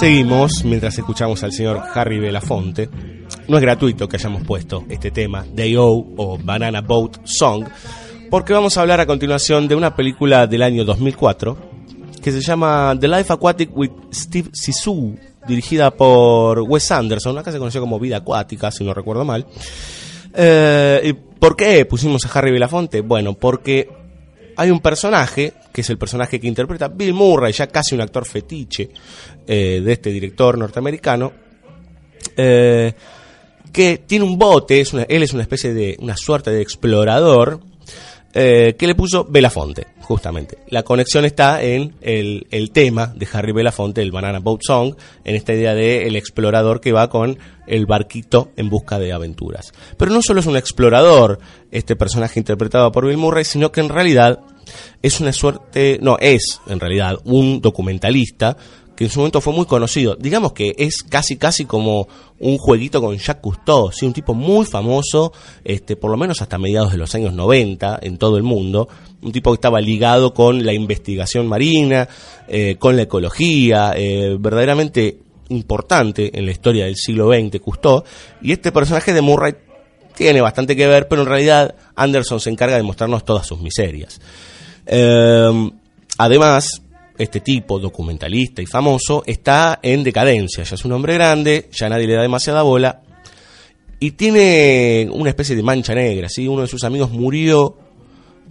Seguimos 0.02 0.64
mientras 0.64 0.98
escuchamos 0.98 1.44
al 1.44 1.52
señor 1.52 1.80
Harry 1.94 2.18
Belafonte. 2.18 2.88
No 3.46 3.56
es 3.56 3.62
gratuito 3.62 4.08
que 4.08 4.16
hayamos 4.16 4.42
puesto 4.42 4.84
este 4.88 5.12
tema, 5.12 5.46
Day 5.54 5.76
O 5.76 6.04
o 6.16 6.36
Banana 6.42 6.80
Boat 6.80 7.20
Song, 7.22 7.64
porque 8.28 8.52
vamos 8.52 8.76
a 8.76 8.80
hablar 8.80 8.98
a 8.98 9.06
continuación 9.06 9.68
de 9.68 9.76
una 9.76 9.94
película 9.94 10.48
del 10.48 10.64
año 10.64 10.84
2004 10.84 11.56
que 12.20 12.32
se 12.32 12.40
llama 12.40 12.96
The 12.98 13.06
Life 13.06 13.32
Aquatic 13.32 13.70
with 13.76 13.92
Steve 14.12 14.50
Zissou, 14.52 15.16
dirigida 15.46 15.92
por 15.92 16.58
Wes 16.62 16.90
Anderson, 16.90 17.38
acá 17.38 17.52
se 17.52 17.58
conoció 17.58 17.80
como 17.80 18.00
Vida 18.00 18.16
Acuática, 18.16 18.72
si 18.72 18.82
no 18.82 18.92
recuerdo 18.92 19.24
mal. 19.24 19.46
Eh, 20.34 21.00
¿y 21.04 21.12
¿Por 21.12 21.54
qué 21.54 21.84
pusimos 21.84 22.26
a 22.26 22.36
Harry 22.36 22.50
Belafonte? 22.50 23.02
Bueno, 23.02 23.34
porque 23.34 23.88
hay 24.56 24.72
un 24.72 24.80
personaje, 24.80 25.52
que 25.72 25.80
es 25.80 25.90
el 25.90 25.98
personaje 25.98 26.38
que 26.38 26.46
interpreta 26.46 26.88
Bill 26.88 27.14
Murray, 27.14 27.52
ya 27.52 27.66
casi 27.66 27.94
un 27.94 28.00
actor 28.02 28.26
fetiche 28.26 28.90
eh, 29.46 29.80
de 29.84 29.92
este 29.92 30.10
director 30.10 30.58
norteamericano, 30.58 31.32
eh, 32.36 32.92
que 33.72 33.98
tiene 34.06 34.24
un 34.24 34.38
bote, 34.38 34.80
es 34.80 34.92
una- 34.92 35.04
él 35.04 35.22
es 35.22 35.32
una 35.32 35.42
especie 35.42 35.72
de, 35.72 35.96
una 36.00 36.16
suerte 36.16 36.50
de 36.50 36.60
explorador, 36.60 37.60
eh, 38.34 38.76
que 38.78 38.86
le 38.86 38.94
puso 38.94 39.24
Belafonte, 39.24 39.88
justamente. 40.00 40.58
La 40.68 40.82
conexión 40.82 41.26
está 41.26 41.62
en 41.62 41.94
el, 42.00 42.46
el 42.50 42.70
tema 42.70 43.08
de 43.14 43.28
Harry 43.30 43.52
Belafonte, 43.52 44.00
el 44.00 44.10
Banana 44.10 44.38
Boat 44.38 44.60
Song, 44.62 44.94
en 45.24 45.36
esta 45.36 45.52
idea 45.52 45.74
de 45.74 46.06
el 46.06 46.16
explorador 46.16 46.80
que 46.80 46.92
va 46.92 47.10
con 47.10 47.38
el 47.66 47.84
barquito 47.84 48.50
en 48.56 48.70
busca 48.70 48.98
de 48.98 49.12
aventuras. 49.12 49.72
Pero 49.98 50.12
no 50.12 50.22
solo 50.22 50.40
es 50.40 50.46
un 50.46 50.56
explorador, 50.56 51.40
este 51.70 51.94
personaje 51.94 52.40
interpretado 52.40 52.90
por 52.90 53.06
Bill 53.06 53.18
Murray, 53.18 53.44
sino 53.44 53.70
que 53.70 53.80
en 53.82 53.90
realidad 53.90 54.40
es 55.02 55.20
una 55.20 55.32
suerte, 55.32 55.98
no, 56.00 56.16
es 56.18 56.60
en 56.66 56.80
realidad 56.80 57.18
un 57.24 57.60
documentalista 57.60 58.56
que 58.96 59.04
en 59.04 59.10
su 59.10 59.20
momento 59.20 59.40
fue 59.40 59.52
muy 59.52 59.66
conocido. 59.66 60.16
Digamos 60.16 60.52
que 60.52 60.74
es 60.76 61.02
casi 61.02 61.36
casi 61.36 61.64
como 61.64 62.08
un 62.38 62.58
jueguito 62.58 63.00
con 63.00 63.16
Jacques 63.16 63.42
Cousteau, 63.42 63.90
¿sí? 63.92 64.06
un 64.06 64.12
tipo 64.12 64.34
muy 64.34 64.66
famoso, 64.66 65.32
este, 65.64 65.96
por 65.96 66.10
lo 66.10 66.16
menos 66.16 66.42
hasta 66.42 66.58
mediados 66.58 66.92
de 66.92 66.98
los 66.98 67.14
años 67.14 67.32
90 67.32 68.00
en 68.02 68.18
todo 68.18 68.36
el 68.36 68.42
mundo, 68.42 68.88
un 69.22 69.32
tipo 69.32 69.50
que 69.50 69.56
estaba 69.56 69.80
ligado 69.80 70.34
con 70.34 70.64
la 70.64 70.72
investigación 70.72 71.46
marina, 71.46 72.08
eh, 72.48 72.76
con 72.78 72.96
la 72.96 73.02
ecología, 73.02 73.94
eh, 73.96 74.36
verdaderamente 74.38 75.18
importante 75.48 76.36
en 76.36 76.46
la 76.46 76.52
historia 76.52 76.86
del 76.86 76.96
siglo 76.96 77.28
XX, 77.32 77.60
Cousteau, 77.60 78.04
y 78.40 78.52
este 78.52 78.72
personaje 78.72 79.12
de 79.12 79.20
Murray 79.20 79.54
tiene 80.14 80.40
bastante 80.40 80.76
que 80.76 80.86
ver, 80.86 81.08
pero 81.08 81.22
en 81.22 81.28
realidad 81.28 81.74
Anderson 81.94 82.40
se 82.40 82.50
encarga 82.50 82.76
de 82.76 82.82
mostrarnos 82.82 83.24
todas 83.24 83.46
sus 83.46 83.60
miserias. 83.60 84.20
Eh, 84.86 85.70
además, 86.18 86.82
este 87.18 87.40
tipo, 87.40 87.78
documentalista 87.78 88.62
y 88.62 88.66
famoso, 88.66 89.22
está 89.26 89.78
en 89.82 90.02
decadencia, 90.02 90.64
ya 90.64 90.74
es 90.74 90.84
un 90.84 90.92
hombre 90.92 91.14
grande, 91.14 91.68
ya 91.72 91.88
nadie 91.88 92.06
le 92.06 92.14
da 92.14 92.22
demasiada 92.22 92.62
bola, 92.62 93.02
y 94.00 94.12
tiene 94.12 95.08
una 95.12 95.30
especie 95.30 95.54
de 95.54 95.62
mancha 95.62 95.94
negra, 95.94 96.28
¿sí? 96.28 96.48
Uno 96.48 96.62
de 96.62 96.68
sus 96.68 96.82
amigos 96.82 97.10
murió 97.12 97.76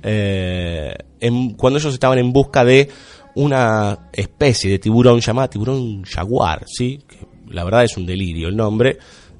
eh, 0.01 0.95
cuando 1.57 1.77
ellos 1.77 1.93
estaban 1.93 2.17
en 2.19 2.31
busca 2.31 2.63
de 2.63 2.87
una 3.35 4.09
especie 4.13 4.71
de 4.71 4.79
tiburón 4.79 5.19
llamada 5.19 5.49
tiburón 5.49 6.03
jaguar, 6.03 6.65
¿sí? 6.67 6.99
La 7.49 7.63
verdad 7.65 7.83
es 7.83 7.97
un 7.97 8.05
delirio 8.05 8.47
el 8.47 8.55
nombre. 8.55 8.97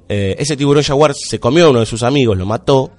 Eh, 0.09 0.35
ese 0.37 0.57
tiburón 0.57 0.83
jaguar 0.83 1.13
se 1.15 1.39
comió 1.39 1.67
a 1.67 1.69
uno 1.69 1.79
de 1.79 1.85
sus 1.85 2.03
amigos, 2.03 2.37
lo 2.37 2.45
mató, 2.45 2.91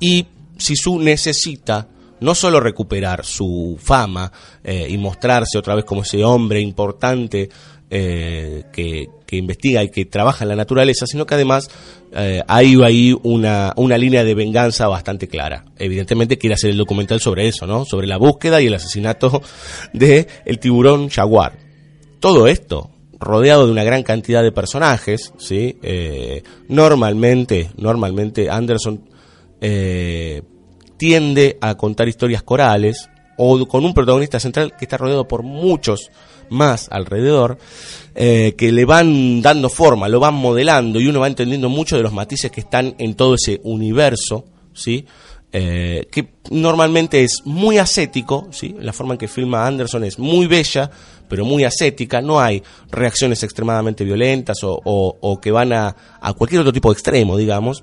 y 0.00 0.26
Sisu 0.56 0.98
necesita 0.98 1.86
no 2.20 2.34
solo 2.34 2.60
recuperar 2.60 3.24
su 3.24 3.78
fama 3.80 4.30
eh, 4.62 4.86
y 4.88 4.98
mostrarse 4.98 5.58
otra 5.58 5.74
vez 5.74 5.84
como 5.84 6.02
ese 6.02 6.24
hombre 6.24 6.60
importante 6.60 7.48
eh, 7.90 8.64
que, 8.70 9.08
que 9.26 9.36
investiga 9.36 9.82
y 9.82 9.88
que 9.88 10.04
trabaja 10.04 10.44
en 10.44 10.50
la 10.50 10.56
naturaleza, 10.56 11.06
sino 11.06 11.24
que 11.24 11.34
además 11.34 11.70
eh, 12.12 12.42
hay 12.46 12.76
ahí 12.82 13.16
una, 13.22 13.72
una 13.76 13.96
línea 13.96 14.24
de 14.24 14.34
venganza 14.34 14.88
bastante 14.88 15.26
clara. 15.26 15.64
Evidentemente 15.78 16.36
quiere 16.36 16.52
hacer 16.52 16.70
el 16.70 16.76
documental 16.76 17.18
sobre 17.20 17.48
eso, 17.48 17.66
¿no? 17.66 17.86
Sobre 17.86 18.06
la 18.06 18.18
búsqueda 18.18 18.60
y 18.60 18.66
el 18.66 18.74
asesinato 18.74 19.40
de 19.94 20.26
el 20.44 20.58
tiburón 20.58 21.08
jaguar. 21.08 21.58
Todo 22.20 22.46
esto 22.46 22.90
rodeado 23.18 23.64
de 23.64 23.72
una 23.72 23.84
gran 23.84 24.02
cantidad 24.02 24.42
de 24.42 24.52
personajes, 24.52 25.32
¿sí? 25.38 25.78
Eh, 25.82 26.42
normalmente, 26.68 27.70
normalmente 27.78 28.50
Anderson 28.50 29.08
tiende 30.98 31.56
a 31.62 31.76
contar 31.76 32.08
historias 32.08 32.42
corales 32.42 33.08
o 33.38 33.66
con 33.66 33.84
un 33.84 33.94
protagonista 33.94 34.38
central 34.40 34.74
que 34.76 34.84
está 34.84 34.96
rodeado 34.98 35.26
por 35.28 35.42
muchos 35.42 36.10
más 36.50 36.88
alrededor 36.90 37.58
eh, 38.14 38.54
que 38.56 38.72
le 38.72 38.84
van 38.84 39.40
dando 39.42 39.68
forma, 39.68 40.08
lo 40.08 40.18
van 40.18 40.34
modelando 40.34 40.98
y 41.00 41.06
uno 41.06 41.20
va 41.20 41.26
entendiendo 41.28 41.68
mucho 41.68 41.96
de 41.96 42.02
los 42.02 42.12
matices 42.12 42.50
que 42.50 42.60
están 42.60 42.94
en 42.98 43.14
todo 43.14 43.34
ese 43.34 43.60
universo, 43.64 44.44
¿sí? 44.72 45.06
Eh, 45.50 46.06
que 46.10 46.28
normalmente 46.50 47.22
es 47.24 47.40
muy 47.46 47.78
ascético, 47.78 48.48
¿sí? 48.50 48.74
la 48.80 48.92
forma 48.92 49.14
en 49.14 49.18
que 49.18 49.28
filma 49.28 49.66
Anderson 49.66 50.04
es 50.04 50.18
muy 50.18 50.46
bella, 50.46 50.90
pero 51.26 51.44
muy 51.46 51.64
ascética, 51.64 52.20
no 52.20 52.38
hay 52.40 52.62
reacciones 52.90 53.42
extremadamente 53.42 54.04
violentas 54.04 54.58
o, 54.62 54.78
o- 54.84 55.40
que 55.40 55.50
van 55.50 55.72
a, 55.72 55.96
a 56.20 56.32
cualquier 56.34 56.60
otro 56.60 56.72
tipo 56.72 56.90
de 56.90 56.94
extremo, 56.94 57.36
digamos. 57.38 57.82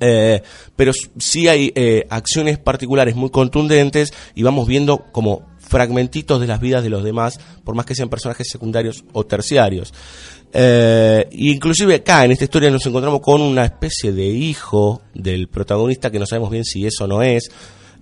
Eh, 0.00 0.42
pero 0.74 0.92
sí 1.18 1.48
hay 1.48 1.72
eh, 1.74 2.06
acciones 2.10 2.58
particulares 2.58 3.14
muy 3.16 3.30
contundentes 3.30 4.12
y 4.34 4.42
vamos 4.42 4.66
viendo 4.66 4.98
como 5.12 5.46
fragmentitos 5.58 6.40
de 6.40 6.46
las 6.46 6.60
vidas 6.60 6.82
de 6.82 6.90
los 6.90 7.02
demás, 7.02 7.40
por 7.64 7.74
más 7.74 7.86
que 7.86 7.94
sean 7.94 8.08
personajes 8.08 8.48
secundarios 8.50 9.04
o 9.12 9.24
terciarios. 9.24 9.92
Eh, 10.52 11.28
inclusive 11.32 11.96
acá 11.96 12.24
en 12.24 12.32
esta 12.32 12.44
historia 12.44 12.70
nos 12.70 12.86
encontramos 12.86 13.20
con 13.20 13.40
una 13.42 13.64
especie 13.64 14.12
de 14.12 14.26
hijo 14.26 15.02
del 15.12 15.48
protagonista 15.48 16.10
que 16.10 16.18
no 16.18 16.26
sabemos 16.26 16.50
bien 16.50 16.64
si 16.64 16.86
eso 16.86 17.06
no 17.06 17.22
es. 17.22 17.50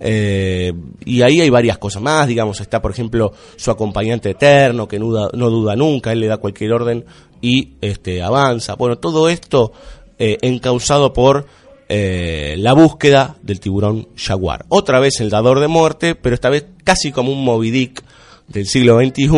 Eh, 0.00 0.72
y 1.04 1.22
ahí 1.22 1.40
hay 1.40 1.50
varias 1.50 1.78
cosas 1.78 2.02
más, 2.02 2.26
digamos, 2.26 2.60
está 2.60 2.82
por 2.82 2.90
ejemplo 2.90 3.32
su 3.56 3.70
acompañante 3.70 4.30
eterno 4.30 4.88
que 4.88 4.98
no 4.98 5.06
duda, 5.06 5.30
no 5.32 5.50
duda 5.50 5.76
nunca, 5.76 6.12
él 6.12 6.20
le 6.20 6.26
da 6.26 6.36
cualquier 6.36 6.72
orden 6.72 7.04
y 7.40 7.74
este 7.80 8.22
avanza. 8.22 8.74
Bueno, 8.74 8.98
todo 8.98 9.28
esto 9.28 9.72
eh, 10.18 10.38
encausado 10.42 11.12
por 11.12 11.46
eh, 11.88 12.54
la 12.58 12.72
búsqueda 12.72 13.36
del 13.42 13.60
tiburón 13.60 14.08
jaguar. 14.16 14.64
Otra 14.68 15.00
vez 15.00 15.20
el 15.20 15.30
dador 15.30 15.60
de 15.60 15.68
muerte, 15.68 16.14
pero 16.14 16.34
esta 16.34 16.48
vez 16.48 16.66
casi 16.82 17.12
como 17.12 17.32
un 17.32 17.44
Moby 17.44 17.70
Dick 17.70 18.02
del 18.48 18.66
siglo 18.66 18.98
XXI 18.98 19.28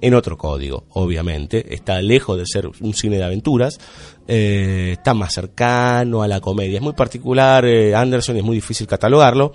en 0.00 0.14
otro 0.14 0.36
código, 0.36 0.84
obviamente. 0.90 1.74
Está 1.74 2.00
lejos 2.02 2.38
de 2.38 2.44
ser 2.46 2.68
un 2.80 2.94
cine 2.94 3.18
de 3.18 3.24
aventuras, 3.24 3.78
eh, 4.26 4.90
está 4.92 5.14
más 5.14 5.34
cercano 5.34 6.22
a 6.22 6.28
la 6.28 6.40
comedia. 6.40 6.76
Es 6.76 6.82
muy 6.82 6.94
particular, 6.94 7.64
eh, 7.64 7.94
Anderson, 7.94 8.36
y 8.36 8.40
es 8.40 8.44
muy 8.44 8.56
difícil 8.56 8.86
catalogarlo, 8.86 9.52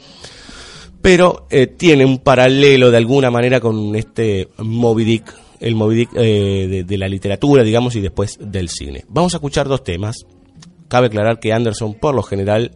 pero 1.01 1.47
tiene 1.77 2.05
un 2.05 2.19
paralelo 2.19 2.91
de 2.91 2.97
alguna 2.97 3.31
manera 3.31 3.59
con 3.59 3.95
este 3.95 4.49
Moby 4.57 5.03
Dick, 5.03 5.33
el 5.59 5.75
Moby 5.75 5.95
Dick 5.95 6.11
de, 6.11 6.83
de 6.85 6.97
la 6.97 7.09
literatura, 7.09 7.63
digamos, 7.63 7.95
y 7.95 8.01
después 8.01 8.37
del 8.39 8.69
cine. 8.69 9.03
Vamos 9.09 9.33
a 9.33 9.37
escuchar 9.37 9.67
dos 9.67 9.83
temas. 9.83 10.25
Cabe 10.91 11.07
aclarar 11.07 11.39
que 11.39 11.53
Anderson, 11.53 11.93
por 11.93 12.13
lo 12.13 12.21
general, 12.21 12.73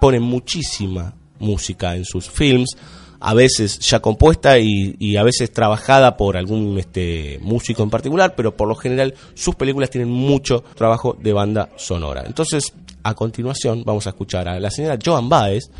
pone 0.00 0.18
muchísima 0.18 1.12
música 1.38 1.94
en 1.94 2.06
sus 2.06 2.30
films, 2.30 2.74
a 3.20 3.34
veces 3.34 3.80
ya 3.80 4.00
compuesta 4.00 4.58
y, 4.58 4.96
y 4.98 5.16
a 5.16 5.22
veces 5.22 5.52
trabajada 5.52 6.16
por 6.16 6.38
algún 6.38 6.78
este, 6.78 7.38
músico 7.42 7.82
en 7.82 7.90
particular, 7.90 8.32
pero 8.34 8.56
por 8.56 8.66
lo 8.66 8.74
general 8.74 9.12
sus 9.34 9.54
películas 9.56 9.90
tienen 9.90 10.08
mucho 10.08 10.64
trabajo 10.74 11.18
de 11.20 11.34
banda 11.34 11.68
sonora. 11.76 12.24
Entonces, 12.24 12.72
a 13.02 13.12
continuación, 13.12 13.82
vamos 13.84 14.06
a 14.06 14.10
escuchar 14.10 14.48
a 14.48 14.58
la 14.58 14.70
señora 14.70 14.98
Joan 15.04 15.28
Baez 15.28 15.70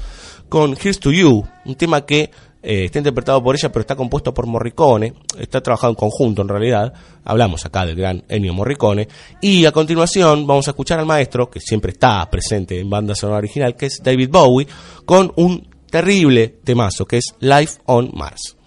con 0.50 0.76
Here's 0.76 1.00
to 1.00 1.12
You, 1.12 1.48
un 1.64 1.74
tema 1.76 2.04
que 2.04 2.30
eh, 2.62 2.84
está 2.84 2.98
interpretado 2.98 3.42
por 3.42 3.54
ella, 3.54 3.70
pero 3.70 3.80
está 3.82 3.94
compuesto 3.94 4.34
por 4.34 4.46
Morricone, 4.46 5.14
está 5.38 5.60
trabajado 5.60 5.92
en 5.92 5.96
conjunto 5.96 6.42
en 6.42 6.48
realidad, 6.48 6.92
hablamos 7.24 7.64
acá 7.64 7.86
del 7.86 7.96
gran 7.96 8.24
Ennio 8.28 8.52
Morricone, 8.52 9.08
y 9.40 9.64
a 9.64 9.72
continuación 9.72 10.46
vamos 10.46 10.66
a 10.68 10.72
escuchar 10.72 10.98
al 10.98 11.06
maestro, 11.06 11.48
que 11.48 11.60
siempre 11.60 11.92
está 11.92 12.28
presente 12.30 12.78
en 12.78 12.90
banda 12.90 13.14
sonora 13.14 13.38
original, 13.38 13.76
que 13.76 13.86
es 13.86 14.00
David 14.02 14.30
Bowie, 14.30 14.66
con 15.04 15.32
un 15.36 15.68
terrible 15.90 16.48
temazo, 16.64 17.06
que 17.06 17.18
es 17.18 17.34
Life 17.40 17.80
on 17.86 18.10
Mars. 18.14 18.57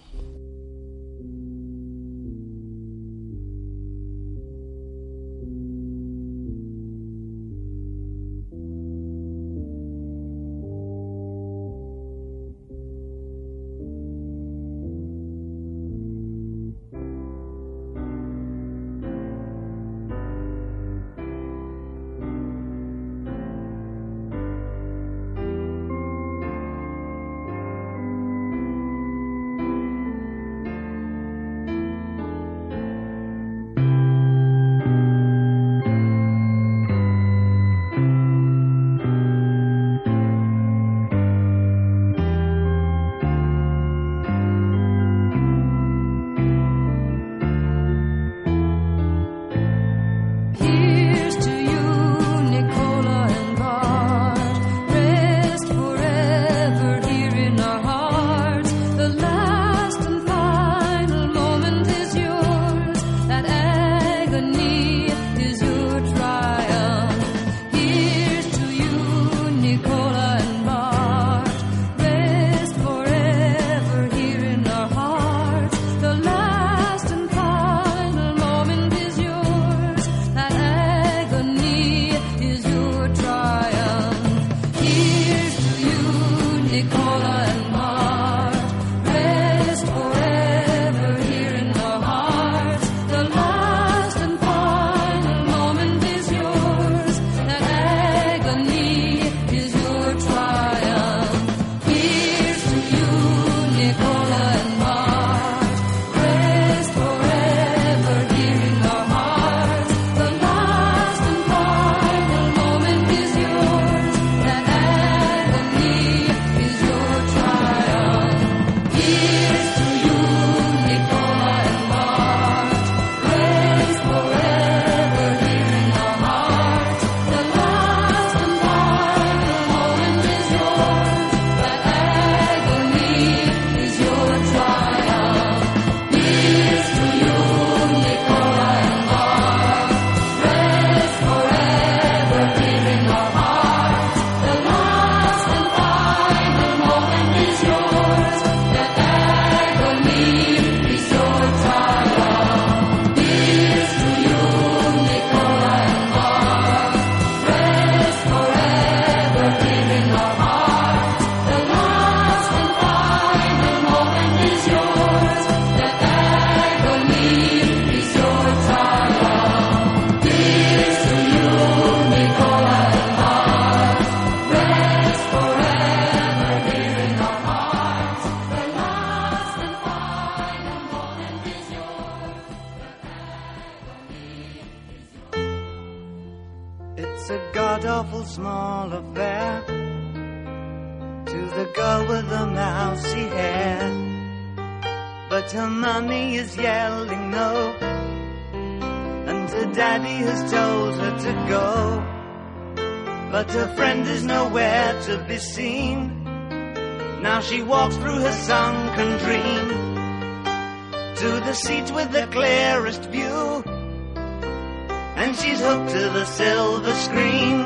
Silver 216.82 216.96
screen. 216.96 217.64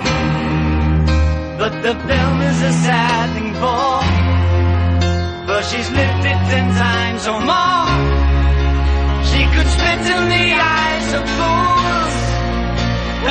But 1.58 1.82
the 1.82 1.96
film 1.96 2.42
is 2.42 2.62
a 2.62 2.74
sad 2.86 3.34
thing 3.34 3.54
for, 3.62 4.02
for 5.48 5.62
she's 5.64 5.90
lived 5.92 6.26
it 6.26 6.40
ten 6.52 6.68
times 6.76 7.28
or 7.28 7.40
more. 7.40 7.88
She 9.30 9.42
could 9.54 9.70
spit 9.76 10.02
in 10.16 10.24
the 10.36 10.48
eyes 10.54 11.14
of 11.18 11.24
fools 11.38 12.16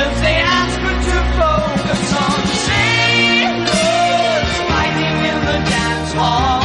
if 0.03 0.13
they 0.21 0.37
ask 0.57 0.79
her 0.85 0.97
to 1.09 1.17
focus 1.39 2.13
on 2.23 2.39
sailors 2.67 3.71
fighting 4.69 5.17
in 5.31 5.39
the 5.45 5.57
dance 5.69 6.13
hall. 6.13 6.64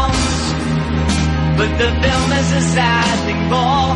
But 1.61 1.77
the 1.77 1.91
film 1.93 2.31
is 2.41 2.49
a 2.53 2.61
sad 2.73 3.17
thing 3.27 3.41
for. 3.51 3.93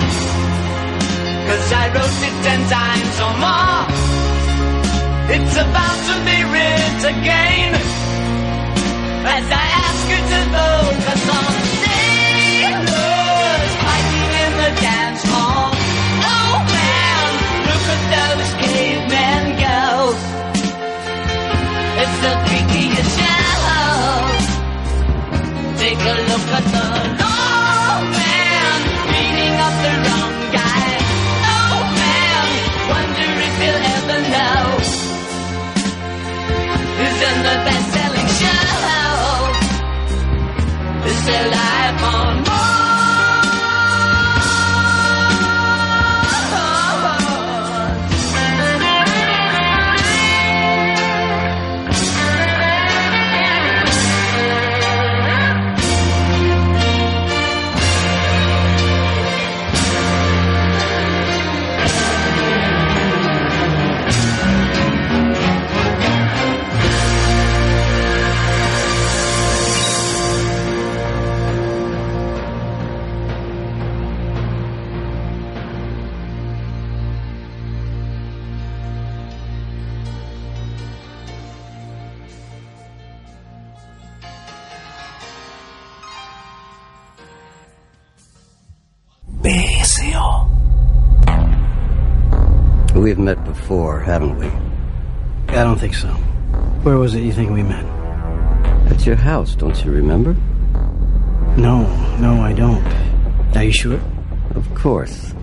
Cause 1.48 1.68
I 1.74 1.86
wrote 1.96 2.22
it 2.30 2.36
ten 2.46 2.62
times 2.78 3.16
or 3.26 3.34
more. 3.42 3.82
It's 5.34 5.56
about 5.66 5.98
to 6.10 6.16
be 6.30 6.38
writ 6.52 7.02
again. 7.16 7.72
As 9.34 9.48
I 9.50 9.66
ask 9.82 10.02
you 10.14 10.22
to 10.32 10.40
focus 10.54 11.24
on 11.38 11.52
sailors 11.82 13.74
fighting 13.82 14.30
in 14.46 14.52
the 14.62 14.72
dance 14.86 15.24
hall. 15.26 15.74
Oh 16.22 16.56
man, 16.78 17.26
look 17.66 17.86
at 17.96 18.02
those 18.14 18.52
cavemen 18.62 19.44
go. 19.66 19.82
It's 22.02 22.18
the 22.26 22.34
freakiest 22.46 23.12
show. 23.18 23.66
Take 25.82 26.02
a 26.14 26.16
look 26.30 26.46
at 26.60 26.66
the 26.76 27.26
best-selling 37.66 38.30
show. 38.40 38.66
Is 41.10 41.26
their 41.26 41.48
life 41.52 42.04
on 42.04 42.36
BSO. 42.44 42.85
Before, 93.66 94.00
haven't 94.00 94.38
we? 94.38 94.46
I 95.48 95.64
don't 95.64 95.80
think 95.80 95.96
so. 95.96 96.10
Where 96.84 96.98
was 96.98 97.16
it 97.16 97.22
you 97.22 97.34
think 97.34 97.50
we 97.50 97.64
met? 97.64 97.84
At 98.92 99.08
your 99.08 99.16
house, 99.16 99.56
don't 99.56 99.84
you 99.84 99.90
remember? 99.90 100.34
No, 101.58 101.82
no, 102.20 102.44
I 102.44 102.54
don't. 102.54 102.86
Are 103.56 103.64
you 103.64 103.72
sure? 103.72 104.00
Of 104.54 104.72
course. 104.76 105.34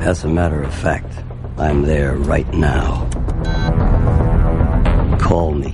As 0.00 0.24
a 0.24 0.28
matter 0.28 0.64
of 0.64 0.74
fact, 0.74 1.12
I'm 1.58 1.82
there 1.82 2.16
right 2.16 2.52
now. 2.52 3.08
Call 5.20 5.52
me. 5.52 5.72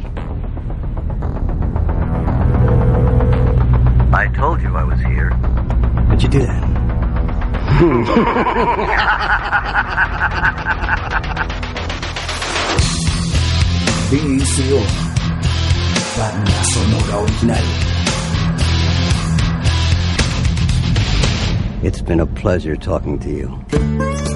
I 4.12 4.30
told 4.36 4.60
you 4.60 4.76
I 4.76 4.84
was 4.84 5.00
here. 5.00 5.30
How'd 5.30 6.22
you 6.22 6.28
do 6.28 6.40
that? 6.40 6.77
Banda 16.16 16.64
sonora 16.64 17.22
original. 17.22 17.66
It's 21.84 22.02
been 22.02 22.18
a 22.18 22.26
pleasure 22.26 22.74
talking 22.74 23.20
to 23.20 23.30
you. 23.30 24.27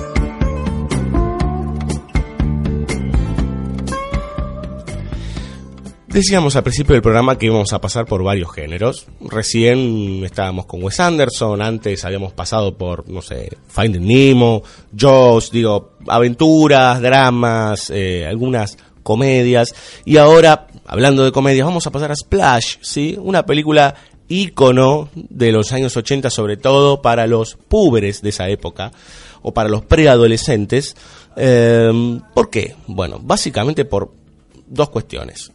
Decíamos 6.12 6.56
al 6.56 6.62
principio 6.62 6.92
del 6.92 7.00
programa 7.00 7.38
que 7.38 7.46
íbamos 7.46 7.72
a 7.72 7.80
pasar 7.80 8.04
por 8.04 8.22
varios 8.22 8.52
géneros. 8.52 9.06
Recién 9.22 10.22
estábamos 10.24 10.66
con 10.66 10.82
Wes 10.82 11.00
Anderson, 11.00 11.62
antes 11.62 12.04
habíamos 12.04 12.34
pasado 12.34 12.76
por, 12.76 13.08
no 13.08 13.22
sé, 13.22 13.56
Finding 13.68 14.06
Nemo, 14.06 14.62
Jaws, 14.94 15.50
digo, 15.50 15.92
aventuras, 16.06 17.00
dramas, 17.00 17.88
eh, 17.88 18.26
algunas 18.26 18.76
comedias. 19.02 19.74
Y 20.04 20.18
ahora, 20.18 20.66
hablando 20.84 21.24
de 21.24 21.32
comedias, 21.32 21.66
vamos 21.66 21.86
a 21.86 21.90
pasar 21.90 22.12
a 22.12 22.16
Splash, 22.16 22.76
¿sí? 22.82 23.16
Una 23.18 23.46
película 23.46 23.94
ícono 24.28 25.08
de 25.14 25.50
los 25.50 25.72
años 25.72 25.96
80, 25.96 26.28
sobre 26.28 26.58
todo 26.58 27.00
para 27.00 27.26
los 27.26 27.56
púberes 27.56 28.20
de 28.20 28.28
esa 28.28 28.50
época, 28.50 28.92
o 29.40 29.54
para 29.54 29.70
los 29.70 29.82
preadolescentes, 29.82 30.94
Eh, 31.36 32.20
¿Por 32.34 32.50
qué? 32.50 32.76
Bueno, 32.86 33.18
básicamente 33.18 33.86
por 33.86 34.12
dos 34.66 34.90
cuestiones. 34.90 35.50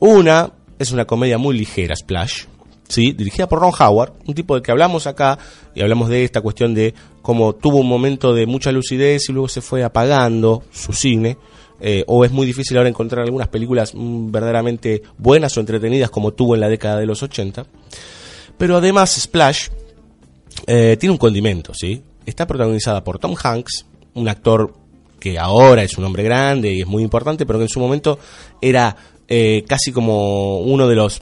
Una 0.00 0.52
es 0.78 0.92
una 0.92 1.04
comedia 1.04 1.38
muy 1.38 1.58
ligera, 1.58 1.96
Splash, 1.96 2.44
¿sí? 2.88 3.12
dirigida 3.12 3.48
por 3.48 3.60
Ron 3.60 3.72
Howard, 3.78 4.12
un 4.26 4.34
tipo 4.34 4.54
del 4.54 4.62
que 4.62 4.70
hablamos 4.70 5.06
acá 5.06 5.38
y 5.74 5.82
hablamos 5.82 6.08
de 6.08 6.24
esta 6.24 6.40
cuestión 6.40 6.74
de 6.74 6.94
cómo 7.22 7.54
tuvo 7.54 7.78
un 7.78 7.88
momento 7.88 8.32
de 8.32 8.46
mucha 8.46 8.70
lucidez 8.70 9.28
y 9.28 9.32
luego 9.32 9.48
se 9.48 9.60
fue 9.60 9.82
apagando 9.82 10.62
su 10.72 10.92
cine. 10.92 11.36
eh, 11.80 12.04
o 12.08 12.24
es 12.24 12.32
muy 12.32 12.46
difícil 12.46 12.76
ahora 12.76 12.88
encontrar 12.88 13.24
algunas 13.24 13.48
películas 13.48 13.92
mm, 13.94 14.30
verdaderamente 14.32 15.02
buenas 15.16 15.56
o 15.56 15.60
entretenidas 15.60 16.10
como 16.10 16.32
tuvo 16.32 16.54
en 16.54 16.60
la 16.60 16.68
década 16.68 16.98
de 16.98 17.06
los 17.06 17.22
80. 17.22 17.66
Pero 18.56 18.76
además 18.76 19.14
Splash 19.20 19.68
eh, 20.66 20.96
tiene 20.98 21.12
un 21.12 21.18
condimento, 21.18 21.72
¿sí? 21.74 22.02
Está 22.26 22.46
protagonizada 22.46 23.04
por 23.04 23.18
Tom 23.18 23.34
Hanks, 23.40 23.86
un 24.14 24.28
actor 24.28 24.74
que 25.20 25.38
ahora 25.38 25.82
es 25.82 25.96
un 25.98 26.04
hombre 26.04 26.22
grande 26.22 26.72
y 26.72 26.80
es 26.80 26.86
muy 26.86 27.02
importante, 27.02 27.46
pero 27.46 27.58
que 27.58 27.64
en 27.64 27.68
su 27.68 27.80
momento 27.80 28.18
era 28.60 28.96
eh, 29.28 29.64
casi 29.66 29.92
como 29.92 30.58
uno 30.60 30.88
de 30.88 30.96
los, 30.96 31.20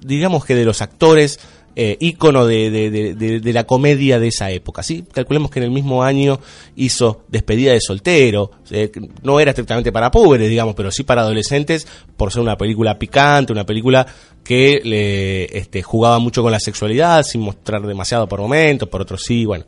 digamos 0.00 0.44
que 0.44 0.54
de 0.54 0.64
los 0.64 0.80
actores 0.82 1.40
eh, 1.76 1.96
ícono 2.00 2.46
de, 2.46 2.68
de- 2.70 3.14
de- 3.40 3.52
la 3.52 3.64
comedia 3.64 4.18
de 4.18 4.28
esa 4.28 4.50
época. 4.50 4.82
¿sí? 4.82 5.04
Calculemos 5.12 5.50
que 5.50 5.60
en 5.60 5.64
el 5.66 5.70
mismo 5.70 6.02
año 6.02 6.40
hizo 6.76 7.22
Despedida 7.28 7.72
de 7.72 7.80
soltero, 7.80 8.50
eh, 8.70 8.90
no 9.22 9.38
era 9.40 9.52
estrictamente 9.52 9.92
para 9.92 10.10
pobres, 10.10 10.48
digamos, 10.50 10.74
pero 10.74 10.90
sí 10.90 11.04
para 11.04 11.22
adolescentes, 11.22 11.86
por 12.16 12.32
ser 12.32 12.42
una 12.42 12.56
película 12.58 12.98
picante, 12.98 13.52
una 13.52 13.64
película 13.64 14.04
que 14.42 14.80
le 14.84 15.44
este, 15.56 15.82
jugaba 15.82 16.18
mucho 16.18 16.42
con 16.42 16.50
la 16.52 16.58
sexualidad, 16.60 17.22
sin 17.22 17.40
mostrar 17.42 17.86
demasiado 17.86 18.28
por 18.28 18.40
momentos, 18.40 18.88
por 18.88 19.00
otros 19.02 19.22
sí, 19.22 19.44
bueno. 19.44 19.64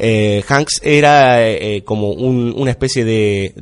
Eh, 0.00 0.44
Hanks 0.48 0.80
era 0.84 1.42
eh, 1.44 1.76
eh, 1.76 1.82
como 1.82 2.10
un- 2.12 2.54
una 2.56 2.70
especie 2.70 3.04
de, 3.04 3.52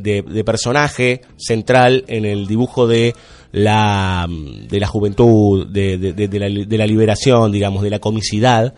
personaje 0.45 1.23
central 1.39 2.05
en 2.09 2.27
el 2.27 2.47
dibujo 2.47 2.87
de 2.87 3.15
la, 3.53 4.27
mm, 4.29 4.69
de 4.69 4.81
la 4.81 4.87
juventud, 4.87 5.67
de, 5.67 5.97
de- 5.97 6.39
la, 6.39 6.49
la 6.77 6.87
liberación, 6.87 7.51
digamos, 7.53 7.83
de 7.83 7.91
la 7.91 7.99
comicidad. 8.01 8.75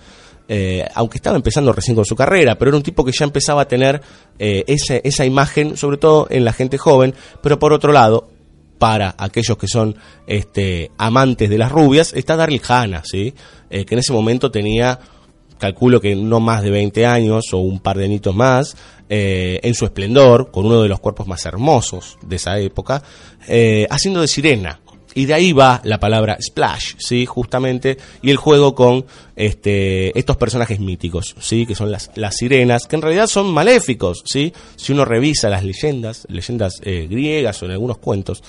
aunque 0.95 1.19
estaba 1.19 1.37
empezando 1.37 1.73
recién 1.75 1.95
con 1.95 2.07
su 2.07 2.17
carrera, 2.17 2.57
pero 2.57 2.71
era 2.71 2.77
un 2.79 2.83
tipo 2.83 3.05
que 3.05 3.13
ya 3.13 3.25
empezaba 3.27 3.63
a 3.63 3.69
tener 3.69 4.01
ese- 4.39 5.03
esa 5.05 5.27
imagen, 5.27 5.77
sobre 5.77 5.99
todo 5.99 6.27
en 6.31 6.43
la 6.45 6.55
gente 6.55 6.79
joven, 6.79 7.13
pero 7.43 7.59
por 7.59 7.75
otro 7.75 7.93
lado, 7.93 8.29
para 8.79 9.15
aquellos 9.19 9.59
que 9.59 9.67
son 9.69 9.97
este, 10.27 10.91
amantes 10.97 11.51
de 11.51 11.59
las 11.59 11.71
rubias, 11.71 12.15
está 12.15 12.35
Daryl 12.37 12.63
Hannah, 12.67 13.03
¿sí? 13.05 13.35
Que 13.69 13.87
en 13.91 13.99
ese 13.99 14.13
momento 14.15 14.51
tenía, 14.51 14.99
calculo 15.59 16.01
que 16.01 16.15
no 16.15 16.41
más 16.41 16.63
de 16.63 16.71
20 16.71 17.07
años 17.07 17.53
o 17.53 17.59
un 17.59 17.81
par 17.81 17.99
de 17.99 18.05
añitos 18.05 18.35
más, 18.35 18.77
eh, 19.11 19.61
en 19.63 19.75
su 19.75 19.87
esplendor, 19.87 20.51
con 20.51 20.67
uno 20.67 20.83
de 20.83 20.89
los 20.89 21.01
cuerpos 21.01 21.27
más 21.27 21.45
hermosos 21.47 22.19
de 22.23 22.37
esa 22.37 22.59
época, 22.59 23.03
eh, 23.47 23.87
haciendo 23.91 24.21
de 24.21 24.29
sirena. 24.29 24.81
Y 25.15 25.25
de 25.25 25.33
ahí 25.33 25.53
va 25.53 25.81
la 25.85 25.99
palabra 25.99 26.37
splash, 26.41 26.95
sí, 26.99 27.25
justamente, 27.25 27.97
y 28.21 28.31
el 28.31 28.37
juego 28.37 28.75
con 28.75 29.07
este, 29.35 30.17
estos 30.17 30.37
personajes 30.37 30.79
míticos, 30.79 31.35
sí, 31.41 31.65
que 31.65 31.75
son 31.75 31.91
las, 31.91 32.11
sirenas, 32.33 32.87
que 32.87 32.97
en 32.97 33.03
realidad 33.03 33.27
son 33.27 33.53
maléficos, 33.53 34.23
sí. 34.27 34.53
Si 34.77 34.93
uno 34.93 35.07
revisa 35.07 35.49
las 35.49 35.65
leyendas, 35.65 36.27
leyendas 36.29 36.75
eh, 36.83 37.09
griegas 37.11 37.61
o 37.63 37.65
en 37.65 37.73
algunos 37.73 37.99
cuentos 37.99 38.43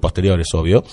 posteriores, 0.00 0.46
obvio, 0.54 0.84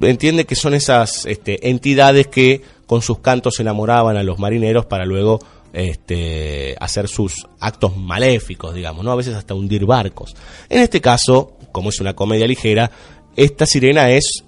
entiende 0.00 0.46
que 0.46 0.54
son 0.54 0.74
esas 0.74 1.26
este, 1.26 1.68
entidades 1.68 2.28
que 2.28 2.62
con 2.86 3.02
sus 3.02 3.18
cantos 3.18 3.60
enamoraban 3.60 4.16
a 4.16 4.22
los 4.22 4.38
marineros 4.38 4.86
para 4.86 5.04
luego 5.04 5.40
este, 5.72 6.74
hacer 6.80 7.08
sus 7.08 7.46
actos 7.60 7.96
maléficos, 7.96 8.74
digamos, 8.74 9.04
¿no? 9.04 9.12
A 9.12 9.16
veces 9.16 9.34
hasta 9.34 9.54
hundir 9.54 9.84
barcos. 9.84 10.34
En 10.68 10.80
este 10.80 11.00
caso, 11.00 11.56
como 11.72 11.90
es 11.90 12.00
una 12.00 12.14
comedia 12.14 12.46
ligera, 12.46 12.90
esta 13.36 13.66
sirena 13.66 14.10
es 14.10 14.44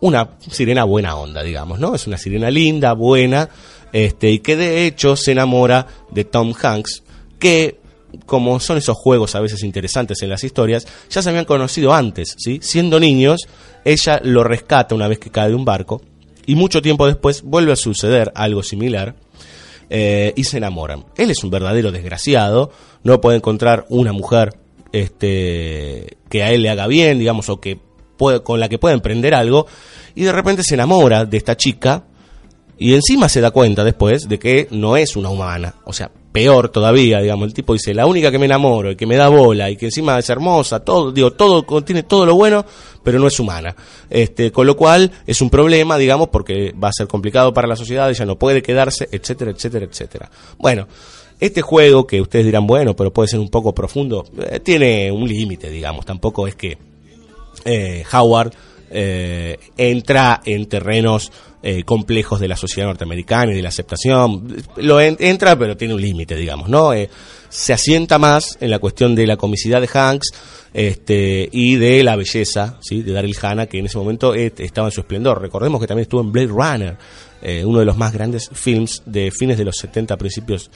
una 0.00 0.30
sirena 0.50 0.84
buena 0.84 1.16
onda, 1.16 1.42
digamos, 1.42 1.78
¿no? 1.78 1.94
Es 1.94 2.06
una 2.06 2.18
sirena 2.18 2.50
linda, 2.50 2.92
buena, 2.92 3.48
este, 3.92 4.30
y 4.30 4.40
que 4.40 4.56
de 4.56 4.86
hecho 4.86 5.16
se 5.16 5.32
enamora 5.32 5.86
de 6.10 6.24
Tom 6.24 6.52
Hanks, 6.60 7.04
que 7.38 7.78
como 8.26 8.60
son 8.60 8.78
esos 8.78 8.96
juegos 8.96 9.34
a 9.34 9.40
veces 9.40 9.62
interesantes 9.62 10.22
en 10.22 10.30
las 10.30 10.44
historias, 10.44 10.86
ya 11.10 11.22
se 11.22 11.28
habían 11.28 11.44
conocido 11.44 11.94
antes, 11.94 12.34
¿sí? 12.38 12.60
Siendo 12.62 13.00
niños, 13.00 13.46
ella 13.84 14.20
lo 14.22 14.44
rescata 14.44 14.94
una 14.94 15.08
vez 15.08 15.18
que 15.18 15.30
cae 15.30 15.48
de 15.48 15.54
un 15.54 15.64
barco, 15.64 16.00
y 16.46 16.54
mucho 16.54 16.82
tiempo 16.82 17.06
después 17.06 17.42
vuelve 17.42 17.72
a 17.72 17.76
suceder 17.76 18.32
algo 18.34 18.62
similar, 18.62 19.14
eh, 19.90 20.32
y 20.36 20.44
se 20.44 20.56
enamoran. 20.56 21.04
Él 21.16 21.30
es 21.30 21.44
un 21.44 21.50
verdadero 21.50 21.92
desgraciado, 21.92 22.70
no 23.02 23.20
puede 23.20 23.36
encontrar 23.36 23.86
una 23.90 24.12
mujer 24.12 24.56
este, 24.92 26.16
que 26.30 26.42
a 26.42 26.52
él 26.52 26.62
le 26.62 26.70
haga 26.70 26.86
bien, 26.86 27.18
digamos, 27.18 27.48
o 27.48 27.60
que 27.60 27.78
puede, 28.16 28.42
con 28.42 28.60
la 28.60 28.68
que 28.68 28.78
pueda 28.78 28.94
emprender 28.94 29.34
algo, 29.34 29.66
y 30.14 30.24
de 30.24 30.32
repente 30.32 30.62
se 30.62 30.74
enamora 30.74 31.24
de 31.24 31.36
esta 31.36 31.56
chica, 31.56 32.04
y 32.78 32.94
encima 32.94 33.28
se 33.28 33.40
da 33.40 33.50
cuenta 33.50 33.84
después 33.84 34.28
de 34.28 34.38
que 34.38 34.68
no 34.70 34.96
es 34.96 35.16
una 35.16 35.30
humana, 35.30 35.76
o 35.84 35.92
sea, 35.92 36.10
peor 36.34 36.68
todavía, 36.68 37.20
digamos, 37.20 37.46
el 37.46 37.54
tipo 37.54 37.74
dice, 37.74 37.94
la 37.94 38.06
única 38.06 38.32
que 38.32 38.40
me 38.40 38.46
enamoro 38.46 38.90
y 38.90 38.96
que 38.96 39.06
me 39.06 39.14
da 39.14 39.28
bola 39.28 39.70
y 39.70 39.76
que 39.76 39.84
encima 39.86 40.18
es 40.18 40.28
hermosa, 40.28 40.80
todo, 40.80 41.12
digo, 41.12 41.30
todo 41.30 41.64
contiene 41.64 42.02
todo 42.02 42.26
lo 42.26 42.34
bueno, 42.34 42.66
pero 43.04 43.20
no 43.20 43.28
es 43.28 43.38
humana. 43.38 43.76
Este, 44.10 44.50
con 44.50 44.66
lo 44.66 44.76
cual 44.76 45.12
es 45.28 45.40
un 45.40 45.48
problema, 45.48 45.96
digamos, 45.96 46.30
porque 46.30 46.72
va 46.72 46.88
a 46.88 46.92
ser 46.92 47.06
complicado 47.06 47.54
para 47.54 47.68
la 47.68 47.76
sociedad, 47.76 48.10
ella 48.10 48.26
no 48.26 48.36
puede 48.36 48.62
quedarse, 48.62 49.08
etcétera, 49.12 49.52
etcétera, 49.52 49.86
etcétera. 49.86 50.28
Bueno, 50.58 50.88
este 51.38 51.62
juego 51.62 52.04
que 52.04 52.20
ustedes 52.20 52.46
dirán, 52.46 52.66
bueno, 52.66 52.96
pero 52.96 53.12
puede 53.12 53.28
ser 53.28 53.38
un 53.38 53.48
poco 53.48 53.72
profundo, 53.72 54.26
eh, 54.50 54.58
tiene 54.58 55.12
un 55.12 55.28
límite, 55.28 55.70
digamos, 55.70 56.04
tampoco 56.04 56.48
es 56.48 56.56
que 56.56 56.76
eh, 57.64 58.02
Howard 58.12 58.52
eh, 58.94 59.58
entra 59.76 60.40
en 60.46 60.66
terrenos 60.66 61.30
eh, 61.62 61.82
complejos 61.82 62.40
de 62.40 62.48
la 62.48 62.56
sociedad 62.56 62.88
norteamericana 62.88 63.52
y 63.52 63.56
de 63.56 63.62
la 63.62 63.68
aceptación. 63.70 64.56
Lo 64.76 65.00
en- 65.00 65.16
entra, 65.18 65.58
pero 65.58 65.76
tiene 65.76 65.94
un 65.94 66.00
límite, 66.00 66.36
digamos, 66.36 66.68
¿no? 66.68 66.92
Eh, 66.94 67.10
se 67.48 67.72
asienta 67.72 68.18
más 68.18 68.56
en 68.60 68.70
la 68.70 68.78
cuestión 68.78 69.14
de 69.14 69.26
la 69.26 69.36
comicidad 69.36 69.80
de 69.80 69.88
Hanks 69.92 70.28
este, 70.72 71.48
y 71.52 71.76
de 71.76 72.02
la 72.04 72.16
belleza, 72.16 72.78
¿sí? 72.80 73.02
De 73.02 73.12
Daryl 73.12 73.36
Hannah, 73.40 73.66
que 73.66 73.78
en 73.78 73.86
ese 73.86 73.98
momento 73.98 74.34
eh, 74.34 74.52
estaba 74.58 74.88
en 74.88 74.92
su 74.92 75.00
esplendor. 75.00 75.40
Recordemos 75.40 75.80
que 75.80 75.86
también 75.86 76.02
estuvo 76.04 76.20
en 76.20 76.32
Blade 76.32 76.46
Runner, 76.48 76.96
uno 77.64 77.78
de 77.80 77.84
los 77.84 77.96
más 77.98 78.12
grandes 78.14 78.48
films 78.54 79.02
de 79.04 79.30
fines 79.30 79.58
de 79.58 79.64
los 79.66 79.76
70, 79.76 80.16
principios 80.16 80.70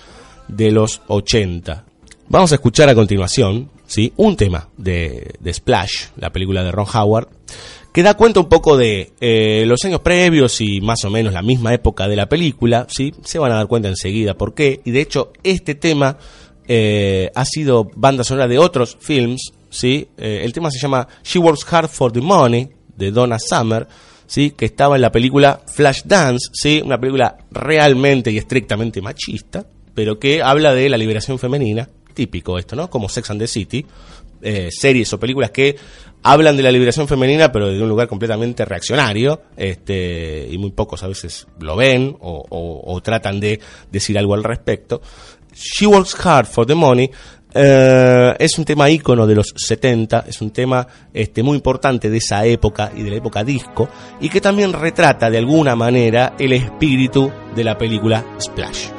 de 0.48 0.70
los 0.70 1.00
80. 1.06 1.84
Vamos 2.28 2.52
a 2.52 2.56
escuchar 2.56 2.90
a 2.90 2.94
continuación 2.94 3.70
¿sí? 3.86 4.12
un 4.16 4.36
tema 4.36 4.68
de, 4.76 5.32
de 5.40 5.54
Splash, 5.54 6.08
la 6.16 6.30
película 6.30 6.62
de 6.62 6.70
Ron 6.70 6.84
Howard, 6.92 7.28
que 7.92 8.02
da 8.02 8.14
cuenta 8.14 8.40
un 8.40 8.48
poco 8.48 8.76
de 8.76 9.12
eh, 9.20 9.64
los 9.66 9.84
años 9.84 10.00
previos 10.00 10.60
y 10.60 10.80
más 10.80 11.04
o 11.04 11.10
menos 11.10 11.32
la 11.32 11.42
misma 11.42 11.74
época 11.74 12.06
de 12.06 12.16
la 12.16 12.28
película. 12.28 12.86
¿sí? 12.88 13.14
Se 13.24 13.38
van 13.38 13.52
a 13.52 13.56
dar 13.56 13.66
cuenta 13.66 13.88
enseguida 13.88 14.34
por 14.34 14.54
qué. 14.54 14.80
Y 14.84 14.90
de 14.90 15.00
hecho, 15.00 15.32
este 15.42 15.74
tema 15.74 16.18
eh, 16.66 17.30
ha 17.34 17.44
sido 17.44 17.90
banda 17.96 18.24
sonora 18.24 18.46
de 18.46 18.58
otros 18.58 18.96
films. 19.00 19.52
¿sí? 19.70 20.08
Eh, 20.16 20.42
el 20.44 20.52
tema 20.52 20.70
se 20.70 20.78
llama 20.78 21.08
She 21.24 21.38
Works 21.38 21.66
Hard 21.72 21.88
for 21.88 22.12
the 22.12 22.20
Money, 22.20 22.68
de 22.96 23.10
Donna 23.10 23.38
Summer. 23.38 23.86
¿sí? 24.28 24.50
que 24.50 24.66
estaba 24.66 24.94
en 24.94 25.02
la 25.02 25.10
película 25.10 25.62
Flashdance, 25.66 26.50
¿sí? 26.52 26.80
una 26.84 27.00
película 27.00 27.38
realmente 27.50 28.30
y 28.30 28.38
estrictamente 28.38 29.00
machista, 29.00 29.66
pero 29.94 30.20
que 30.20 30.42
habla 30.42 30.72
de 30.74 30.88
la 30.88 30.98
liberación 30.98 31.38
femenina, 31.38 31.88
típico 32.14 32.58
esto, 32.58 32.76
¿no? 32.76 32.90
Como 32.90 33.08
Sex 33.08 33.30
and 33.30 33.40
the 33.40 33.46
City, 33.46 33.84
eh, 34.42 34.68
series 34.70 35.12
o 35.12 35.20
películas 35.20 35.50
que 35.50 35.76
hablan 36.22 36.56
de 36.56 36.62
la 36.62 36.72
liberación 36.72 37.06
femenina, 37.06 37.52
pero 37.52 37.68
de 37.68 37.82
un 37.82 37.88
lugar 37.88 38.08
completamente 38.08 38.64
reaccionario, 38.64 39.42
este, 39.56 40.48
y 40.50 40.58
muy 40.58 40.72
pocos 40.72 41.02
a 41.02 41.08
veces 41.08 41.46
lo 41.60 41.76
ven 41.76 42.16
o 42.20 43.00
tratan 43.02 43.38
de 43.38 43.60
decir 43.90 44.18
algo 44.18 44.34
al 44.34 44.44
respecto. 44.44 45.00
She 45.54 45.86
Works 45.86 46.16
Hard 46.24 46.46
for 46.46 46.66
the 46.66 46.74
Money 46.74 47.10
eh, 47.54 48.34
es 48.38 48.58
un 48.58 48.64
tema 48.64 48.90
ícono 48.90 49.26
de 49.26 49.34
los 49.34 49.54
70, 49.56 50.24
es 50.28 50.40
un 50.40 50.50
tema 50.50 50.86
este, 51.12 51.42
muy 51.42 51.56
importante 51.56 52.10
de 52.10 52.18
esa 52.18 52.44
época 52.44 52.92
y 52.94 53.02
de 53.02 53.10
la 53.10 53.16
época 53.16 53.42
disco, 53.42 53.88
y 54.20 54.28
que 54.28 54.40
también 54.40 54.72
retrata 54.72 55.30
de 55.30 55.38
alguna 55.38 55.74
manera 55.74 56.34
el 56.38 56.52
espíritu 56.52 57.30
de 57.54 57.64
la 57.64 57.78
película 57.78 58.24
Splash. 58.38 58.97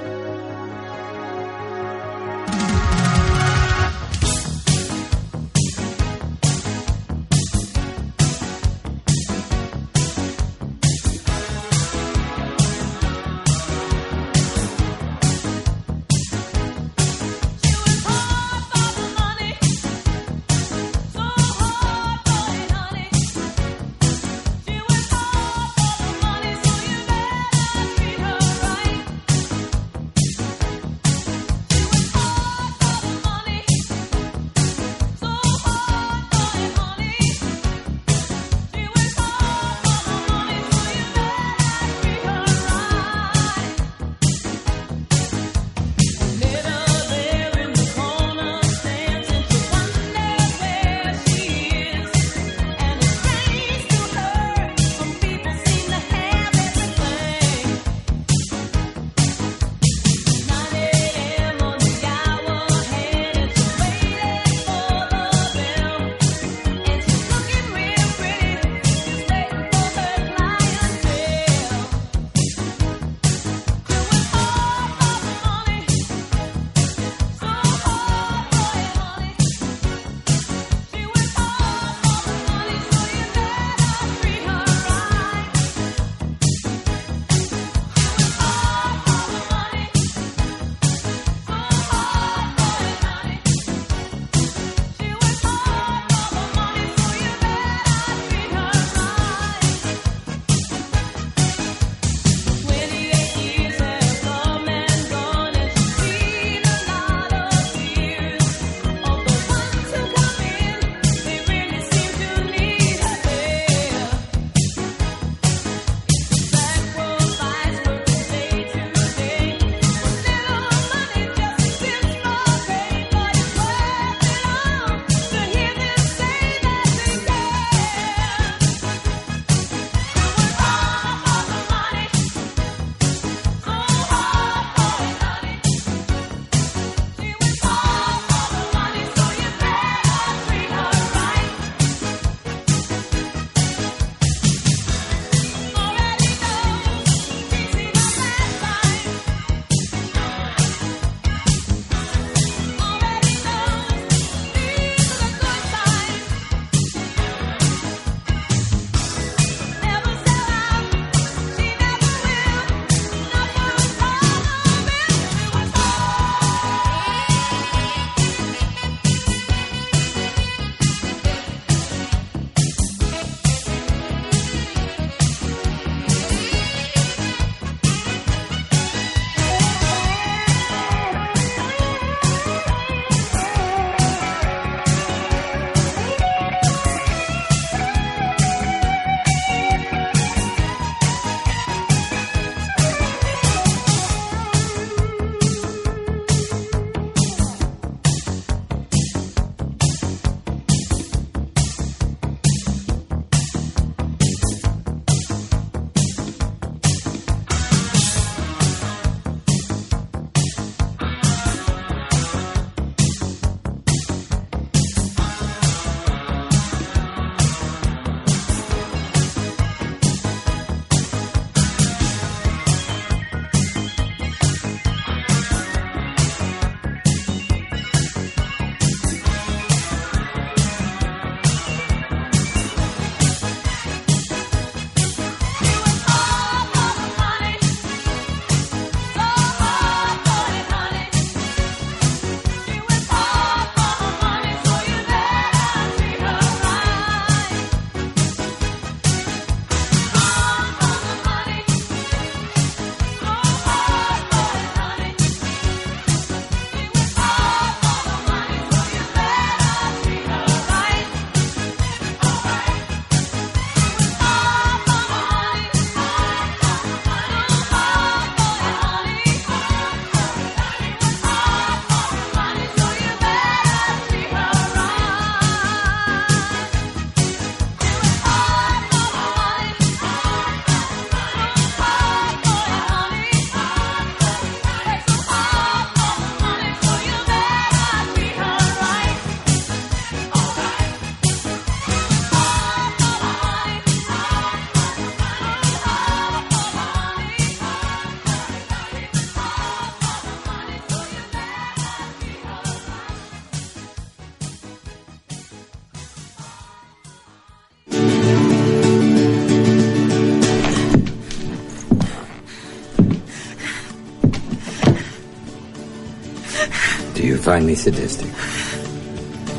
Find 317.60 317.78
sadistic. 317.78 318.28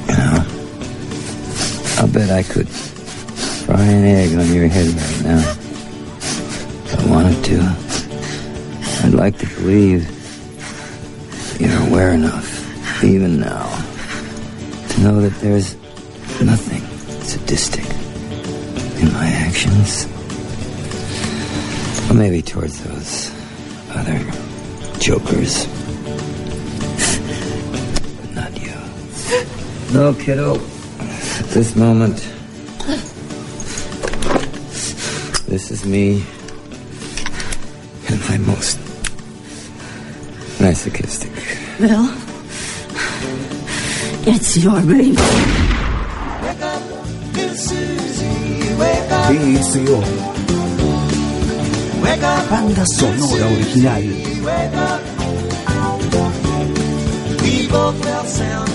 You 0.09 0.17
know, 0.17 0.47
I'll 1.99 2.09
bet 2.09 2.31
I 2.31 2.43
could 2.43 2.69
fry 2.69 3.83
an 3.83 4.05
egg 4.05 4.39
on 4.39 4.53
your 4.55 4.69
head 4.69 4.89
right 4.89 5.23
now. 5.25 5.39
If 6.85 6.99
I 6.99 7.11
wanted 7.11 7.45
to. 7.45 7.61
I'd 9.03 9.15
like 9.15 9.39
to 9.39 9.47
believe 9.47 10.09
you're 11.61 11.89
aware 11.89 12.13
enough, 12.13 13.05
even 13.05 13.41
now, 13.41 13.69
to 14.89 15.01
know 15.01 15.21
that 15.21 15.35
there's 15.41 15.75
nothing 16.43 16.83
sadistic 17.23 17.85
in 19.03 19.13
my 19.13 19.27
actions. 19.27 20.07
Or 22.11 22.15
maybe 22.15 22.43
towards 22.43 22.83
those 22.83 23.31
other 23.91 24.19
jokers. 25.01 25.80
No, 29.93 30.15
kiddo. 30.15 30.55
At 31.01 31.47
this 31.51 31.75
moment, 31.75 32.17
this 35.49 35.71
is 35.73 35.85
me 35.85 36.23
and 38.09 38.21
my 38.29 38.39
most 38.39 38.79
masochistic. 40.61 41.33
Well, 41.81 42.07
it's 44.29 44.57
your 44.59 44.81
baby. 44.83 45.11
Wake 45.11 46.63
up, 46.63 46.83
Miss 47.35 47.69
Susie, 47.69 48.75
wake 48.79 49.11
up. 49.11 49.33
TCO. 49.35 50.01
Wake 52.03 52.23
up, 52.23 52.49
Banda 52.49 52.85
sonora 52.87 53.47
original. 53.57 54.03
Wake 54.47 54.75
up. 54.75 55.01
We 57.43 57.67
both 57.69 58.05
felt 58.05 58.29
sound. 58.29 58.70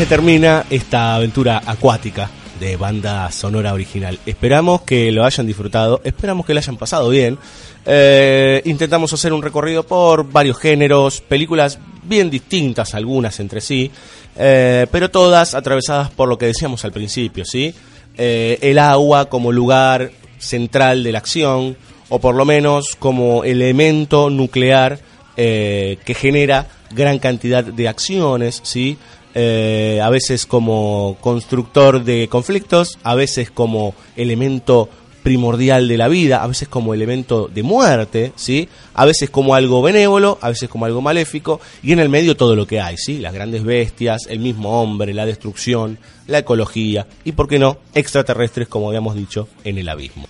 Se 0.00 0.06
termina 0.06 0.64
esta 0.70 1.16
aventura 1.16 1.60
acuática 1.66 2.30
de 2.58 2.76
banda 2.78 3.30
sonora 3.30 3.74
original. 3.74 4.18
Esperamos 4.24 4.80
que 4.80 5.12
lo 5.12 5.26
hayan 5.26 5.46
disfrutado, 5.46 6.00
esperamos 6.02 6.46
que 6.46 6.54
lo 6.54 6.60
hayan 6.60 6.78
pasado 6.78 7.10
bien. 7.10 7.36
Eh, 7.84 8.62
intentamos 8.64 9.12
hacer 9.12 9.34
un 9.34 9.42
recorrido 9.42 9.82
por 9.82 10.30
varios 10.30 10.58
géneros, 10.58 11.20
películas 11.20 11.78
bien 12.02 12.30
distintas 12.30 12.94
algunas 12.94 13.40
entre 13.40 13.60
sí, 13.60 13.90
eh, 14.36 14.86
pero 14.90 15.10
todas 15.10 15.54
atravesadas 15.54 16.10
por 16.10 16.30
lo 16.30 16.38
que 16.38 16.46
decíamos 16.46 16.82
al 16.86 16.92
principio, 16.92 17.44
¿sí? 17.44 17.74
Eh, 18.16 18.58
el 18.62 18.78
agua 18.78 19.28
como 19.28 19.52
lugar 19.52 20.10
central 20.38 21.04
de 21.04 21.12
la 21.12 21.18
acción, 21.18 21.76
o 22.08 22.18
por 22.18 22.34
lo 22.34 22.44
menos 22.44 22.96
como 22.96 23.44
elemento 23.44 24.30
nuclear 24.30 24.98
eh, 25.36 25.98
que 26.04 26.14
genera 26.14 26.66
gran 26.90 27.18
cantidad 27.18 27.64
de 27.64 27.88
acciones, 27.88 28.60
¿sí? 28.64 28.98
Eh, 29.34 30.00
a 30.02 30.10
veces 30.10 30.44
como 30.44 31.16
constructor 31.20 32.02
de 32.02 32.26
conflictos, 32.28 32.98
a 33.04 33.14
veces 33.14 33.50
como 33.52 33.94
elemento 34.16 34.88
primordial 35.22 35.88
de 35.88 35.96
la 35.96 36.08
vida, 36.08 36.42
a 36.42 36.46
veces 36.46 36.68
como 36.68 36.94
elemento 36.94 37.48
de 37.52 37.62
muerte, 37.62 38.32
¿sí? 38.36 38.68
A 38.94 39.04
veces 39.04 39.30
como 39.30 39.54
algo 39.54 39.82
benévolo, 39.82 40.38
a 40.40 40.48
veces 40.48 40.68
como 40.68 40.86
algo 40.86 41.00
maléfico, 41.00 41.60
y 41.82 41.92
en 41.92 42.00
el 42.00 42.08
medio 42.08 42.36
todo 42.36 42.56
lo 42.56 42.66
que 42.66 42.80
hay, 42.80 42.96
¿sí? 42.96 43.18
Las 43.18 43.34
grandes 43.34 43.64
bestias, 43.64 44.26
el 44.28 44.38
mismo 44.38 44.80
hombre, 44.80 45.14
la 45.14 45.26
destrucción, 45.26 45.98
la 46.26 46.38
ecología, 46.38 47.06
y 47.24 47.32
por 47.32 47.48
qué 47.48 47.58
no, 47.58 47.78
extraterrestres, 47.94 48.68
como 48.68 48.88
habíamos 48.88 49.14
dicho, 49.14 49.48
en 49.64 49.78
el 49.78 49.88
abismo. 49.88 50.26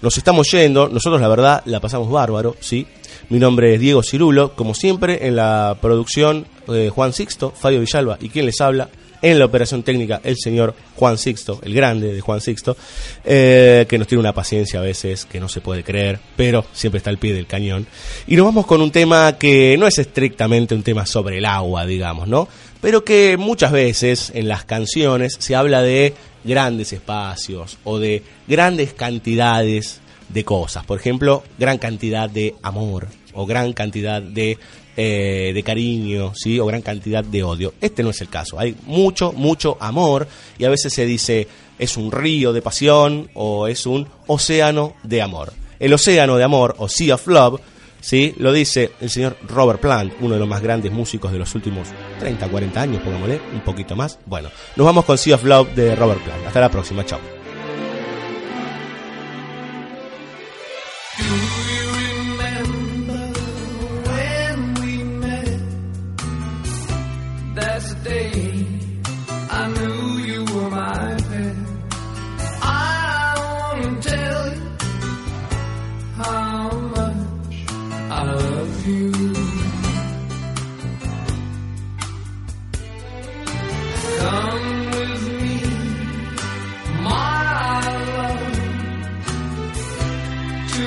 Nos 0.00 0.18
estamos 0.18 0.50
yendo, 0.50 0.88
nosotros 0.88 1.20
la 1.20 1.28
verdad 1.28 1.62
la 1.66 1.80
pasamos 1.80 2.10
bárbaro, 2.10 2.56
¿sí? 2.60 2.86
Mi 3.28 3.38
nombre 3.38 3.74
es 3.74 3.80
Diego 3.80 4.02
Cirulo, 4.02 4.54
como 4.56 4.74
siempre 4.74 5.26
en 5.28 5.36
la 5.36 5.76
producción 5.80 6.46
eh, 6.68 6.90
Juan 6.92 7.12
Sixto, 7.12 7.50
Fabio 7.50 7.80
Villalba 7.80 8.18
y 8.20 8.28
quien 8.28 8.46
les 8.46 8.60
habla, 8.60 8.88
en 9.22 9.38
la 9.38 9.44
operación 9.44 9.82
técnica 9.82 10.20
el 10.24 10.36
señor 10.36 10.74
Juan 10.96 11.16
Sixto, 11.16 11.60
el 11.62 11.72
grande 11.72 12.12
de 12.12 12.20
Juan 12.20 12.40
Sixto, 12.40 12.76
eh, 13.24 13.86
que 13.88 13.98
nos 13.98 14.08
tiene 14.08 14.20
una 14.20 14.34
paciencia 14.34 14.80
a 14.80 14.82
veces 14.82 15.24
que 15.24 15.40
no 15.40 15.48
se 15.48 15.60
puede 15.60 15.84
creer, 15.84 16.18
pero 16.36 16.66
siempre 16.72 16.98
está 16.98 17.10
al 17.10 17.18
pie 17.18 17.32
del 17.32 17.46
cañón. 17.46 17.86
Y 18.26 18.36
nos 18.36 18.46
vamos 18.46 18.66
con 18.66 18.82
un 18.82 18.90
tema 18.90 19.38
que 19.38 19.76
no 19.78 19.86
es 19.86 19.98
estrictamente 19.98 20.74
un 20.74 20.82
tema 20.82 21.06
sobre 21.06 21.38
el 21.38 21.46
agua, 21.46 21.86
digamos, 21.86 22.28
¿no? 22.28 22.48
Pero 22.80 23.04
que 23.04 23.36
muchas 23.36 23.70
veces 23.70 24.32
en 24.34 24.48
las 24.48 24.64
canciones 24.64 25.36
se 25.38 25.54
habla 25.54 25.82
de 25.82 26.14
grandes 26.44 26.92
espacios 26.92 27.78
o 27.84 27.98
de 27.98 28.22
grandes 28.48 28.92
cantidades 28.92 30.00
de 30.28 30.44
cosas. 30.44 30.84
Por 30.84 30.98
ejemplo, 30.98 31.44
gran 31.58 31.78
cantidad 31.78 32.28
de 32.28 32.54
amor 32.62 33.08
o 33.34 33.46
gran 33.46 33.72
cantidad 33.72 34.20
de, 34.20 34.58
eh, 34.96 35.52
de 35.54 35.62
cariño, 35.62 36.32
¿sí? 36.34 36.58
O 36.60 36.66
gran 36.66 36.82
cantidad 36.82 37.24
de 37.24 37.42
odio. 37.42 37.74
Este 37.80 38.02
no 38.02 38.10
es 38.10 38.20
el 38.20 38.28
caso. 38.28 38.58
Hay 38.58 38.76
mucho, 38.86 39.32
mucho 39.32 39.76
amor 39.80 40.26
y 40.58 40.64
a 40.64 40.70
veces 40.70 40.92
se 40.92 41.06
dice 41.06 41.48
es 41.78 41.96
un 41.96 42.12
río 42.12 42.52
de 42.52 42.62
pasión 42.62 43.30
o 43.34 43.66
es 43.66 43.86
un 43.86 44.06
océano 44.26 44.94
de 45.02 45.22
amor. 45.22 45.52
El 45.78 45.92
océano 45.94 46.36
de 46.36 46.44
amor 46.44 46.76
o 46.78 46.88
Sea 46.88 47.16
of 47.16 47.26
Love, 47.26 47.60
¿sí? 48.00 48.34
Lo 48.36 48.52
dice 48.52 48.92
el 49.00 49.10
señor 49.10 49.36
Robert 49.48 49.80
Plant, 49.80 50.14
uno 50.20 50.34
de 50.34 50.40
los 50.40 50.48
más 50.48 50.62
grandes 50.62 50.92
músicos 50.92 51.32
de 51.32 51.38
los 51.38 51.54
últimos 51.54 51.88
30, 52.20 52.48
40 52.48 52.80
años, 52.80 53.02
pongámosle, 53.02 53.40
un 53.52 53.60
poquito 53.60 53.96
más. 53.96 54.18
Bueno, 54.26 54.50
nos 54.76 54.84
vamos 54.84 55.04
con 55.04 55.18
Sea 55.18 55.36
of 55.36 55.44
Love 55.44 55.74
de 55.74 55.96
Robert 55.96 56.22
Plant. 56.22 56.46
Hasta 56.46 56.60
la 56.60 56.70
próxima, 56.70 57.04
chao. 57.04 57.31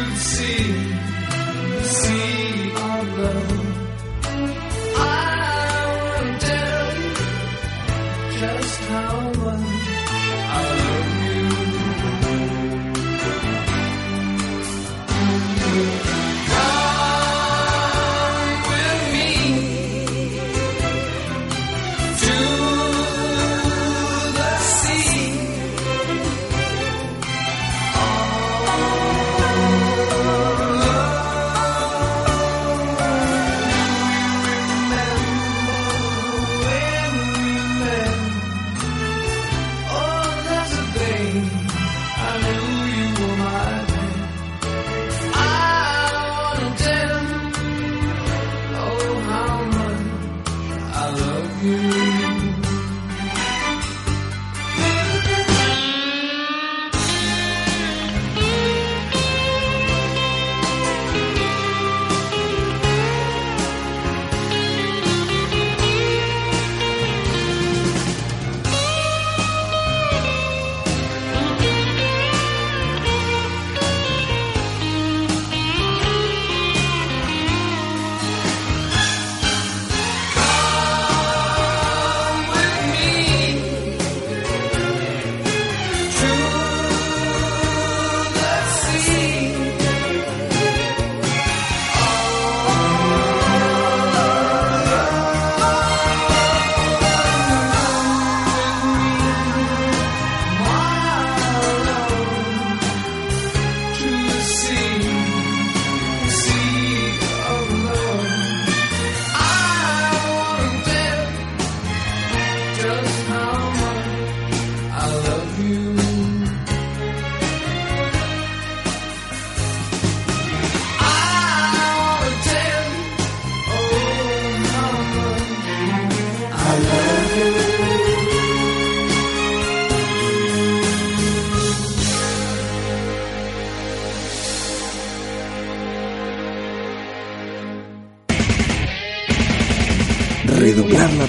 To 0.05 0.11
the 1.81 2.14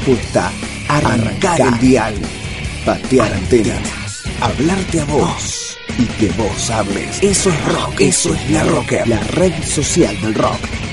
apuesta, 0.07 0.53
arrancar 0.89 1.61
el 1.61 1.78
dial, 1.81 2.15
patear 2.85 3.33
antenas, 3.33 4.23
hablarte 4.41 5.01
a 5.01 5.05
vos 5.07 5.77
y 5.99 6.05
que 6.05 6.28
vos 6.41 6.70
hables. 6.70 7.20
Eso 7.23 7.51
es 7.51 7.65
rock, 7.65 8.01
eso 8.01 8.33
es 8.33 8.51
la 8.53 8.62
rocker, 8.62 9.09
la 9.09 9.19
red 9.19 9.53
social 9.65 10.19
del 10.20 10.35
rock. 10.35 10.86